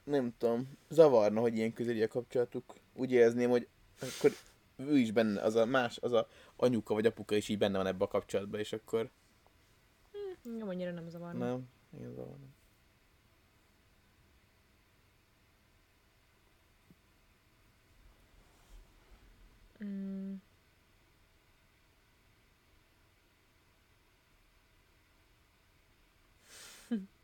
[0.05, 0.78] Nem tudom.
[0.89, 2.74] Zavarna, hogy ilyen közeli a kapcsolatuk.
[2.95, 3.69] Úgy érezném, hogy
[4.01, 4.31] akkor
[4.77, 7.87] ő is benne, az a más, az a anyuka vagy apuka is így benne van
[7.87, 9.11] ebbe a kapcsolatban, és akkor
[10.43, 11.47] Nem annyira nem zavarna.
[11.49, 11.69] nem.
[11.97, 12.47] Igen, zavarna.
[19.85, 20.35] Mm.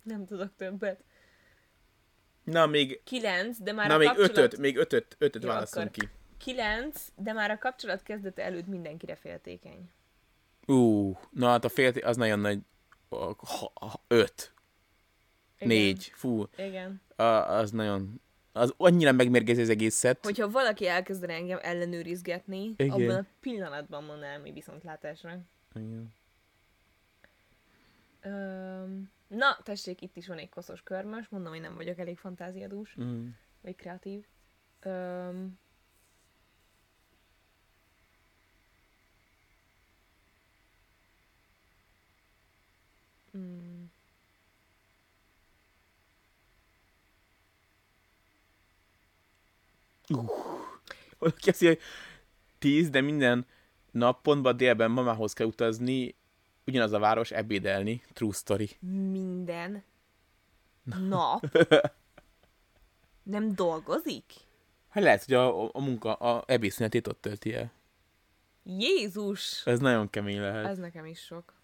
[0.02, 1.00] Nem tudok többet.
[2.44, 4.30] Na, még, Kilenc, de már na, a még kapcsolat...
[4.36, 6.08] ötöt, még ötöt, ötöt Jó, akkor- ki.
[6.38, 9.90] Kilenc, de már a kapcsolat kezdete előtt mindenkire féltékeny.
[10.66, 12.58] Ú, na hát a fél, az nagyon nagy.
[13.08, 13.36] Ha,
[13.74, 14.52] ha, öt,
[15.56, 15.68] Igen.
[15.68, 17.00] négy, fú, Igen.
[17.16, 18.20] a, az nagyon,
[18.52, 20.24] az annyira megmérgezi az egészet.
[20.24, 22.90] Hogyha valaki elkezdene engem ellenőrizgetni, Igen.
[22.90, 25.38] abban a pillanatban mondanám, hogy viszontlátásra.
[25.74, 26.12] Igen.
[28.22, 32.96] Öm, na, tessék, itt is van egy koszos körmös, mondom, hogy nem vagyok elég fantáziadús,
[33.00, 33.28] Mm.
[33.60, 34.26] vagy kreatív.
[34.80, 35.58] Öm,
[43.36, 43.84] mm.
[51.18, 51.78] Valaki azt mondja, hogy
[52.58, 53.46] 10, de minden
[53.90, 56.14] nap pontban délben mamához kell utazni,
[56.66, 58.02] ugyanaz a város ebédelni.
[58.12, 58.70] True story.
[59.10, 59.82] Minden
[60.84, 61.58] nap
[63.22, 64.24] nem dolgozik?
[64.88, 67.72] Hát lehet, hogy a, a munka, a ebédszünetét ott tölti el.
[68.64, 69.66] Jézus!
[69.66, 70.66] Ez nagyon kemény lehet.
[70.66, 71.54] Ez nekem is sok.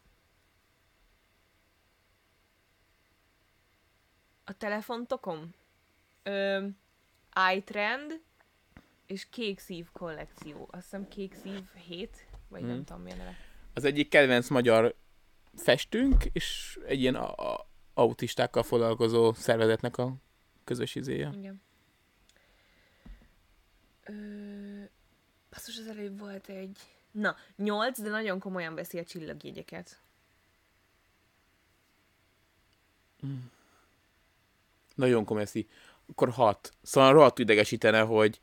[4.45, 5.55] A telefontokom?
[6.23, 6.67] Ö,
[7.55, 8.21] iTrend
[9.07, 10.69] és Kék Szív kollekció.
[10.71, 12.71] Azt hiszem Kék Szív 7, vagy Mhm.
[12.71, 13.37] nem tudom milyen neve.
[13.79, 14.95] Az egyik kedvenc magyar
[15.57, 20.15] festőnk, és egy ilyen a, a, autistákkal foglalkozó szervezetnek a
[20.65, 21.31] közös izéje.
[21.37, 21.61] Igen.
[24.05, 24.13] Ö,
[25.51, 26.79] basszus, az előbb volt egy...
[27.11, 30.01] Na, 8, de nagyon komolyan veszi a csillagjegyeket.
[34.95, 35.69] Nagyon komeszi.
[36.11, 36.73] Akkor hat.
[36.83, 38.41] Szóval rohadt idegesítene, hogy,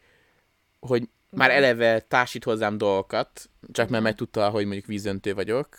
[0.79, 5.77] hogy már eleve társít hozzám dolgokat, csak mert megtudta, hogy mondjuk vízöntő vagyok,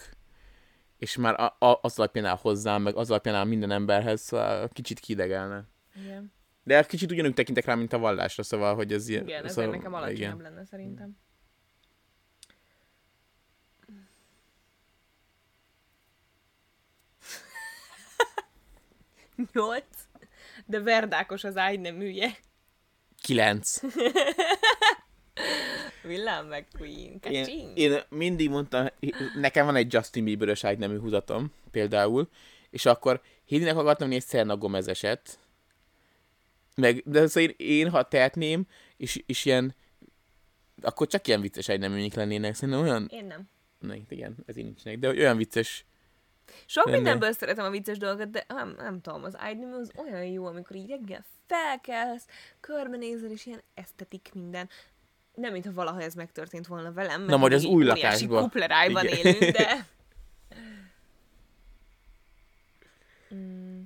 [0.98, 4.68] és már a, a, az alapján áll hozzám, meg az alapján áll minden emberhez, szóval
[4.68, 5.64] kicsit kidegelne.
[5.94, 6.32] Igen.
[6.62, 9.22] De kicsit ugyanúgy tekintek rá, mint a vallásra, szóval, hogy ez ilyen...
[9.22, 11.16] Igen, ezért szóval, nekem alacsonyabb lenne szerintem.
[19.52, 19.84] Nyolc,
[20.66, 22.36] de verdákos az ágyneműje.
[23.22, 23.80] Kilenc.
[26.06, 27.18] Villám meg Queen.
[27.22, 28.86] Én, én mindig mondtam,
[29.34, 32.28] nekem van egy Justin Bieber-ös ágynemű húzatom, például,
[32.70, 35.38] és akkor Hédinek akartam nézni Selena Gomez-eset,
[36.76, 38.66] meg, de szóval én, én, ha tehetném,
[38.96, 39.74] és, és ilyen,
[40.82, 43.48] akkor csak ilyen vicces ágyneműnyik lennének, szerintem olyan, Én nem.
[43.78, 45.84] na, igen, ez így nincsenek, de olyan vicces,
[46.66, 46.96] Sok Lenne.
[46.96, 50.76] mindenből szeretem a vicces dolgokat, de nem, nem tudom, az ágynemű az olyan jó, amikor
[50.76, 52.26] így reggel felkelsz,
[52.60, 54.68] körbenézel, és ilyen esztetik minden.
[55.36, 58.40] Nem, mintha valaha ez megtörtént volna velem, mert Na, majd az új óriási lakásba.
[58.40, 59.16] kuplerájban Igen.
[59.16, 59.86] élünk, de...
[63.34, 63.80] Mm.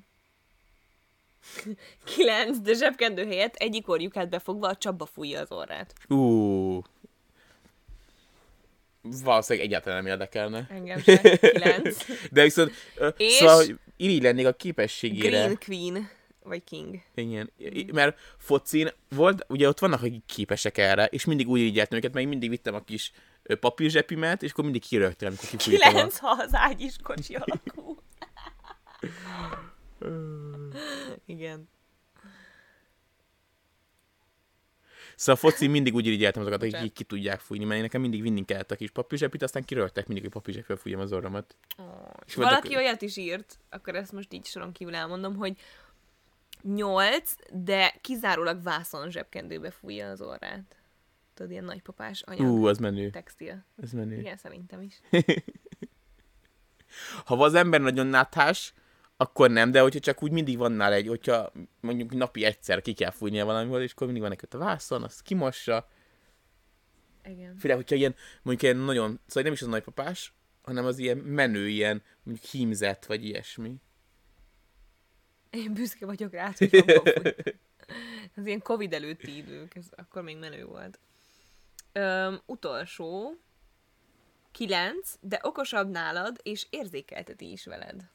[2.05, 5.95] Kilenc, de zsebkendő helyett egyik orjukát befogva a csapba fújja az orrát.
[6.09, 6.83] ú,
[9.03, 10.67] valószínűleg egyáltalán nem érdekelne.
[10.71, 11.37] Engem se.
[11.39, 12.05] Kilenc.
[12.33, 12.73] De viszont,
[13.17, 13.65] És- szóval,
[13.97, 15.29] irigy lennék a képességére.
[15.29, 16.11] Green Queen.
[16.43, 17.03] Vagy King.
[17.15, 21.99] Igen, I- mert focin volt, ugye ott vannak, akik képesek erre, és mindig úgy irigyeltem
[21.99, 23.13] őket, meg mindig vittem a kis
[23.61, 25.89] papírzsepimet, és akkor mindig kirögtem, amikor kifújtam.
[25.89, 25.91] A...
[25.91, 27.97] Kilenc, ha az ágy is kocsi alakú.
[31.27, 31.69] Igen.
[35.17, 38.23] Szóval a focin mindig úgy irigyeltem azokat, akik így ki tudják fújni, mert nekem mindig
[38.23, 41.57] vinni kellett a kis papírzsepit, aztán kirögtek mindig, hogy papírzsepivel fújjam az orromat.
[41.79, 41.87] Oh.
[42.27, 45.57] És Valaki olyat is írt, akkor ezt most így soron kívül elmondom, hogy
[46.63, 50.77] nyolc, de kizárólag vászon zsebkendőbe fújja az orrát.
[51.35, 52.47] Tudod, ilyen nagypapás anyag.
[52.47, 53.65] Ú, az menő, Textil.
[53.83, 54.19] ez menő.
[54.19, 55.01] Igen, szerintem is.
[57.25, 58.75] Ha az ember nagyon náthás,
[59.17, 62.93] akkor nem, de hogyha csak úgy mindig van nála egy, hogyha mondjuk napi egyszer ki
[62.93, 65.89] kell fújnia valamivel, és akkor mindig van neki a vászon, azt kimossa,
[67.25, 67.57] Igen.
[67.57, 71.69] Főleg, hogyha ilyen, mondjuk ilyen nagyon, szóval nem is az nagypapás, hanem az ilyen menő,
[71.69, 73.75] ilyen mondjuk hímzett, vagy ilyesmi.
[75.51, 76.85] Én büszke vagyok rá, hogy.
[78.37, 80.99] Az ilyen Covid előtti idők, ez akkor még menő volt.
[81.93, 83.37] Öm, utolsó,
[84.51, 88.11] kilenc, de okosabb nálad, és érzékelteti is veled.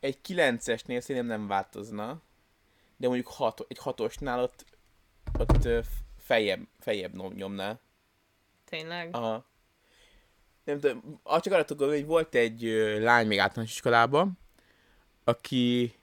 [0.00, 2.22] Egy kilencesnél szerintem nem változna,
[2.96, 4.64] de mondjuk hat, egy hatosnál ott,
[5.38, 5.68] ott
[6.18, 7.78] feljebb, feljebb nyom- nyomná.
[8.70, 9.14] Tényleg?
[9.14, 9.46] Aha.
[10.64, 14.38] Nem tudom, csak arra tudok, hogy volt egy ö, lány még általános iskolában,
[15.24, 15.94] aki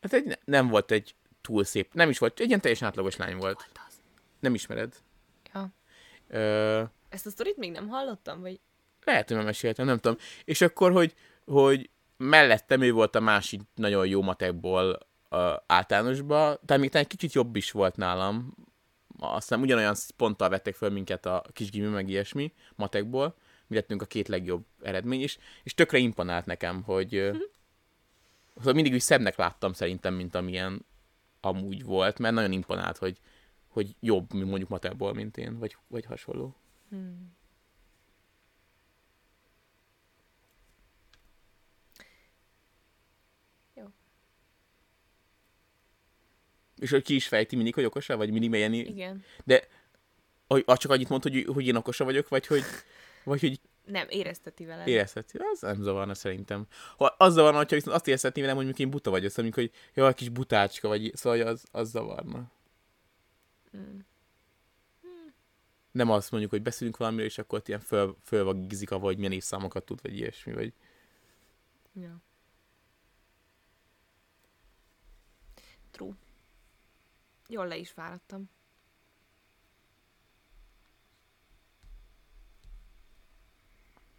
[0.00, 3.36] hát egy, nem volt egy túl szép, nem is volt, egy ilyen teljesen átlagos lány
[3.36, 3.56] volt.
[3.56, 3.94] Volt az.
[4.40, 4.94] Nem ismered?
[5.54, 5.68] Ja.
[6.28, 8.60] Ö, Ezt a sztorit még nem hallottam, vagy...
[9.04, 10.18] Lehet, hogy meséltem, nem tudom.
[10.44, 11.14] És akkor, hogy,
[11.44, 14.98] hogy mellettem ő volt a másik nagyon jó matekból
[15.30, 18.54] uh, általánosba, tehát még talán egy kicsit jobb is volt nálam.
[19.22, 23.34] Azt hiszem ugyanolyan ponttal vettek föl minket a kis gimi, meg ilyesmi matekból.
[23.66, 27.36] Mi lettünk a két legjobb eredmény is, és tökre imponált nekem, hogy uh,
[28.56, 30.84] szóval mindig úgy szebbnek láttam szerintem, mint amilyen
[31.40, 33.18] amúgy volt, mert nagyon imponált, hogy,
[33.68, 36.56] hogy jobb, mint mondjuk matekból, mint én, vagy, vagy hasonló.
[36.88, 37.36] Hmm.
[46.82, 49.24] És hogy ki is fejti mindig, hogy okosabb, vagy mindig ilyen Igen.
[49.44, 49.68] De
[50.46, 52.62] hogy, csak annyit mond, hogy, hogy én okosabb vagyok, vagy hogy,
[53.24, 54.86] vagy hogy Nem, érezteti veled.
[54.86, 56.66] Érezheti, az nem zavarna szerintem.
[56.96, 59.70] Ha az zavarna, hogyha viszont azt érezhetné velem, hogy mondjuk én buta vagyok, szóval mondjuk,
[59.70, 62.50] hogy jó, egy kis butácska vagy, szóval az, az zavarna.
[63.76, 63.98] Mm.
[65.90, 69.84] Nem azt mondjuk, hogy beszélünk valamiről, és akkor ott ilyen föl, fölvagizik, vagy milyen évszámokat
[69.84, 70.72] tud, vagy ilyesmi, vagy...
[71.94, 72.22] Ja.
[75.90, 76.12] True.
[77.52, 78.50] Jól le is fáradtam.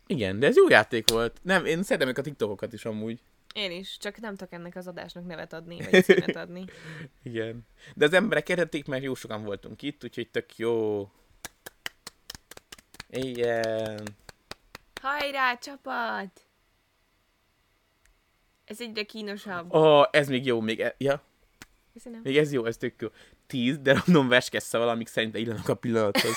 [0.07, 1.39] Igen, de ez jó játék volt.
[1.41, 3.21] Nem, én szeretem a TikTokokat is amúgy.
[3.53, 6.65] Én is, csak nem tudok ennek az adásnak nevet adni, vagy címet adni.
[7.23, 7.67] Igen.
[7.95, 11.09] De az emberek értették, mert jó sokan voltunk itt, úgyhogy tök jó.
[13.09, 14.15] Igen.
[15.01, 16.47] Hajrá, csapat!
[18.65, 19.73] Ez egyre kínosabb.
[19.73, 21.23] Ó, oh, ez még jó, még, e- ja,
[21.93, 22.19] Köszönöm.
[22.23, 23.07] még ez jó, ez tök jó.
[23.47, 26.33] Tíz, de random verskessze valamik szerint illenek a pillanathoz.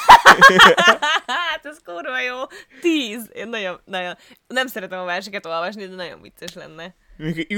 [1.27, 2.37] hát ez kurva jó.
[2.81, 3.31] Tíz.
[3.35, 4.17] Én nagyon, nagyon,
[4.47, 6.95] nem szeretem a verseket olvasni, de nagyon vicces lenne.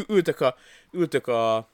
[0.09, 0.57] Ültök a,
[0.93, 1.65] ültök a, a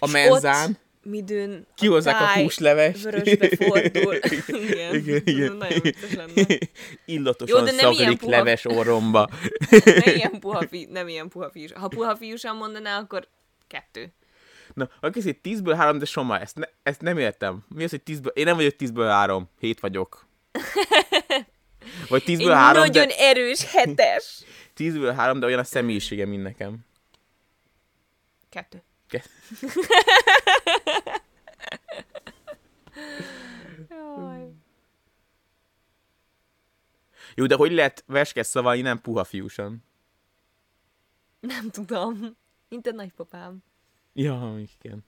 [0.00, 3.02] És menzán, ott midőn kihozzák a táj húslevest.
[3.02, 4.14] vörösbe fordul.
[4.68, 5.52] igen, igen, igen.
[5.52, 5.80] Nagyon
[6.16, 6.58] lenne.
[7.04, 9.28] Illatosan Jó, de nem ilyen puha- leves orromba.
[9.70, 11.72] Nem ilyen puha, fi, nem ilyen puha fiús.
[11.72, 13.28] Ha puha fiúsan mondaná, akkor
[13.66, 14.12] kettő.
[14.74, 17.64] Na, aki itt tízből három, de Soma, ezt, ne, ezt nem értem.
[17.68, 18.32] Mi az, hogy tízből...
[18.34, 20.26] Én nem vagyok tízből három, hét vagyok.
[22.08, 23.14] Vagy Egy tízből három, nagyon de...
[23.18, 24.42] erős hetes.
[24.74, 26.78] Tízből három, de olyan a személyisége, mint nekem.
[28.48, 28.82] Kettő.
[29.08, 29.28] Ke-
[33.88, 34.48] Jaj.
[37.34, 39.84] Jó, de hogy lehet verskes szavalni nem puha fiúsan?
[41.40, 42.36] Nem tudom.
[42.68, 43.62] Mint a nagypapám.
[44.12, 45.04] Ja, igen.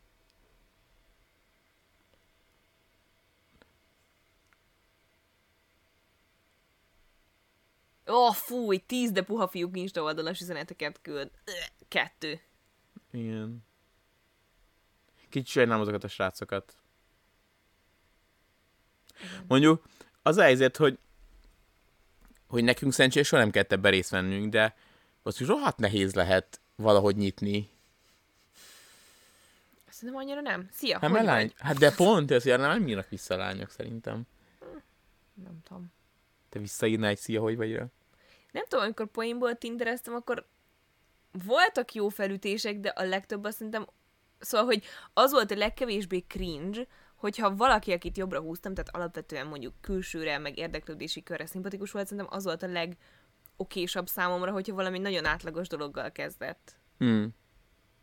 [8.07, 11.31] Ó, oh, fúj, tíz, de puha fiúk Insta oldalas üzeneteket küld.
[11.89, 12.41] Kettő.
[13.11, 13.65] Igen.
[15.29, 16.77] Kicsit sajnálom azokat a srácokat.
[19.47, 19.85] Mondjuk,
[20.23, 20.99] az a helyzet, hogy
[22.53, 24.77] hogy nekünk szerencsére soha nem kellett ebben részt vennünk, de
[25.23, 27.71] az is rohadt nehéz lehet valahogy nyitni.
[30.03, 30.69] Szerintem annyira nem.
[30.71, 34.23] Szia, Hát, hogy lány, hát de pont ez, hogy nem írnak vissza a lányok szerintem.
[35.35, 35.93] Nem tudom.
[36.49, 37.87] Te visszaírnál egy szia, hogy vagy rá?
[38.53, 40.47] Nem tudom, amikor poénból tindereztem, akkor
[41.45, 43.87] voltak jó felütések, de a legtöbb azt szerintem,
[44.39, 49.75] szóval, hogy az volt a legkevésbé cringe, hogyha valaki, akit jobbra húztam, tehát alapvetően mondjuk
[49.81, 52.95] külsőre, meg érdeklődési körre szimpatikus volt, szerintem az volt a
[53.57, 56.77] legokésabb számomra, hogyha valami nagyon átlagos dologgal kezdett.
[56.99, 57.35] Hmm.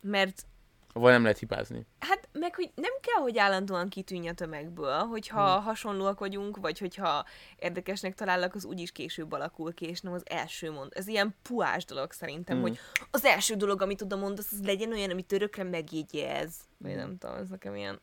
[0.01, 0.45] Mert
[0.93, 1.85] Vagy nem lehet hibázni.
[1.99, 5.63] Hát meg, hogy nem kell, hogy állandóan kitűnj a tömegből, hogyha hmm.
[5.63, 7.25] hasonlóak vagyunk, vagy hogyha
[7.55, 10.91] érdekesnek talállak, az úgyis később alakul ki, és nem az első mond.
[10.95, 12.65] Ez ilyen puás dolog szerintem, Hmm.
[12.65, 12.79] hogy
[13.11, 16.55] az első dolog, amit oda mondasz, az legyen olyan, amit örökre megjegyez.
[16.77, 17.99] Vagy nem tudom, ez nekem ilyen...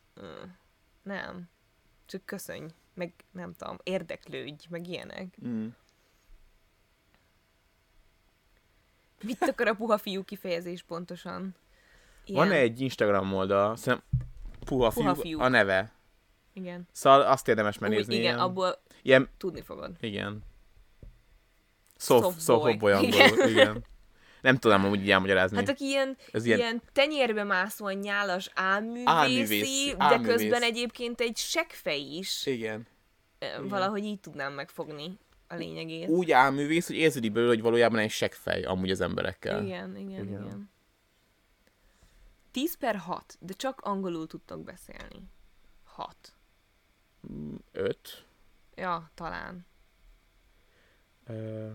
[1.03, 1.49] Nem.
[2.05, 2.65] Csak köszönj.
[2.93, 5.35] Meg nem tudom, érdeklődj, meg ilyenek.
[5.39, 5.75] Hmm.
[9.23, 11.55] Mit akar a puha fiú kifejezés pontosan?
[12.33, 14.07] Van egy Instagram oldal, szerintem
[14.65, 15.41] puha, Puha fiú, fiúk.
[15.41, 15.91] a neve.
[16.53, 16.87] Igen.
[16.91, 18.13] Szóval azt érdemes Úgy, megnézni.
[18.13, 19.91] igen, ilyen, abból ilyen, tudni fogod.
[19.99, 20.43] igen.
[21.97, 22.93] Soft, Soft boy.
[23.07, 23.49] igen.
[23.49, 23.83] igen.
[24.41, 25.57] Nem tudom amúgy elmagyarázni.
[25.57, 26.59] Hát aki ilyen, Ez ilyen...
[26.59, 30.35] ilyen- tenyérbe mászóan nyálas álművészi, Álművész, de álművész.
[30.35, 32.45] közben egyébként egy seggfej is.
[32.45, 32.87] Igen.
[33.61, 35.17] Valahogy így tudnám megfogni
[35.47, 36.07] a lényegét.
[36.07, 39.63] Úgy álművész, hogy érzed így belőle, hogy valójában egy seggfej amúgy az emberekkel.
[39.65, 40.25] Igen, igen, Igen.
[40.25, 40.69] igen, igen.
[42.51, 45.29] 10 per 6, de csak angolul tudtok beszélni.
[45.83, 46.15] 6.
[47.71, 48.25] Öt.
[48.75, 49.65] Ja, talán.
[51.25, 51.69] Ö,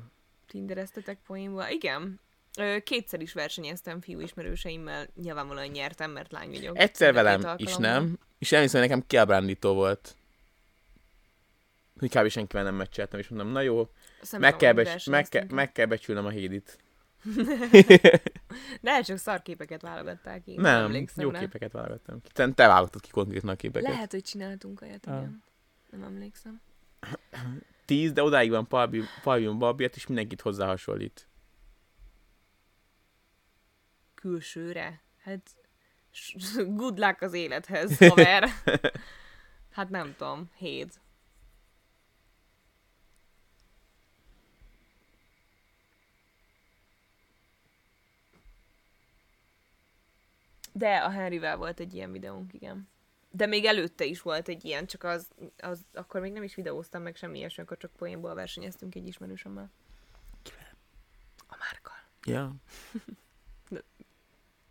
[0.47, 1.67] Tindereztetek poénból?
[1.69, 2.21] Igen.
[2.59, 6.79] Ö, kétszer is versenyeztem fiú ismerőseimmel, nyilvánvalóan nyertem, mert lány vagyok.
[6.79, 10.17] egyszer velem is nem, és elhiszem, hogy nekem kiábrándító volt.
[11.99, 12.29] Hogy kb.
[12.29, 13.91] senkivel nem meccseltem, és mondom, na jó,
[14.39, 16.79] meg kell, becs- meg, kell, meg kell becsülnem a hédit.
[18.81, 20.55] De hát csak szarképeket válogatták ki.
[20.55, 21.39] Nem, emlékszem jó rá.
[21.39, 22.31] képeket válogattam ki.
[22.33, 23.91] Te, te válogattad ki konkrétan a képeket.
[23.91, 25.17] Lehet, hogy csináltunk olyat, Ah.
[25.17, 25.43] igen.
[25.91, 26.61] Nem emlékszem.
[27.85, 28.67] Tíz, de odáig van
[29.23, 31.29] Palbium Babiet, és mindenkit hozzá hasonlít.
[34.15, 35.03] Külsőre?
[35.23, 35.51] Hát
[36.67, 38.49] good luck az élethez, haver.
[39.77, 41.01] hát nem tudom, hét.
[50.73, 52.89] De a Henryvel volt egy ilyen videónk, igen.
[53.31, 55.29] De még előtte is volt egy ilyen, csak az,
[55.59, 59.71] az akkor még nem is videóztam meg semmi ilyesmi, akkor csak poénból versenyeztünk egy ismerősömmel.
[62.25, 62.55] Ja.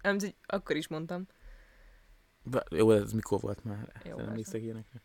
[0.02, 1.28] Nem, hogy akkor is mondtam.
[2.44, 4.02] Ba, jó, ez mikor volt már?
[4.04, 5.02] Jó, nem emlékszek ilyenekre.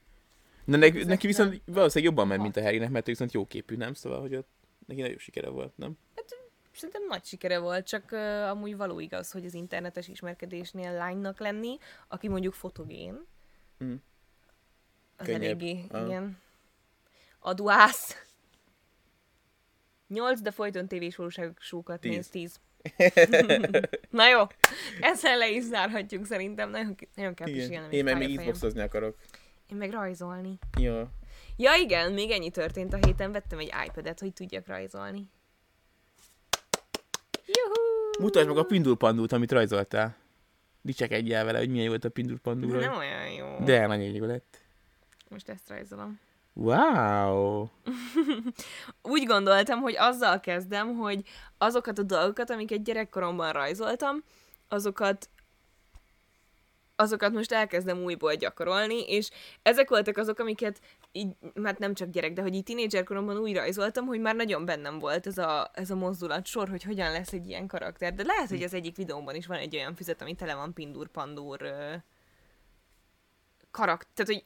[0.64, 1.60] De neki, Ezek neki viszont nem.
[1.74, 3.94] valószínűleg jobban ment, mint a Harrynek, mert ő viszont jó képű, nem?
[3.94, 4.48] Szóval, hogy ott
[4.86, 5.98] neki nagyon sikere volt, nem?
[6.77, 11.78] Szerintem nagy sikere volt, csak uh, amúgy való igaz, hogy az internetes ismerkedésnél lánynak lenni,
[12.09, 13.27] aki mondjuk fotogén,
[13.85, 13.94] Mm.
[15.16, 15.43] az Könnyebb.
[15.43, 16.07] eléggé, Ah.
[16.07, 16.39] igen.
[17.40, 18.24] Aduász.
[20.09, 22.12] Nyolc, de folyton tévés valóságsókat Tíz.
[22.15, 22.61] néz, tíz.
[24.11, 24.43] Na jó,
[25.01, 28.39] ezzel le is zárhatjuk szerintem, nagyon, nagyon kell pisilnem, Én meg még.
[28.39, 29.16] Xboxozni akarok.
[29.70, 30.59] Én meg rajzolni.
[30.78, 31.03] Jó.
[31.57, 35.31] Ja igen, még ennyi történt a héten, vettem egy iPad-et, hogy tudjak rajzolni.
[37.47, 38.10] Juhú!
[38.18, 40.16] Mutasd meg a pindulpandút, amit rajzoltál.
[40.82, 42.78] Dicsekedjél vele, hogy milyen volt a De pindulpandúra.
[42.78, 43.64] nem olyan jó.
[43.64, 44.60] De nagyon jó lett.
[45.28, 46.20] Most ezt rajzolom.
[46.52, 47.66] Wow!
[49.02, 51.23] Úgy gondoltam, hogy azzal kezdem, hogy
[51.59, 54.23] azokat a dolgokat, amiket gyerekkoromban rajzoltam,
[54.68, 55.28] azokat
[56.97, 59.31] azokat most elkezdem újból gyakorolni, és
[59.62, 60.81] ezek voltak azok, amiket
[61.16, 64.98] így, hát nem csak gyerek, de hogy így tínédzserkoromban úgy rajzoltam, hogy már nagyon bennem
[64.98, 68.14] volt ez a, ez a mozdulat sor, hogy hogyan lesz egy ilyen karakter.
[68.14, 71.62] De lehet, hogy az egyik videómban is van egy olyan füzet, ami tele van pindur-pandur
[71.62, 71.94] ö,
[73.70, 74.12] karakter.
[74.14, 74.44] Tehát, hogy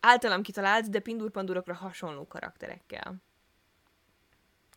[0.00, 3.22] általam kitalált, de pindur-pandurokra hasonló karakterekkel.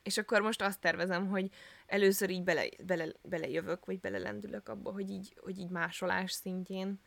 [0.04, 1.52] És akkor most azt tervezem, hogy
[1.86, 7.00] először így bele, bele, belejövök, vagy belelendülök abba, hogy így, hogy így másolás szintjén.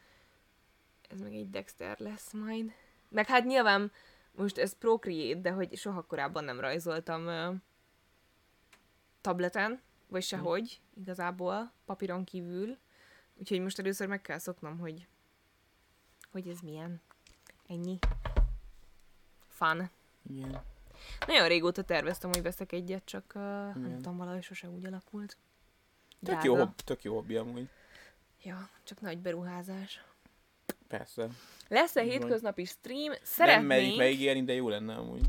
[1.09, 2.73] Ez meg egy Dexter lesz majd.
[3.09, 3.93] Meg hát nyilván
[4.33, 7.53] most ez Procreate, de hogy soha korábban nem rajzoltam ö,
[9.21, 12.77] tableten, vagy sehogy, igazából, papíron kívül.
[13.35, 15.07] Úgyhogy most először meg kell szoknom, hogy,
[16.31, 17.01] hogy ez milyen.
[17.67, 17.99] Ennyi.
[19.49, 19.91] Fun.
[20.23, 20.63] Igen.
[21.27, 23.43] Nagyon régóta terveztem, hogy veszek egyet, csak uh,
[23.75, 25.37] nem tudom, valahogy sose úgy alakult.
[26.23, 27.69] Tök jó, tök jó hobbi amúgy.
[28.43, 30.05] Ja, csak nagy beruházás.
[30.89, 31.29] Persze.
[31.69, 33.01] Lesz-e hétköznapi stream?
[33.01, 35.21] Nem merik Szeretnénk, megígérni, de jó lenne amúgy.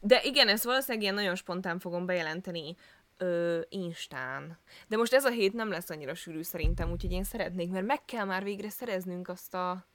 [0.00, 2.76] de igen, ezt valószínűleg ilyen nagyon spontán fogom bejelenteni
[3.16, 4.58] ö, Instán.
[4.88, 8.04] De most ez a hét nem lesz annyira sűrű szerintem, úgyhogy én szeretnék, mert meg
[8.04, 9.86] kell már végre szereznünk azt a,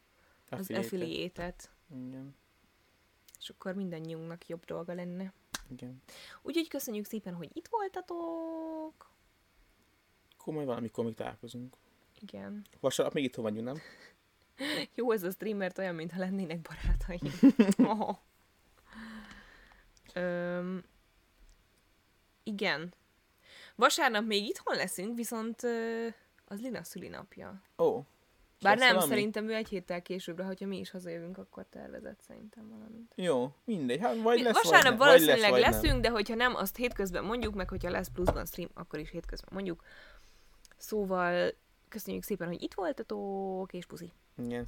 [0.49, 1.69] az affiliate-et.
[1.91, 2.35] Igen.
[3.39, 5.34] És akkor mindannyiunknak jobb dolga lenne.
[5.72, 6.02] Igen.
[6.41, 9.15] Úgyhogy köszönjük szépen, hogy itt voltatok.
[10.45, 11.76] Majd valamikor még találkozunk.
[12.19, 12.65] Igen.
[12.80, 13.77] Vasárnap még itthon vagyunk, nem?
[14.96, 17.34] Jó ez a stream, mert olyan, mintha lennének barátaim.
[17.92, 18.18] oh.
[20.14, 20.84] Öm,
[22.44, 22.94] igen.
[23.76, 26.08] Vasárnap még itthon leszünk, viszont ö,
[26.46, 27.62] az Lina szülinapja.
[27.78, 28.00] Ó.
[28.58, 29.10] És Bár nem, valami?
[29.10, 33.14] szerintem ő egy héttel későbbre, hogyha mi is hazajövünk, akkor tervezett szerintem valamit.
[33.16, 34.00] Jó, mindegy.
[34.00, 36.02] Hát vagy lesz, Vasárnap vagy valószínűleg lesz, vagy leszünk, Nem.
[36.02, 39.84] de hogyha nem, azt hétközben mondjuk, meg hogyha lesz pluszban stream, akkor is hétközben mondjuk.
[40.78, 41.54] Szóval
[41.90, 44.12] köszönjük szépen, hogy itt voltatok, és puszi.
[44.38, 44.66] Igen.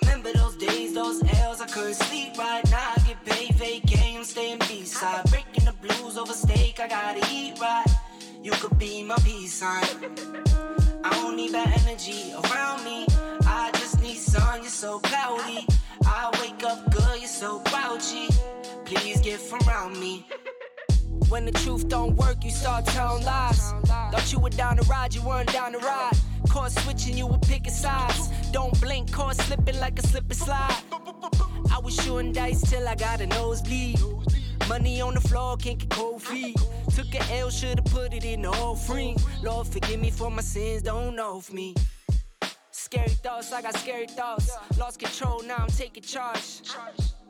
[0.00, 2.92] Remember those days, those L's, I couldn't sleep right now.
[2.96, 5.24] I get paid, vacay, I'm staying B-side.
[5.30, 7.98] Breaking the blues over steak, I gotta eat right.
[8.42, 9.82] You could be my peace sign.
[11.04, 13.04] I don't need bad energy around me.
[13.44, 15.66] I just need sun, you're so cloudy.
[16.04, 18.28] I wake up good, you're so grouchy.
[18.84, 20.26] Please get from around me.
[21.28, 23.72] When the truth don't work, you start telling lies.
[23.84, 26.16] Thought you were down to ride, you weren't down to ride.
[26.48, 28.28] Caught switching, you were picking sides.
[28.50, 30.82] Don't blink, caught slipping like a slip and slide.
[31.70, 34.00] I was shooting dice till I got a nosebleed.
[34.68, 36.56] Money on the floor, can't get cold feet.
[36.94, 39.18] Took a L, should've put it in the offering.
[39.42, 41.74] Lord, forgive me for my sins, don't know of me.
[42.70, 44.56] Scary thoughts, I got scary thoughts.
[44.78, 46.62] Lost control, now I'm taking charge.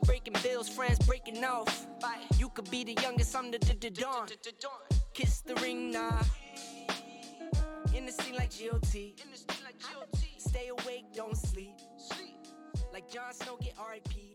[0.09, 1.85] Breaking bills, friends breaking off.
[2.39, 4.25] You could be the youngest, I'm the, the, dawn.
[5.13, 6.23] Kiss the ring, nah.
[7.95, 9.13] In the scene like GOT.
[10.39, 11.75] Stay awake, don't sleep.
[12.91, 14.28] Like Jon Snow, get RIP.